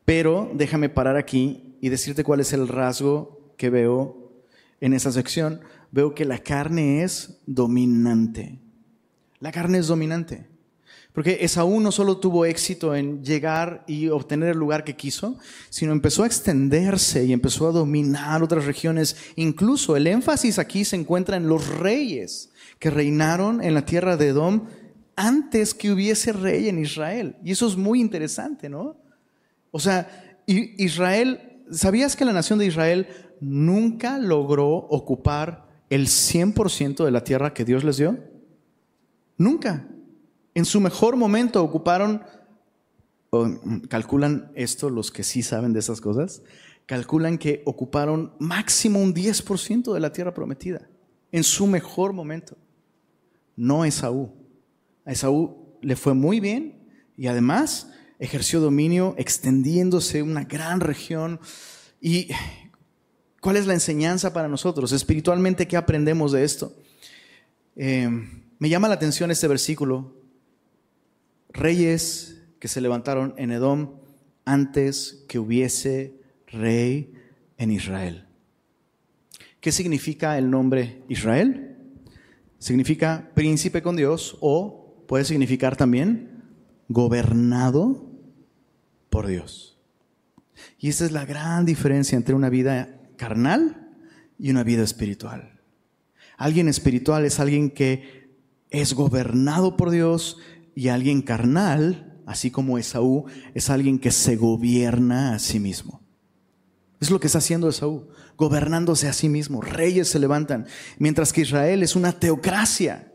Pero 0.05 0.49
déjame 0.53 0.87
parar 0.87 1.17
aquí 1.17 1.75
y 1.81 1.89
decirte 1.89 2.23
cuál 2.23 2.39
es 2.39 2.53
el 2.53 2.69
rasgo 2.69 3.53
que 3.57 3.69
veo 3.69 4.31
en 4.79 4.93
esa 4.93 5.11
sección, 5.11 5.59
veo 5.91 6.15
que 6.15 6.23
la 6.23 6.37
carne 6.37 7.03
es 7.03 7.41
dominante. 7.45 8.57
La 9.41 9.51
carne 9.51 9.79
es 9.79 9.87
dominante. 9.87 10.47
Porque 11.13 11.39
Esaú 11.41 11.79
no 11.79 11.91
solo 11.91 12.17
tuvo 12.17 12.45
éxito 12.45 12.95
en 12.95 13.23
llegar 13.23 13.83
y 13.87 14.09
obtener 14.09 14.49
el 14.49 14.57
lugar 14.57 14.83
que 14.83 14.95
quiso, 14.95 15.37
sino 15.69 15.91
empezó 15.91 16.23
a 16.23 16.27
extenderse 16.27 17.25
y 17.25 17.33
empezó 17.33 17.67
a 17.67 17.71
dominar 17.71 18.43
otras 18.43 18.65
regiones. 18.65 19.15
Incluso 19.35 19.95
el 19.95 20.05
énfasis 20.05 20.59
aquí 20.59 20.85
se 20.85 20.95
encuentra 20.95 21.37
en 21.37 21.47
los 21.47 21.67
reyes 21.67 22.51
que 22.77 22.91
reinaron 22.91 23.61
en 23.63 23.73
la 23.73 23.85
tierra 23.85 24.17
de 24.17 24.27
Edom 24.27 24.67
antes 25.15 25.73
que 25.73 25.91
hubiese 25.91 26.31
rey 26.31 26.69
en 26.69 26.79
Israel. 26.79 27.35
Y 27.43 27.51
eso 27.51 27.67
es 27.67 27.75
muy 27.75 27.99
interesante, 27.99 28.69
¿no? 28.69 28.95
O 29.71 29.79
sea, 29.79 30.37
Israel, 30.45 31.63
¿sabías 31.71 32.15
que 32.15 32.25
la 32.25 32.33
nación 32.33 32.59
de 32.59 32.67
Israel 32.67 33.07
nunca 33.41 34.17
logró 34.19 34.69
ocupar 34.69 35.67
el 35.89 36.07
100% 36.07 37.03
de 37.03 37.11
la 37.11 37.23
tierra 37.23 37.53
que 37.53 37.65
Dios 37.65 37.83
les 37.83 37.97
dio? 37.97 38.17
Nunca. 39.37 39.87
En 40.53 40.65
su 40.65 40.79
mejor 40.79 41.15
momento 41.15 41.63
ocuparon, 41.63 42.23
calculan 43.87 44.51
esto 44.55 44.89
los 44.89 45.11
que 45.11 45.23
sí 45.23 45.43
saben 45.43 45.73
de 45.73 45.79
esas 45.79 46.01
cosas, 46.01 46.41
calculan 46.85 47.37
que 47.37 47.61
ocuparon 47.65 48.33
máximo 48.39 48.99
un 48.99 49.13
10% 49.13 49.93
de 49.93 49.99
la 49.99 50.11
tierra 50.11 50.33
prometida. 50.33 50.89
En 51.31 51.43
su 51.43 51.67
mejor 51.67 52.13
momento. 52.13 52.57
No 53.55 53.85
Esaú. 53.85 54.33
A 55.05 55.11
Esaú 55.11 55.77
le 55.81 55.95
fue 55.95 56.13
muy 56.13 56.39
bien 56.39 56.89
y 57.15 57.27
además 57.27 57.91
ejerció 58.17 58.59
dominio 58.59 59.15
extendiéndose 59.17 60.23
una 60.23 60.43
gran 60.43 60.79
región 60.79 61.39
y 62.01 62.29
¿Cuál 63.41 63.55
es 63.55 63.67
la 63.67 63.73
enseñanza 63.73 64.33
para 64.33 64.49
nosotros? 64.49 64.91
Espiritualmente, 64.91 65.67
¿qué 65.67 65.77
aprendemos 65.77 66.33
de 66.33 66.43
esto? 66.43 66.73
Eh, 67.75 68.09
me 68.59 68.69
llama 68.69 68.89
la 68.89 68.95
atención 68.95 69.31
este 69.31 69.47
versículo. 69.47 70.13
Reyes 71.49 72.41
que 72.59 72.67
se 72.67 72.81
levantaron 72.81 73.33
en 73.37 73.51
Edom 73.51 73.99
antes 74.45 75.25
que 75.27 75.39
hubiese 75.39 76.19
rey 76.47 77.13
en 77.57 77.71
Israel. 77.71 78.25
¿Qué 79.61 79.71
significa 79.71 80.37
el 80.37 80.49
nombre 80.49 81.03
Israel? 81.09 81.77
Significa 82.57 83.31
príncipe 83.35 83.81
con 83.81 83.95
Dios 83.95 84.37
o 84.41 85.03
puede 85.07 85.25
significar 85.25 85.75
también 85.75 86.43
gobernado 86.87 88.09
por 89.09 89.27
Dios. 89.27 89.77
Y 90.77 90.89
esa 90.89 91.05
es 91.05 91.11
la 91.11 91.25
gran 91.25 91.65
diferencia 91.65 92.15
entre 92.15 92.35
una 92.35 92.49
vida 92.49 92.99
carnal 93.15 93.89
y 94.37 94.49
una 94.51 94.63
vida 94.63 94.83
espiritual. 94.83 95.59
Alguien 96.37 96.67
espiritual 96.69 97.25
es 97.25 97.39
alguien 97.39 97.69
que 97.69 98.29
es 98.69 98.93
gobernado 98.93 99.75
por 99.75 99.89
Dios 99.89 100.37
y 100.79 100.87
alguien 100.87 101.21
carnal, 101.21 102.21
así 102.25 102.51
como 102.51 102.77
Esaú, 102.77 103.25
es 103.53 103.69
alguien 103.69 103.99
que 103.99 104.11
se 104.11 104.37
gobierna 104.37 105.33
a 105.33 105.39
sí 105.39 105.59
mismo. 105.59 106.01
Es 107.01 107.11
lo 107.11 107.19
que 107.19 107.27
está 107.27 107.39
haciendo 107.39 107.67
Esaú, 107.67 108.07
gobernándose 108.37 109.09
a 109.09 109.13
sí 109.13 109.27
mismo. 109.27 109.59
Reyes 109.59 110.07
se 110.07 110.19
levantan, 110.19 110.67
mientras 110.97 111.33
que 111.33 111.41
Israel 111.41 111.83
es 111.83 111.97
una 111.97 112.13
teocracia. 112.13 113.13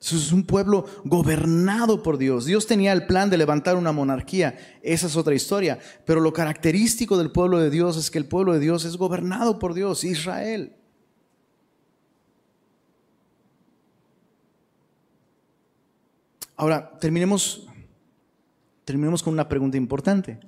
Es 0.00 0.32
un 0.32 0.44
pueblo 0.44 0.86
gobernado 1.04 2.02
por 2.02 2.16
Dios. 2.16 2.46
Dios 2.46 2.66
tenía 2.66 2.94
el 2.94 3.04
plan 3.06 3.28
de 3.28 3.36
levantar 3.36 3.76
una 3.76 3.92
monarquía. 3.92 4.56
Esa 4.82 5.08
es 5.08 5.16
otra 5.16 5.34
historia. 5.34 5.80
Pero 6.06 6.22
lo 6.22 6.32
característico 6.32 7.18
del 7.18 7.30
pueblo 7.30 7.58
de 7.58 7.68
Dios 7.68 7.98
es 7.98 8.10
que 8.10 8.16
el 8.16 8.24
pueblo 8.24 8.54
de 8.54 8.60
Dios 8.60 8.86
es 8.86 8.96
gobernado 8.96 9.58
por 9.58 9.74
Dios, 9.74 10.02
Israel. 10.02 10.76
Ahora, 16.56 16.98
terminemos 16.98 17.66
terminemos 18.84 19.22
con 19.22 19.32
una 19.32 19.48
pregunta 19.48 19.76
importante. 19.76 20.38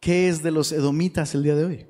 ¿Qué 0.00 0.28
es 0.28 0.42
de 0.42 0.50
los 0.50 0.72
edomitas 0.72 1.34
el 1.34 1.42
día 1.42 1.54
de 1.54 1.64
hoy? 1.64 1.86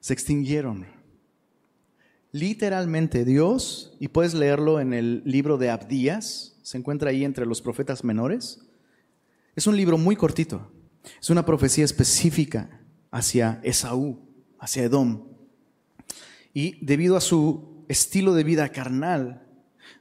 Se 0.00 0.12
extinguieron. 0.12 0.86
Literalmente 2.32 3.24
Dios, 3.24 3.96
y 4.00 4.08
puedes 4.08 4.34
leerlo 4.34 4.80
en 4.80 4.94
el 4.94 5.22
libro 5.26 5.58
de 5.58 5.68
Abdías, 5.68 6.58
se 6.62 6.78
encuentra 6.78 7.10
ahí 7.10 7.24
entre 7.24 7.44
los 7.44 7.60
profetas 7.60 8.04
menores. 8.04 8.62
Es 9.56 9.66
un 9.66 9.76
libro 9.76 9.98
muy 9.98 10.16
cortito. 10.16 10.72
Es 11.20 11.28
una 11.28 11.44
profecía 11.44 11.84
específica 11.84 12.80
hacia 13.10 13.60
Esaú, 13.62 14.20
hacia 14.58 14.84
Edom. 14.84 15.26
Y 16.54 16.82
debido 16.84 17.16
a 17.16 17.20
su 17.20 17.69
estilo 17.90 18.34
de 18.34 18.44
vida 18.44 18.68
carnal, 18.68 19.42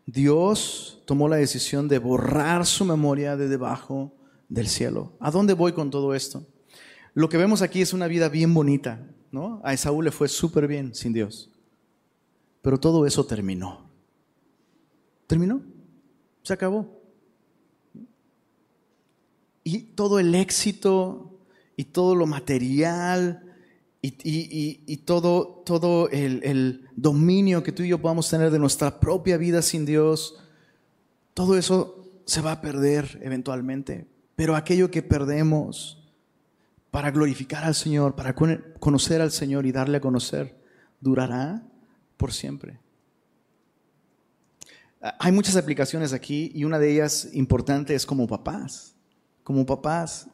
Dios 0.05 1.01
tomó 1.05 1.27
la 1.27 1.37
decisión 1.37 1.87
de 1.87 1.97
borrar 1.97 2.67
su 2.67 2.85
memoria 2.85 3.35
de 3.35 3.47
debajo 3.47 4.13
del 4.47 4.67
cielo. 4.67 5.13
¿A 5.19 5.31
dónde 5.31 5.53
voy 5.53 5.73
con 5.73 5.89
todo 5.89 6.13
esto? 6.13 6.45
Lo 7.15 7.29
que 7.29 7.37
vemos 7.37 7.63
aquí 7.63 7.81
es 7.81 7.91
una 7.91 8.07
vida 8.07 8.29
bien 8.29 8.53
bonita, 8.53 9.07
¿no? 9.31 9.59
A 9.63 9.73
Esaú 9.73 10.03
le 10.03 10.11
fue 10.11 10.27
súper 10.27 10.67
bien 10.67 10.93
sin 10.93 11.13
Dios. 11.13 11.49
Pero 12.61 12.79
todo 12.79 13.07
eso 13.07 13.25
terminó. 13.25 13.89
¿Terminó? 15.25 15.63
Se 16.43 16.53
acabó. 16.53 17.01
Y 19.63 19.79
todo 19.79 20.19
el 20.19 20.35
éxito 20.35 21.39
y 21.75 21.85
todo 21.85 22.13
lo 22.13 22.27
material 22.27 23.48
y, 24.01 24.97
todo, 24.97 25.63
todo 25.65 26.09
el, 26.09 26.41
el, 26.43 26.87
dominio 26.95 27.63
que 27.63 27.71
tú 27.71 27.83
y 27.83 27.89
yo 27.89 28.01
podamos 28.01 28.29
tener 28.29 28.49
de 28.51 28.59
nuestra 28.59 28.99
propia 28.99 29.37
vida 29.37 29.61
sin 29.61 29.85
Dios, 29.85 30.37
todo 31.33 31.57
eso 31.57 32.21
se 32.25 32.41
va 32.41 32.53
a 32.53 32.61
perder 32.61 33.19
eventualmente. 33.23 34.07
Pero 34.35 34.55
aquello 34.55 34.89
que 34.89 35.01
perdemos 35.01 35.99
para 36.91 37.11
glorificar 37.11 37.63
al 37.63 37.75
Señor, 37.75 38.15
para 38.15 38.33
conocer 38.33 39.21
al 39.21 39.31
Señor 39.31 39.65
y 39.65 39.71
darle 39.71 39.97
a 39.97 40.01
conocer, 40.01 40.57
durará 41.01 41.63
por 42.17 42.33
siempre. 42.33 42.79
Hay 45.01 45.31
muchas 45.31 45.55
aplicaciones 45.55 46.13
aquí 46.13 46.51
y 46.53 46.65
una 46.65 46.79
de 46.79 46.91
ellas 46.91 47.29
importante 47.33 47.95
es 47.95 48.05
como 48.05 48.27
papás. 48.27 48.95
Como 49.43 49.65
papás, 49.65 50.27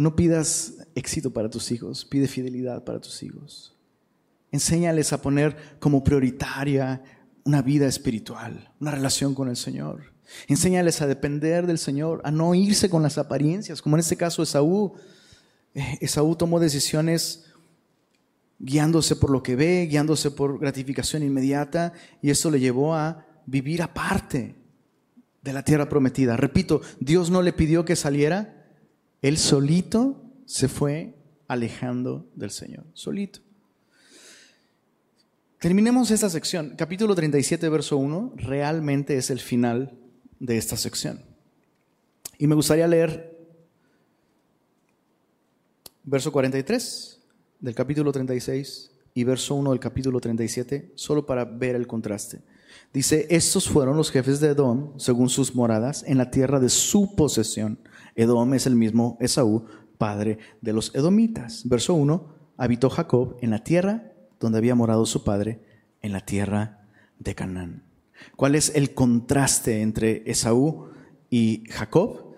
no 0.00 0.16
pidas 0.16 0.76
éxito 0.94 1.30
para 1.30 1.50
tus 1.50 1.70
hijos, 1.70 2.06
pide 2.06 2.26
fidelidad 2.26 2.84
para 2.84 3.00
tus 3.00 3.22
hijos. 3.22 3.76
Enséñales 4.50 5.12
a 5.12 5.20
poner 5.20 5.54
como 5.78 6.02
prioritaria 6.02 7.02
una 7.44 7.60
vida 7.60 7.86
espiritual, 7.86 8.72
una 8.80 8.92
relación 8.92 9.34
con 9.34 9.50
el 9.50 9.56
Señor. 9.56 10.14
Enséñales 10.48 11.02
a 11.02 11.06
depender 11.06 11.66
del 11.66 11.76
Señor, 11.76 12.22
a 12.24 12.30
no 12.30 12.54
irse 12.54 12.88
con 12.88 13.02
las 13.02 13.18
apariencias, 13.18 13.82
como 13.82 13.96
en 13.96 14.00
este 14.00 14.16
caso 14.16 14.42
Esaú. 14.42 14.94
Eh, 15.74 15.98
Esaú 16.00 16.34
tomó 16.34 16.60
decisiones 16.60 17.44
guiándose 18.58 19.16
por 19.16 19.28
lo 19.28 19.42
que 19.42 19.54
ve, 19.54 19.86
guiándose 19.86 20.30
por 20.30 20.58
gratificación 20.58 21.22
inmediata, 21.22 21.92
y 22.22 22.30
esto 22.30 22.50
le 22.50 22.58
llevó 22.58 22.94
a 22.94 23.26
vivir 23.44 23.82
aparte 23.82 24.54
de 25.42 25.52
la 25.52 25.62
tierra 25.62 25.90
prometida. 25.90 26.38
Repito, 26.38 26.80
Dios 27.00 27.30
no 27.30 27.42
le 27.42 27.52
pidió 27.52 27.84
que 27.84 27.96
saliera, 27.96 28.59
él 29.22 29.38
solito 29.38 30.22
se 30.46 30.68
fue 30.68 31.14
alejando 31.46 32.26
del 32.34 32.50
Señor, 32.50 32.84
solito. 32.94 33.40
Terminemos 35.58 36.10
esta 36.10 36.30
sección. 36.30 36.74
Capítulo 36.76 37.14
37, 37.14 37.68
verso 37.68 37.98
1, 37.98 38.32
realmente 38.36 39.16
es 39.18 39.30
el 39.30 39.40
final 39.40 39.92
de 40.38 40.56
esta 40.56 40.76
sección. 40.76 41.22
Y 42.38 42.46
me 42.46 42.54
gustaría 42.54 42.88
leer 42.88 43.36
verso 46.02 46.32
43 46.32 47.20
del 47.60 47.74
capítulo 47.74 48.10
36 48.10 48.90
y 49.12 49.24
verso 49.24 49.54
1 49.54 49.70
del 49.70 49.80
capítulo 49.80 50.18
37, 50.18 50.92
solo 50.94 51.26
para 51.26 51.44
ver 51.44 51.76
el 51.76 51.86
contraste. 51.86 52.40
Dice, 52.92 53.26
estos 53.28 53.68
fueron 53.68 53.96
los 53.96 54.10
jefes 54.10 54.40
de 54.40 54.48
Edom, 54.48 54.98
según 54.98 55.28
sus 55.28 55.54
moradas, 55.54 56.04
en 56.06 56.16
la 56.16 56.30
tierra 56.30 56.58
de 56.58 56.70
su 56.70 57.14
posesión 57.14 57.78
Edom 58.14 58.54
es 58.54 58.66
el 58.66 58.76
mismo 58.76 59.16
Esaú, 59.20 59.66
padre 59.98 60.38
de 60.60 60.72
los 60.72 60.94
edomitas. 60.94 61.68
Verso 61.68 61.94
1, 61.94 62.26
habitó 62.56 62.90
Jacob 62.90 63.36
en 63.40 63.50
la 63.50 63.64
tierra 63.64 64.12
donde 64.40 64.58
había 64.58 64.74
morado 64.74 65.04
su 65.06 65.22
padre, 65.22 65.60
en 66.00 66.12
la 66.12 66.20
tierra 66.20 66.88
de 67.18 67.34
Canaán. 67.34 67.82
¿Cuál 68.36 68.54
es 68.54 68.74
el 68.74 68.94
contraste 68.94 69.82
entre 69.82 70.22
Esaú 70.30 70.88
y 71.28 71.64
Jacob? 71.68 72.34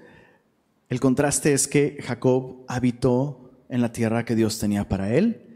El 0.88 1.00
contraste 1.00 1.52
es 1.52 1.68
que 1.68 1.98
Jacob 2.02 2.64
habitó 2.68 3.50
en 3.68 3.80
la 3.80 3.92
tierra 3.92 4.24
que 4.24 4.34
Dios 4.34 4.58
tenía 4.58 4.88
para 4.88 5.14
él 5.14 5.46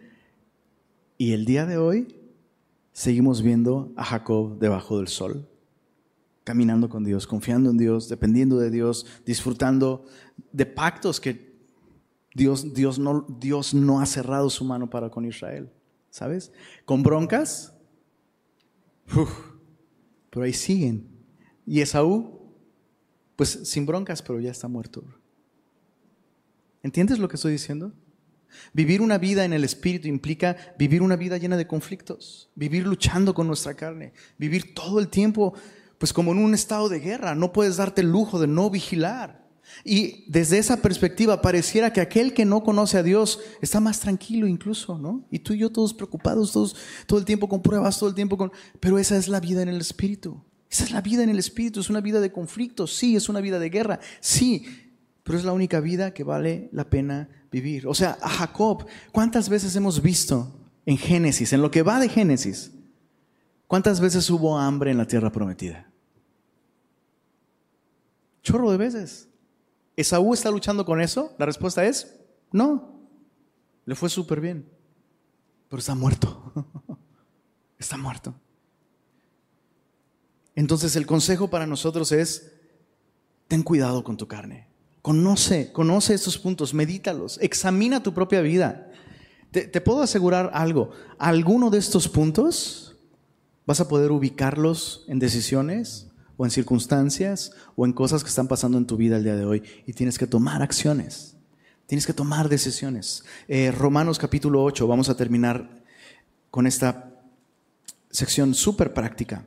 y 1.18 1.32
el 1.32 1.44
día 1.44 1.66
de 1.66 1.78
hoy 1.78 2.16
seguimos 2.92 3.42
viendo 3.42 3.92
a 3.96 4.04
Jacob 4.04 4.58
debajo 4.58 4.98
del 4.98 5.08
sol 5.08 5.48
caminando 6.47 6.88
con 6.88 7.03
Dios, 7.03 7.26
confiando 7.26 7.70
en 7.70 7.76
Dios, 7.76 8.09
dependiendo 8.09 8.57
de 8.59 8.70
Dios, 8.70 9.05
disfrutando 9.26 10.07
de 10.53 10.64
pactos 10.64 11.20
que 11.20 11.57
Dios, 12.34 12.72
Dios, 12.72 13.01
no, 13.01 13.26
Dios 13.40 13.74
no 13.74 14.01
ha 14.01 14.07
cerrado 14.07 14.49
su 14.49 14.64
mano 14.64 14.88
para 14.88 15.11
con 15.11 15.24
Israel, 15.24 15.68
¿sabes? 16.09 16.53
Con 16.84 17.03
broncas, 17.03 17.74
pero 20.30 20.44
ahí 20.44 20.53
siguen. 20.53 21.09
Y 21.66 21.80
Esaú, 21.80 22.55
pues 23.34 23.49
sin 23.64 23.84
broncas, 23.84 24.22
pero 24.22 24.38
ya 24.38 24.53
está 24.53 24.68
muerto. 24.68 25.03
¿Entiendes 26.80 27.18
lo 27.18 27.26
que 27.26 27.34
estoy 27.34 27.51
diciendo? 27.51 27.92
Vivir 28.72 29.01
una 29.01 29.18
vida 29.18 29.44
en 29.44 29.53
el 29.53 29.64
Espíritu 29.64 30.07
implica 30.07 30.57
vivir 30.78 31.03
una 31.03 31.16
vida 31.16 31.38
llena 31.38 31.57
de 31.57 31.66
conflictos, 31.66 32.51
vivir 32.55 32.86
luchando 32.86 33.34
con 33.34 33.49
nuestra 33.49 33.74
carne, 33.74 34.12
vivir 34.38 34.74
todo 34.74 35.01
el 35.01 35.09
tiempo 35.09 35.55
pues 35.99 36.12
como 36.12 36.32
en 36.32 36.38
un 36.38 36.55
estado 36.55 36.88
de 36.88 37.01
guerra, 37.01 37.34
no 37.34 37.53
puedes 37.53 37.76
darte 37.76 38.03
el 38.03 38.11
lujo 38.11 38.38
de 38.38 38.47
no 38.47 38.70
vigilar. 38.70 39.47
Y 39.84 40.24
desde 40.28 40.59
esa 40.59 40.78
perspectiva 40.78 41.42
pareciera 41.42 41.92
que 41.92 42.01
aquel 42.01 42.34
que 42.34 42.44
no 42.44 42.62
conoce 42.62 42.99
a 42.99 43.03
Dios 43.03 43.40
está 43.61 43.80
más 43.80 44.01
tranquilo 44.01 44.47
incluso, 44.47 44.99
¿no? 44.99 45.26
Y 45.30 45.40
tú 45.40 45.53
y 45.53 45.59
yo 45.59 45.70
todos 45.70 45.92
preocupados, 45.92 46.53
todos 46.53 46.76
todo 47.07 47.18
el 47.18 47.24
tiempo 47.24 47.49
con 47.49 47.62
pruebas, 47.62 47.99
todo 47.99 48.09
el 48.09 48.14
tiempo 48.14 48.36
con... 48.36 48.53
Pero 48.80 48.99
esa 48.99 49.16
es 49.16 49.28
la 49.28 49.40
vida 49.40 49.62
en 49.62 49.68
el 49.68 49.80
Espíritu. 49.80 50.40
Esa 50.70 50.84
es 50.84 50.90
la 50.90 51.01
vida 51.01 51.22
en 51.22 51.30
el 51.30 51.38
Espíritu, 51.38 51.80
es 51.80 51.90
una 51.90 52.01
vida 52.01 52.20
de 52.20 52.32
conflicto, 52.32 52.86
sí, 52.86 53.16
es 53.16 53.28
una 53.28 53.40
vida 53.40 53.59
de 53.59 53.70
guerra, 53.70 54.01
sí, 54.20 54.66
pero 55.22 55.38
es 55.38 55.44
la 55.44 55.53
única 55.53 55.80
vida 55.80 56.12
que 56.12 56.24
vale 56.24 56.68
la 56.72 56.90
pena 56.90 57.28
vivir. 57.53 57.86
O 57.86 57.94
sea, 57.94 58.18
a 58.20 58.28
Jacob, 58.28 58.86
¿cuántas 59.12 59.49
veces 59.49 59.74
hemos 59.76 60.03
visto 60.03 60.59
en 60.84 60.99
Génesis, 60.99 61.53
en 61.53 61.62
lo 61.62 61.70
que 61.70 61.82
va 61.82 62.01
de 62.01 62.09
Génesis, 62.09 62.72
¿Cuántas 63.66 64.00
veces 64.00 64.28
hubo 64.30 64.58
hambre 64.58 64.90
en 64.90 64.98
la 64.98 65.06
tierra 65.06 65.30
prometida? 65.32 65.90
Chorro 68.42 68.70
de 68.70 68.76
veces. 68.76 69.28
¿Esaú 69.96 70.34
está 70.34 70.50
luchando 70.50 70.84
con 70.84 71.00
eso? 71.00 71.34
La 71.38 71.46
respuesta 71.46 71.84
es 71.84 72.16
no. 72.52 73.00
Le 73.84 73.94
fue 73.94 74.08
súper 74.08 74.40
bien. 74.40 74.68
Pero 75.68 75.80
está 75.80 75.94
muerto. 75.94 76.52
está 77.78 77.96
muerto. 77.96 78.34
Entonces 80.54 80.94
el 80.94 81.06
consejo 81.06 81.48
para 81.48 81.66
nosotros 81.66 82.12
es, 82.12 82.52
ten 83.48 83.62
cuidado 83.62 84.04
con 84.04 84.16
tu 84.16 84.28
carne. 84.28 84.68
Conoce, 85.02 85.72
conoce 85.72 86.14
estos 86.14 86.38
puntos, 86.38 86.72
medítalos, 86.72 87.38
examina 87.40 88.02
tu 88.02 88.14
propia 88.14 88.40
vida. 88.40 88.90
Te, 89.50 89.66
te 89.66 89.80
puedo 89.80 90.02
asegurar 90.02 90.50
algo, 90.52 90.90
alguno 91.18 91.70
de 91.70 91.78
estos 91.78 92.08
puntos 92.08 92.86
Vas 93.66 93.80
a 93.80 93.88
poder 93.88 94.12
ubicarlos 94.12 95.04
en 95.08 95.18
decisiones 95.18 96.08
o 96.36 96.44
en 96.44 96.52
circunstancias 96.52 97.50
o 97.74 97.84
en 97.84 97.92
cosas 97.92 98.22
que 98.22 98.28
están 98.28 98.46
pasando 98.46 98.78
en 98.78 98.86
tu 98.86 98.96
vida 98.96 99.16
el 99.16 99.24
día 99.24 99.34
de 99.34 99.44
hoy 99.44 99.62
y 99.86 99.92
tienes 99.92 100.18
que 100.18 100.28
tomar 100.28 100.62
acciones. 100.62 101.36
Tienes 101.86 102.06
que 102.06 102.12
tomar 102.12 102.48
decisiones. 102.48 103.24
Eh, 103.48 103.72
Romanos 103.72 104.18
capítulo 104.18 104.62
8, 104.62 104.86
vamos 104.86 105.08
a 105.08 105.16
terminar 105.16 105.82
con 106.50 106.66
esta 106.66 107.12
sección 108.08 108.54
súper 108.54 108.94
práctica. 108.94 109.44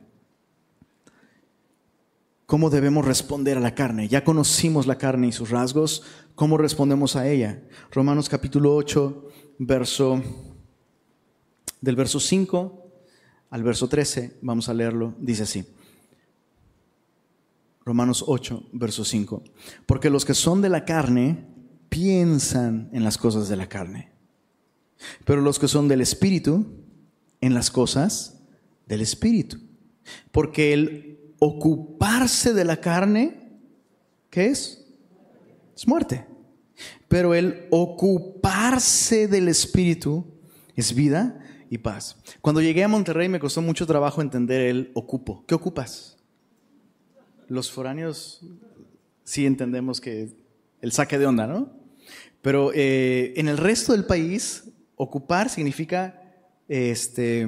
¿Cómo 2.44 2.68
debemos 2.68 3.06
responder 3.06 3.56
a 3.56 3.60
la 3.60 3.74
carne? 3.74 4.08
Ya 4.08 4.24
conocimos 4.24 4.86
la 4.86 4.98
carne 4.98 5.28
y 5.28 5.32
sus 5.32 5.50
rasgos. 5.50 6.02
¿Cómo 6.34 6.58
respondemos 6.58 7.16
a 7.16 7.26
ella? 7.26 7.62
Romanos 7.90 8.28
capítulo 8.28 8.74
8, 8.74 9.28
verso, 9.58 10.22
del 11.80 11.96
verso 11.96 12.20
5 12.20 12.79
al 13.50 13.62
verso 13.62 13.88
13, 13.88 14.38
vamos 14.42 14.68
a 14.68 14.74
leerlo, 14.74 15.14
dice 15.18 15.42
así. 15.42 15.66
Romanos 17.84 18.24
8, 18.26 18.70
verso 18.72 19.04
5. 19.04 19.42
Porque 19.86 20.10
los 20.10 20.24
que 20.24 20.34
son 20.34 20.62
de 20.62 20.68
la 20.68 20.84
carne 20.84 21.46
piensan 21.88 22.88
en 22.92 23.02
las 23.02 23.18
cosas 23.18 23.48
de 23.48 23.56
la 23.56 23.68
carne, 23.68 24.12
pero 25.24 25.40
los 25.40 25.58
que 25.58 25.66
son 25.66 25.88
del 25.88 26.00
Espíritu, 26.00 26.66
en 27.40 27.54
las 27.54 27.70
cosas 27.70 28.40
del 28.86 29.00
Espíritu. 29.00 29.58
Porque 30.30 30.72
el 30.72 31.34
ocuparse 31.40 32.52
de 32.52 32.64
la 32.64 32.80
carne, 32.80 33.58
¿qué 34.30 34.46
es? 34.46 34.86
Es 35.74 35.88
muerte. 35.88 36.26
Pero 37.08 37.34
el 37.34 37.66
ocuparse 37.70 39.26
del 39.26 39.48
espíritu 39.48 40.24
es 40.76 40.94
vida 40.94 41.39
y 41.70 41.78
paz. 41.78 42.16
Cuando 42.42 42.60
llegué 42.60 42.82
a 42.84 42.88
Monterrey 42.88 43.28
me 43.28 43.38
costó 43.38 43.62
mucho 43.62 43.86
trabajo 43.86 44.20
entender 44.20 44.62
el 44.62 44.90
ocupo. 44.94 45.44
¿Qué 45.46 45.54
ocupas? 45.54 46.18
Los 47.48 47.70
foráneos 47.70 48.44
sí 49.24 49.46
entendemos 49.46 50.00
que 50.00 50.34
el 50.82 50.92
saque 50.92 51.16
de 51.18 51.26
onda, 51.26 51.46
¿no? 51.46 51.70
Pero 52.42 52.72
eh, 52.74 53.32
en 53.36 53.48
el 53.48 53.56
resto 53.56 53.92
del 53.92 54.04
país, 54.04 54.64
ocupar 54.96 55.48
significa, 55.48 56.20
este, 56.68 57.46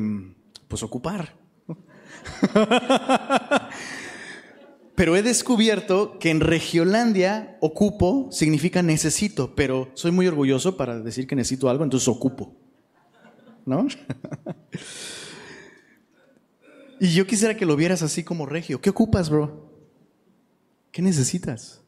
pues 0.68 0.84
ocupar. 0.84 1.34
pero 4.94 5.16
he 5.16 5.22
descubierto 5.22 6.18
que 6.20 6.30
en 6.30 6.40
Regiolandia 6.40 7.56
ocupo 7.60 8.28
significa 8.30 8.82
necesito, 8.82 9.56
pero 9.56 9.90
soy 9.94 10.12
muy 10.12 10.28
orgulloso 10.28 10.76
para 10.76 11.00
decir 11.00 11.26
que 11.26 11.34
necesito 11.34 11.68
algo, 11.68 11.82
entonces 11.82 12.06
ocupo. 12.06 12.61
¿No? 13.64 13.86
y 17.00 17.14
yo 17.14 17.26
quisiera 17.26 17.56
que 17.56 17.66
lo 17.66 17.76
vieras 17.76 18.02
así 18.02 18.24
como 18.24 18.46
regio. 18.46 18.80
¿Qué 18.80 18.90
ocupas, 18.90 19.30
bro? 19.30 19.70
¿Qué 20.90 21.02
necesitas? 21.02 21.82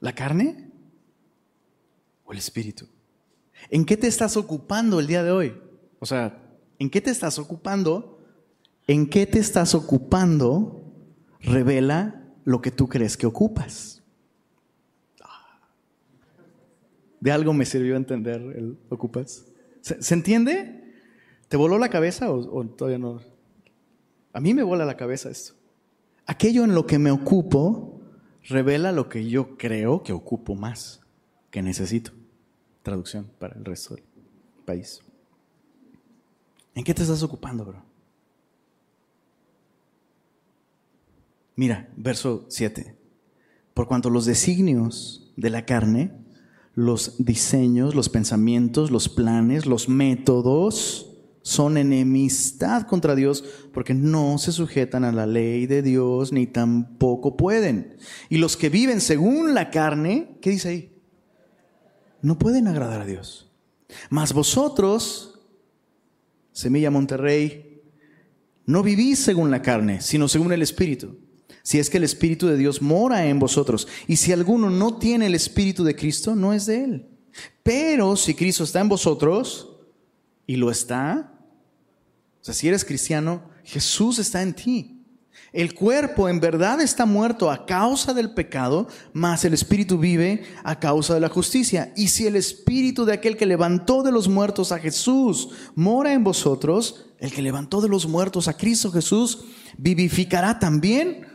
¿La 0.00 0.14
carne 0.14 0.70
o 2.24 2.32
el 2.32 2.38
espíritu? 2.38 2.88
¿En 3.70 3.84
qué 3.84 3.96
te 3.96 4.06
estás 4.06 4.36
ocupando 4.36 5.00
el 5.00 5.06
día 5.06 5.22
de 5.22 5.30
hoy? 5.30 5.54
O 5.98 6.06
sea, 6.06 6.42
¿en 6.78 6.90
qué 6.90 7.00
te 7.00 7.10
estás 7.10 7.38
ocupando? 7.38 8.18
¿En 8.86 9.08
qué 9.08 9.26
te 9.26 9.38
estás 9.38 9.74
ocupando? 9.74 10.82
Revela 11.40 12.22
lo 12.44 12.60
que 12.60 12.70
tú 12.70 12.88
crees 12.88 13.16
que 13.16 13.26
ocupas. 13.26 14.03
De 17.24 17.32
algo 17.32 17.54
me 17.54 17.64
sirvió 17.64 17.96
entender 17.96 18.36
el 18.36 18.76
ocupas. 18.90 19.46
¿Se, 19.80 20.12
entiende? 20.12 20.92
¿Te 21.48 21.56
voló 21.56 21.78
la 21.78 21.88
cabeza 21.88 22.30
o, 22.30 22.66
todavía 22.66 22.98
no? 22.98 23.18
A 24.34 24.40
mí 24.40 24.52
me 24.52 24.62
vuela 24.62 24.84
la 24.84 24.98
cabeza 24.98 25.30
esto. 25.30 25.54
Aquello 26.26 26.64
en 26.64 26.74
lo 26.74 26.84
que 26.84 26.98
me 26.98 27.10
ocupo 27.10 28.02
revela 28.42 28.92
lo 28.92 29.08
que 29.08 29.26
yo 29.26 29.56
creo 29.56 30.02
que 30.02 30.12
ocupo 30.12 30.54
más, 30.54 31.00
que 31.50 31.62
necesito. 31.62 32.12
Traducción 32.82 33.30
para 33.38 33.56
el 33.56 33.64
resto 33.64 33.94
del 33.94 34.04
país. 34.66 35.00
¿En 36.74 36.84
qué 36.84 36.92
te 36.92 37.04
estás 37.04 37.22
ocupando, 37.22 37.64
bro? 37.64 37.82
Mira, 41.56 41.88
verso 41.96 42.44
7. 42.50 42.94
Por 43.72 43.88
cuanto 43.88 44.10
los 44.10 44.26
designios 44.26 45.32
de 45.38 45.48
la 45.48 45.64
carne, 45.64 46.23
los 46.74 47.16
diseños, 47.18 47.94
los 47.94 48.08
pensamientos, 48.08 48.90
los 48.90 49.08
planes, 49.08 49.66
los 49.66 49.88
métodos, 49.88 51.10
son 51.42 51.76
enemistad 51.76 52.86
contra 52.86 53.14
Dios 53.14 53.44
porque 53.72 53.92
no 53.92 54.38
se 54.38 54.50
sujetan 54.50 55.04
a 55.04 55.12
la 55.12 55.26
ley 55.26 55.66
de 55.66 55.82
Dios 55.82 56.32
ni 56.32 56.46
tampoco 56.46 57.36
pueden. 57.36 57.96
Y 58.30 58.38
los 58.38 58.56
que 58.56 58.70
viven 58.70 59.00
según 59.02 59.54
la 59.54 59.70
carne, 59.70 60.38
¿qué 60.40 60.50
dice 60.50 60.68
ahí? 60.70 61.02
No 62.22 62.38
pueden 62.38 62.66
agradar 62.66 63.02
a 63.02 63.04
Dios. 63.04 63.52
Mas 64.08 64.32
vosotros, 64.32 65.38
Semilla 66.52 66.90
Monterrey, 66.90 67.82
no 68.64 68.82
vivís 68.82 69.18
según 69.18 69.50
la 69.50 69.60
carne, 69.60 70.00
sino 70.00 70.28
según 70.28 70.50
el 70.52 70.62
Espíritu. 70.62 71.18
Si 71.64 71.78
es 71.78 71.90
que 71.90 71.96
el 71.96 72.04
Espíritu 72.04 72.46
de 72.46 72.58
Dios 72.58 72.80
mora 72.82 73.26
en 73.26 73.40
vosotros. 73.40 73.88
Y 74.06 74.16
si 74.16 74.32
alguno 74.32 74.70
no 74.70 74.98
tiene 74.98 75.26
el 75.26 75.34
Espíritu 75.34 75.82
de 75.82 75.96
Cristo, 75.96 76.36
no 76.36 76.52
es 76.52 76.66
de 76.66 76.84
él. 76.84 77.08
Pero 77.62 78.14
si 78.16 78.34
Cristo 78.34 78.62
está 78.62 78.80
en 78.80 78.90
vosotros, 78.90 79.70
y 80.46 80.56
lo 80.56 80.70
está, 80.70 81.32
o 82.40 82.44
sea, 82.44 82.54
si 82.54 82.68
eres 82.68 82.84
cristiano, 82.84 83.42
Jesús 83.64 84.18
está 84.18 84.42
en 84.42 84.52
ti. 84.52 84.90
El 85.52 85.74
cuerpo 85.74 86.28
en 86.28 86.40
verdad 86.40 86.80
está 86.80 87.06
muerto 87.06 87.50
a 87.50 87.64
causa 87.64 88.12
del 88.12 88.34
pecado, 88.34 88.88
mas 89.12 89.44
el 89.44 89.54
espíritu 89.54 89.98
vive 89.98 90.44
a 90.64 90.78
causa 90.78 91.14
de 91.14 91.20
la 91.20 91.28
justicia. 91.28 91.92
Y 91.96 92.08
si 92.08 92.26
el 92.26 92.36
espíritu 92.36 93.04
de 93.04 93.14
aquel 93.14 93.36
que 93.36 93.46
levantó 93.46 94.02
de 94.02 94.12
los 94.12 94.28
muertos 94.28 94.70
a 94.70 94.78
Jesús 94.78 95.48
mora 95.74 96.12
en 96.12 96.24
vosotros, 96.24 97.06
el 97.18 97.32
que 97.32 97.40
levantó 97.40 97.80
de 97.80 97.88
los 97.88 98.06
muertos 98.06 98.48
a 98.48 98.56
Cristo 98.56 98.92
Jesús 98.92 99.44
vivificará 99.78 100.58
también 100.58 101.26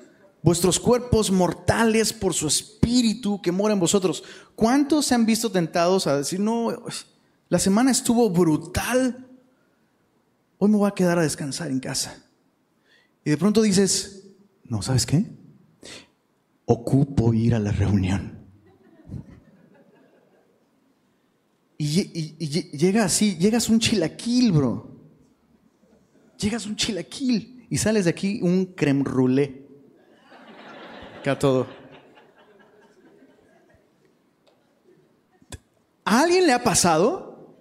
vuestros 0.42 0.80
cuerpos 0.80 1.32
mortales 1.32 2.14
por 2.14 2.34
su 2.34 2.48
espíritu 2.48 3.42
que 3.42 3.52
mora 3.52 3.74
en 3.74 3.80
vosotros. 3.80 4.24
¿Cuántos 4.56 5.06
se 5.06 5.16
han 5.16 5.26
visto 5.26 5.52
tentados 5.52 6.08
a 6.08 6.18
decir, 6.18 6.40
no, 6.40 6.76
la 7.50 7.60
semana 7.60 7.92
estuvo 7.92 8.30
brutal? 8.30 9.26
hoy 10.60 10.70
me 10.70 10.78
voy 10.78 10.88
a 10.88 10.94
quedar 10.94 11.18
a 11.18 11.24
descansar 11.24 11.72
en 11.72 11.80
casa. 11.80 12.24
Y 13.26 13.32
de 13.32 13.38
pronto 13.38 13.62
dices, 13.62 14.28
no, 14.66 14.82
¿sabes 14.82 15.06
qué? 15.06 15.26
Ocupo 16.66 17.34
ir 17.34 17.56
a 17.56 17.60
la 17.60 17.72
reunión. 17.72 18.38
Y, 21.78 22.36
llega 22.78 23.06
así, 23.06 23.38
llegas 23.38 23.70
un 23.70 23.80
chilaquil, 23.80 24.52
bro. 24.52 25.00
Llegas 26.38 26.66
un 26.66 26.76
chilaquil 26.76 27.66
y 27.70 27.78
sales 27.78 28.04
de 28.04 28.12
aquí 28.12 28.42
un 28.42 28.66
creme 28.66 29.04
roulé. 29.04 29.69
Acá 31.20 31.38
todo. 31.38 31.68
¿A 36.06 36.22
alguien 36.22 36.48
le 36.48 36.54
ha 36.54 36.64
pasado? 36.64 37.58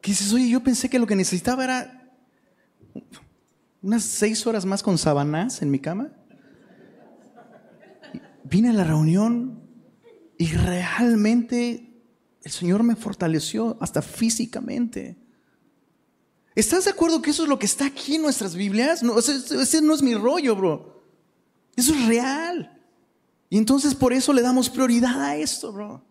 Que 0.00 0.12
dices, 0.12 0.32
oye, 0.32 0.48
yo 0.48 0.62
pensé 0.62 0.88
que 0.88 0.98
lo 0.98 1.06
que 1.06 1.14
necesitaba 1.14 1.64
era 1.64 2.10
unas 3.82 4.02
seis 4.02 4.46
horas 4.46 4.64
más 4.64 4.82
con 4.82 4.96
sabanás 4.96 5.60
en 5.60 5.70
mi 5.70 5.78
cama. 5.78 6.10
Vine 8.44 8.70
a 8.70 8.72
la 8.72 8.84
reunión 8.84 9.62
y 10.38 10.46
realmente 10.46 12.02
el 12.42 12.50
Señor 12.50 12.82
me 12.82 12.96
fortaleció 12.96 13.76
hasta 13.78 14.00
físicamente. 14.00 15.18
¿Estás 16.54 16.86
de 16.86 16.92
acuerdo 16.92 17.20
que 17.20 17.28
eso 17.28 17.42
es 17.42 17.48
lo 17.50 17.58
que 17.58 17.66
está 17.66 17.84
aquí 17.84 18.14
en 18.14 18.22
nuestras 18.22 18.54
Biblias? 18.54 19.02
No, 19.02 19.18
ese 19.18 19.82
no 19.82 19.94
es 19.94 20.00
mi 20.00 20.14
rollo, 20.14 20.56
bro. 20.56 20.97
Eso 21.78 21.94
es 21.94 22.06
real. 22.06 22.76
Y 23.48 23.56
entonces 23.56 23.94
por 23.94 24.12
eso 24.12 24.32
le 24.32 24.42
damos 24.42 24.68
prioridad 24.68 25.22
a 25.22 25.36
esto, 25.36 25.72
bro. 25.72 26.04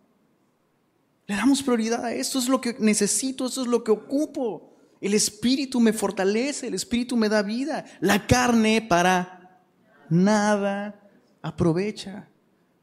Le 1.26 1.36
damos 1.36 1.62
prioridad 1.62 2.06
a 2.06 2.14
esto, 2.14 2.38
es 2.38 2.48
lo 2.48 2.58
que 2.58 2.74
necesito, 2.78 3.44
eso 3.44 3.60
es 3.60 3.68
lo 3.68 3.84
que 3.84 3.90
ocupo. 3.90 4.74
El 4.98 5.12
Espíritu 5.12 5.78
me 5.78 5.92
fortalece, 5.92 6.68
el 6.68 6.74
Espíritu 6.74 7.18
me 7.18 7.28
da 7.28 7.42
vida. 7.42 7.84
La 8.00 8.26
carne 8.26 8.80
para 8.80 9.62
nada 10.08 11.06
aprovecha, 11.42 12.30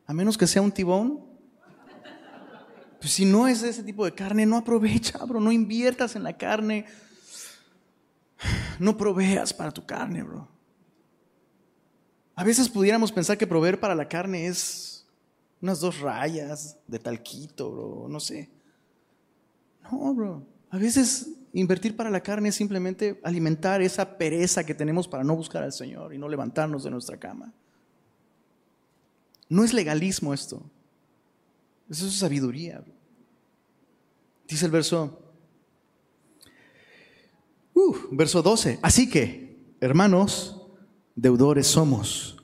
a 0.06 0.14
menos 0.14 0.38
que 0.38 0.46
sea 0.46 0.62
un 0.62 0.72
tibón. 0.72 1.26
Pues 3.00 3.14
si 3.14 3.26
no 3.26 3.48
es 3.48 3.64
ese 3.64 3.82
tipo 3.82 4.06
de 4.06 4.14
carne, 4.14 4.46
no 4.46 4.58
aprovecha, 4.58 5.18
bro. 5.26 5.40
No 5.40 5.52
inviertas 5.52 6.16
en 6.16 6.22
la 6.22 6.38
carne. 6.38 6.86
No 8.78 8.98
proveas 8.98 9.54
para 9.54 9.72
tu 9.72 9.86
carne, 9.86 10.22
bro. 10.22 10.55
A 12.36 12.44
veces 12.44 12.68
pudiéramos 12.68 13.12
pensar 13.12 13.38
que 13.38 13.48
proveer 13.48 13.80
para 13.80 13.96
la 13.96 14.08
carne 14.08 14.48
es 14.48 15.06
unas 15.62 15.80
dos 15.80 16.00
rayas 16.00 16.78
de 16.86 17.00
talquito, 17.00 17.72
bro, 17.72 18.08
no 18.10 18.20
sé. 18.20 18.50
No, 19.84 20.14
bro. 20.14 20.44
A 20.70 20.78
veces 20.78 21.30
invertir 21.54 21.96
para 21.96 22.10
la 22.10 22.22
carne 22.22 22.50
es 22.50 22.56
simplemente 22.56 23.20
alimentar 23.24 23.82
esa 23.82 24.18
pereza 24.18 24.66
que 24.66 24.76
tenemos 24.76 25.08
para 25.08 25.24
no 25.24 25.36
buscar 25.36 25.64
al 25.64 25.72
Señor 25.72 26.14
y 26.14 26.18
no 26.18 26.28
levantarnos 26.28 26.84
de 26.84 26.92
nuestra 26.92 27.18
cama. 27.18 27.54
No 29.48 29.64
es 29.64 29.74
legalismo 29.74 30.34
esto. 30.34 30.62
Eso 31.90 32.08
es 32.08 32.18
sabiduría. 32.18 32.84
Dice 34.48 34.66
el 34.66 34.72
verso, 34.72 35.20
uh, 37.74 37.96
verso 38.12 38.42
12. 38.42 38.80
Así 38.82 39.10
que, 39.10 39.58
hermanos, 39.80 40.55
deudores 41.16 41.68
somos, 41.68 42.38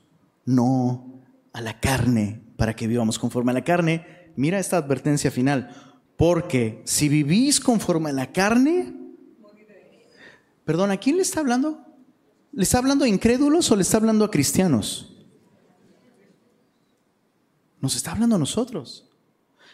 no 0.45 1.21
a 1.53 1.61
la 1.61 1.79
carne 1.79 2.41
para 2.57 2.75
que 2.75 2.87
vivamos 2.87 3.19
conforme 3.19 3.51
a 3.51 3.55
la 3.55 3.63
carne, 3.63 4.31
mira 4.35 4.59
esta 4.59 4.77
advertencia 4.77 5.31
final. 5.31 5.75
Porque 6.15 6.81
si 6.85 7.09
vivís 7.09 7.59
conforme 7.59 8.11
a 8.11 8.13
la 8.13 8.31
carne, 8.31 8.93
perdón, 10.63 10.91
¿a 10.91 10.97
quién 10.97 11.17
le 11.17 11.23
está 11.23 11.39
hablando? 11.39 11.85
¿Le 12.51 12.63
está 12.63 12.77
hablando 12.77 13.05
a 13.05 13.07
incrédulos 13.07 13.71
o 13.71 13.75
le 13.75 13.81
está 13.81 13.97
hablando 13.97 14.25
a 14.25 14.31
cristianos? 14.31 15.15
Nos 17.79 17.95
está 17.95 18.11
hablando 18.11 18.35
a 18.35 18.39
nosotros. 18.39 19.09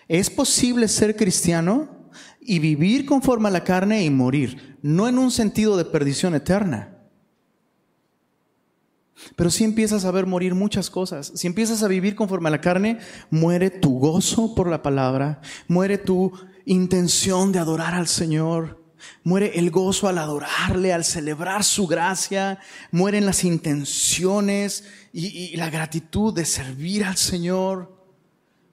Es 0.07 0.29
posible 0.29 0.87
ser 0.87 1.17
cristiano 1.17 2.09
y 2.39 2.59
vivir 2.59 3.05
conforme 3.05 3.49
a 3.49 3.51
la 3.51 3.65
carne 3.65 4.05
y 4.05 4.09
morir, 4.09 4.77
no 4.81 5.09
en 5.09 5.17
un 5.17 5.31
sentido 5.31 5.75
de 5.75 5.83
perdición 5.83 6.33
eterna, 6.33 6.96
Pero 9.35 9.49
si 9.49 9.63
empiezas 9.63 10.05
a 10.05 10.11
ver 10.11 10.25
morir 10.25 10.55
muchas 10.55 10.89
cosas, 10.89 11.31
si 11.35 11.47
empiezas 11.47 11.83
a 11.83 11.87
vivir 11.87 12.15
conforme 12.15 12.49
a 12.49 12.51
la 12.51 12.61
carne, 12.61 12.99
muere 13.29 13.69
tu 13.69 13.99
gozo 13.99 14.55
por 14.55 14.69
la 14.69 14.81
palabra, 14.81 15.41
muere 15.67 15.97
tu 15.97 16.31
intención 16.65 17.51
de 17.51 17.59
adorar 17.59 17.93
al 17.95 18.07
Señor, 18.07 18.83
muere 19.23 19.57
el 19.57 19.71
gozo 19.71 20.07
al 20.07 20.17
adorarle, 20.17 20.93
al 20.93 21.03
celebrar 21.03 21.63
su 21.63 21.87
gracia, 21.87 22.59
mueren 22.91 23.25
las 23.25 23.43
intenciones 23.43 24.85
y, 25.13 25.27
y 25.27 25.55
la 25.55 25.69
gratitud 25.69 26.33
de 26.33 26.45
servir 26.45 27.03
al 27.03 27.17
Señor. 27.17 27.95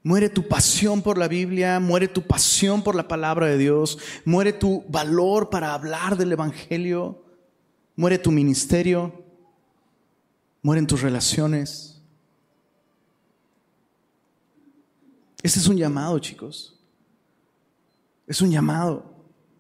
Muere 0.03 0.29
tu 0.29 0.47
pasión 0.47 1.01
por 1.01 1.17
la 1.17 1.29
Biblia, 1.29 1.81
muere 1.81 2.09
tu 2.09 2.27
pasión 2.27 2.83
por 2.83 2.95
la 2.95 3.09
palabra 3.09 3.47
de 3.47 3.57
Dios, 3.57 3.99
muere 4.27 4.53
tu 4.53 4.85
valor 4.91 5.49
para 5.49 5.73
hablar 5.73 6.19
del 6.19 6.33
Evangelio, 6.33 7.25
muere 7.97 8.19
tu 8.19 8.31
ministerio, 8.31 9.24
mueren 10.65 10.87
tus 10.87 11.03
relaciones. 11.03 12.03
Este 15.43 15.59
es 15.61 15.69
un 15.69 15.77
llamado, 15.77 16.19
chicos. 16.19 16.81
Es 18.27 18.41
un 18.41 18.51
llamado 18.51 19.15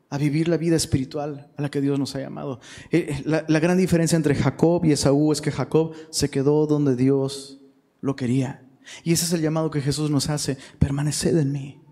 a 0.08 0.16
vivir 0.16 0.48
la 0.48 0.56
vida 0.56 0.76
espiritual 0.76 1.50
a 1.58 1.62
la 1.62 1.70
que 1.70 1.82
Dios 1.82 1.98
nos 1.98 2.16
ha 2.16 2.20
llamado. 2.20 2.58
Eh, 2.90 3.06
eh, 3.10 3.22
la, 3.26 3.60
gran 3.60 3.76
diferencia 3.76 4.16
entre 4.16 4.34
Jacob 4.34 4.82
y 4.86 4.92
Esaú 4.92 5.30
es 5.30 5.42
que 5.42 5.52
Jacob 5.52 5.94
se 6.08 6.30
quedó 6.30 6.66
donde 6.66 6.96
Dios 6.96 7.60
lo 8.00 8.16
quería. 8.16 8.66
Y 9.02 9.12
ese 9.12 9.26
es 9.26 9.32
el 9.34 9.42
llamado 9.42 9.70
que 9.70 9.82
Jesús 9.82 10.10
nos 10.10 10.30
hace. 10.30 10.56
Permaneced 10.78 11.36
en 11.36 11.52
mí. 11.52 11.82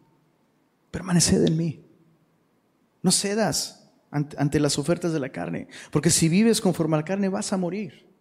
Permaneced 0.90 1.44
en 1.44 1.56
mí. 1.58 1.84
No 3.02 3.10
cedas 3.12 3.90
ante, 4.10 4.58
las 4.58 4.78
ofertas 4.78 5.12
de 5.12 5.20
la 5.20 5.28
carne. 5.28 5.68
Porque 5.90 6.08
si 6.08 6.30
vives 6.30 6.62
conforme 6.62 6.96
a 6.96 7.00
la 7.00 7.04
carne 7.04 7.28
vas 7.28 7.52
a 7.52 7.58
morir. 7.58 8.11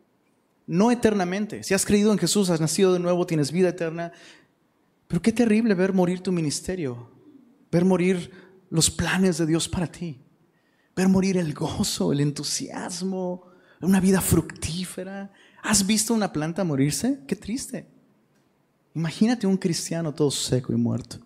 No 0.67 0.91
eternamente. 0.91 1.63
Si 1.63 1.73
has 1.73 1.85
creído 1.85 2.11
en 2.11 2.17
Jesús, 2.17 2.49
has 2.49 2.61
nacido 2.61 2.93
de 2.93 2.99
nuevo, 2.99 3.25
tienes 3.25 3.51
vida 3.51 3.69
eterna. 3.69 4.11
Pero 5.07 5.21
qué 5.21 5.31
terrible 5.31 5.73
ver 5.73 5.93
morir 5.93 6.21
tu 6.21 6.31
ministerio. 6.31 7.11
Ver 7.71 7.85
morir 7.85 8.31
los 8.69 8.89
planes 8.89 9.37
de 9.37 9.45
Dios 9.45 9.67
para 9.67 9.87
ti. 9.87 10.21
Ver 10.95 11.07
morir 11.07 11.37
el 11.37 11.53
gozo, 11.53 12.11
el 12.11 12.19
entusiasmo, 12.19 13.47
una 13.81 13.99
vida 13.99 14.21
fructífera. 14.21 15.31
¿Has 15.63 15.85
visto 15.85 16.13
una 16.13 16.31
planta 16.31 16.63
morirse? 16.63 17.21
Qué 17.27 17.35
triste. 17.35 17.87
Imagínate 18.93 19.47
un 19.47 19.57
cristiano 19.57 20.13
todo 20.13 20.31
seco 20.31 20.73
y 20.73 20.75
muerto 20.75 21.19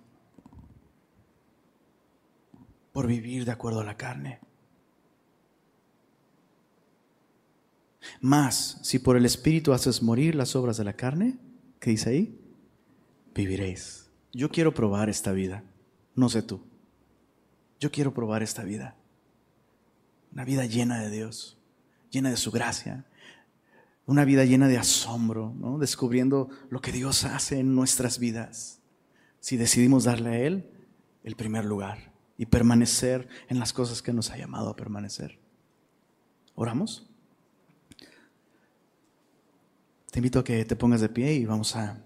por 2.95 3.07
vivir 3.07 3.43
de 3.43 3.51
acuerdo 3.51 3.81
a 3.81 3.83
la 3.83 3.97
carne. 3.97 4.39
Más, 8.22 8.80
si 8.84 8.99
por 8.99 9.18
el 9.18 9.26
Espíritu 9.26 9.74
haces 9.74 10.01
morir 10.01 10.36
las 10.36 10.56
obras 10.56 10.78
de 10.78 10.84
la 10.84 10.93
carne, 10.93 11.38
¿qué 11.80 11.91
dice 11.91 12.10
ahí? 12.10 12.39
Viviréis. 13.34 14.10
Yo 14.34 14.49
quiero 14.49 14.74
probar 14.74 15.10
esta 15.10 15.32
vida, 15.32 15.64
no 16.16 16.30
sé 16.30 16.41
tú. 16.41 16.62
Yo 17.80 17.91
quiero 17.91 18.14
probar 18.14 18.43
esta 18.43 18.64
vida. 18.64 18.95
Una 20.32 20.43
vida 20.43 20.66
llena 20.66 20.99
de 20.99 21.10
Dios, 21.10 21.58
llena 22.10 22.30
de 22.30 22.38
su 22.38 22.51
gracia, 22.51 23.06
una 24.06 24.26
vida 24.26 24.45
llena 24.45 24.68
de 24.68 24.78
asombro, 24.78 25.53
¿no? 25.58 25.78
descubriendo 25.80 26.49
lo 26.70 26.82
que 26.82 26.91
Dios 26.91 27.24
hace 27.24 27.60
en 27.60 27.74
nuestras 27.76 28.20
vidas. 28.20 28.82
Si 29.39 29.58
decidimos 29.58 30.03
darle 30.03 30.30
a 30.30 30.39
Él 30.39 30.70
el 31.24 31.36
primer 31.36 31.66
lugar 31.66 32.12
y 32.38 32.45
permanecer 32.45 33.28
en 33.47 33.60
las 33.60 33.74
cosas 33.74 34.01
que 34.01 34.14
nos 34.14 34.30
ha 34.32 34.38
llamado 34.38 34.70
a 34.70 34.76
permanecer. 34.76 35.39
¿Oramos? 36.53 37.10
Te 40.16 40.20
invito 40.20 40.39
a 40.39 40.45
que 40.45 40.63
te 40.63 40.78
pongas 40.78 41.01
de 41.01 41.09
pie 41.09 41.34
y 41.34 41.43
vamos 41.43 41.76
a 41.76 42.01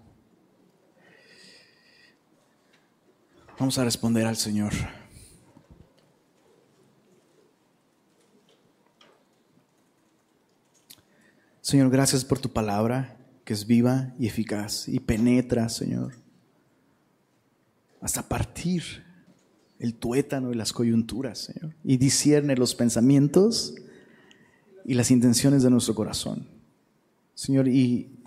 vamos 3.56 3.78
a 3.78 3.84
responder 3.84 4.26
al 4.26 4.36
Señor. 4.36 4.72
Señor, 11.60 11.88
gracias 11.90 12.24
por 12.24 12.40
tu 12.40 12.52
palabra, 12.52 13.16
que 13.44 13.52
es 13.52 13.64
viva 13.64 14.12
y 14.18 14.26
eficaz 14.26 14.88
y 14.88 14.98
penetra, 14.98 15.68
Señor, 15.68 16.14
hasta 18.00 18.28
partir 18.28 19.04
el 19.78 19.94
tuétano 19.94 20.50
y 20.50 20.56
las 20.56 20.72
coyunturas, 20.72 21.38
Señor, 21.38 21.76
y 21.84 21.96
discierne 21.96 22.56
los 22.56 22.74
pensamientos 22.74 23.76
y 24.84 24.94
las 24.94 25.12
intenciones 25.12 25.62
de 25.62 25.70
nuestro 25.70 25.94
corazón. 25.94 26.49
Señor, 27.40 27.68
y 27.68 28.22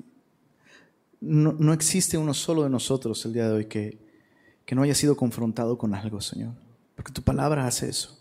no, 1.21 1.71
existe 1.71 2.17
uno 2.17 2.33
solo 2.33 2.63
de 2.63 2.69
nosotros 2.71 3.23
el 3.25 3.33
día 3.33 3.47
de 3.47 3.53
hoy 3.53 3.65
que, 3.67 3.99
que 4.65 4.73
no 4.73 4.81
haya 4.81 4.95
sido 4.95 5.15
confrontado 5.15 5.77
con 5.77 5.93
algo, 5.93 6.19
Señor, 6.19 6.55
porque 6.95 7.11
tu 7.11 7.21
palabra 7.21 7.67
hace 7.67 7.89
eso. 7.89 8.19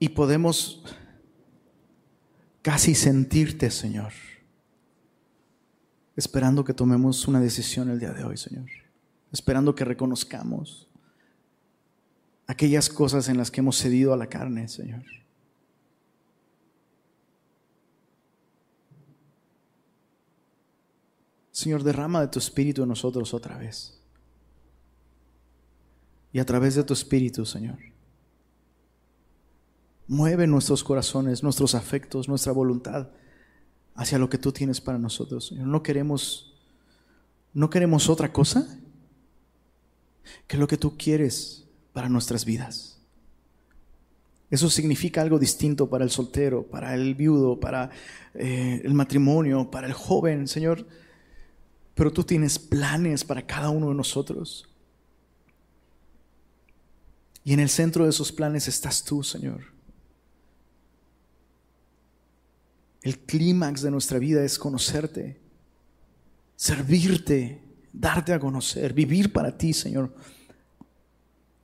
Y 0.00 0.08
podemos 0.08 0.82
casi 2.62 2.96
sentirte, 2.96 3.70
Señor, 3.70 4.12
esperando 6.16 6.64
que 6.64 6.74
tomemos 6.74 7.28
una 7.28 7.40
decisión 7.40 7.90
el 7.90 8.00
día 8.00 8.12
de 8.12 8.24
hoy, 8.24 8.36
Señor, 8.36 8.66
esperando 9.30 9.76
que 9.76 9.84
reconozcamos 9.84 10.88
aquellas 12.48 12.88
cosas 12.88 13.28
en 13.28 13.36
las 13.36 13.52
que 13.52 13.60
hemos 13.60 13.78
cedido 13.78 14.12
a 14.12 14.16
la 14.16 14.26
carne, 14.26 14.66
Señor. 14.66 15.04
Señor, 21.52 21.84
derrama 21.84 22.20
de 22.20 22.28
tu 22.28 22.40
espíritu 22.40 22.82
en 22.82 22.88
nosotros 22.88 23.32
otra 23.32 23.56
vez. 23.56 24.00
Y 26.32 26.40
a 26.40 26.46
través 26.46 26.74
de 26.74 26.82
tu 26.82 26.94
espíritu, 26.94 27.46
Señor, 27.46 27.78
Mueve 30.12 30.46
nuestros 30.46 30.82
corazones, 30.84 31.42
nuestros 31.42 31.74
afectos, 31.74 32.28
nuestra 32.28 32.52
voluntad 32.52 33.08
hacia 33.94 34.18
lo 34.18 34.28
que 34.28 34.36
tú 34.36 34.52
tienes 34.52 34.80
para 34.80 34.98
nosotros. 34.98 35.46
Señor, 35.46 35.68
no 35.68 35.82
queremos, 35.82 36.52
no 37.54 37.70
queremos 37.70 38.10
otra 38.10 38.30
cosa 38.30 38.78
que 40.46 40.58
lo 40.58 40.66
que 40.66 40.76
tú 40.76 40.98
quieres 40.98 41.64
para 41.92 42.08
nuestras 42.08 42.44
vidas. 42.44 43.00
Eso 44.50 44.68
significa 44.68 45.22
algo 45.22 45.38
distinto 45.38 45.88
para 45.88 46.04
el 46.04 46.10
soltero, 46.10 46.66
para 46.66 46.94
el 46.94 47.14
viudo, 47.14 47.58
para 47.58 47.88
eh, 48.34 48.82
el 48.84 48.92
matrimonio, 48.92 49.70
para 49.70 49.86
el 49.86 49.94
joven, 49.94 50.46
Señor. 50.46 50.86
Pero 51.94 52.12
tú 52.12 52.24
tienes 52.24 52.58
planes 52.58 53.24
para 53.24 53.46
cada 53.46 53.70
uno 53.70 53.88
de 53.88 53.94
nosotros. 53.94 54.68
Y 57.44 57.52
en 57.52 57.60
el 57.60 57.68
centro 57.68 58.04
de 58.04 58.10
esos 58.10 58.32
planes 58.32 58.68
estás 58.68 59.04
tú, 59.04 59.22
Señor. 59.22 59.72
El 63.02 63.18
clímax 63.18 63.82
de 63.82 63.90
nuestra 63.90 64.18
vida 64.18 64.44
es 64.44 64.58
conocerte, 64.58 65.40
servirte, 66.54 67.60
darte 67.92 68.32
a 68.32 68.38
conocer, 68.38 68.92
vivir 68.94 69.32
para 69.32 69.58
ti, 69.58 69.72
Señor. 69.72 70.14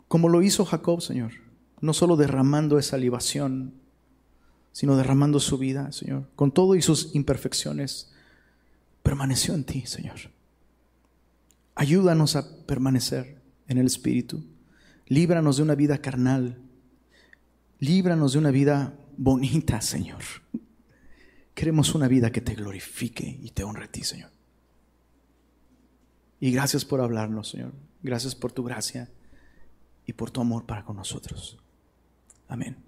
Como 0.09 0.29
lo 0.29 0.43
hizo 0.43 0.64
Jacob, 0.64 1.01
Señor. 1.01 1.33
No 1.81 1.93
solo 1.93 2.16
derramando 2.16 2.76
esa 2.79 2.97
libación, 2.97 3.74
sino 4.72 4.97
derramando 4.97 5.39
su 5.39 5.59
vida, 5.59 5.93
Señor. 5.93 6.29
Con 6.35 6.51
todo 6.51 6.74
y 6.74 6.83
sus 6.83 7.14
imperfecciones, 7.14 8.11
permaneció 9.03 9.55
en 9.55 9.64
ti, 9.64 9.86
Señor. 9.86 10.16
Ayúdanos 11.74 12.36
a 12.36 12.66
permanecer 12.66 13.40
en 13.68 13.78
el 13.78 13.86
Espíritu. 13.86 14.44
Líbranos 15.07 15.59
de 15.59 15.62
una 15.62 15.74
vida 15.74 15.99
carnal. 15.99 16.61
Líbranos 17.78 18.32
de 18.32 18.38
una 18.38 18.51
vida 18.51 18.94
bonita, 19.16 19.80
Señor. 19.80 20.22
Queremos 21.55 21.94
una 21.94 22.09
vida 22.09 22.30
que 22.30 22.40
te 22.40 22.55
glorifique 22.55 23.38
y 23.42 23.51
te 23.51 23.64
honre 23.64 23.84
a 23.84 23.90
ti, 23.90 24.03
Señor. 24.03 24.30
Y 26.40 26.53
gracias 26.53 26.84
por 26.84 27.01
hablarnos, 27.01 27.49
Señor. 27.49 27.72
Gracias 28.03 28.34
por 28.34 28.53
tu 28.53 28.62
gracia 28.62 29.11
y 30.07 30.12
por 30.12 30.30
tu 30.30 30.40
amor 30.40 30.66
para 30.66 30.84
con 30.84 30.96
nosotros. 30.96 31.59
Amén. 32.49 32.88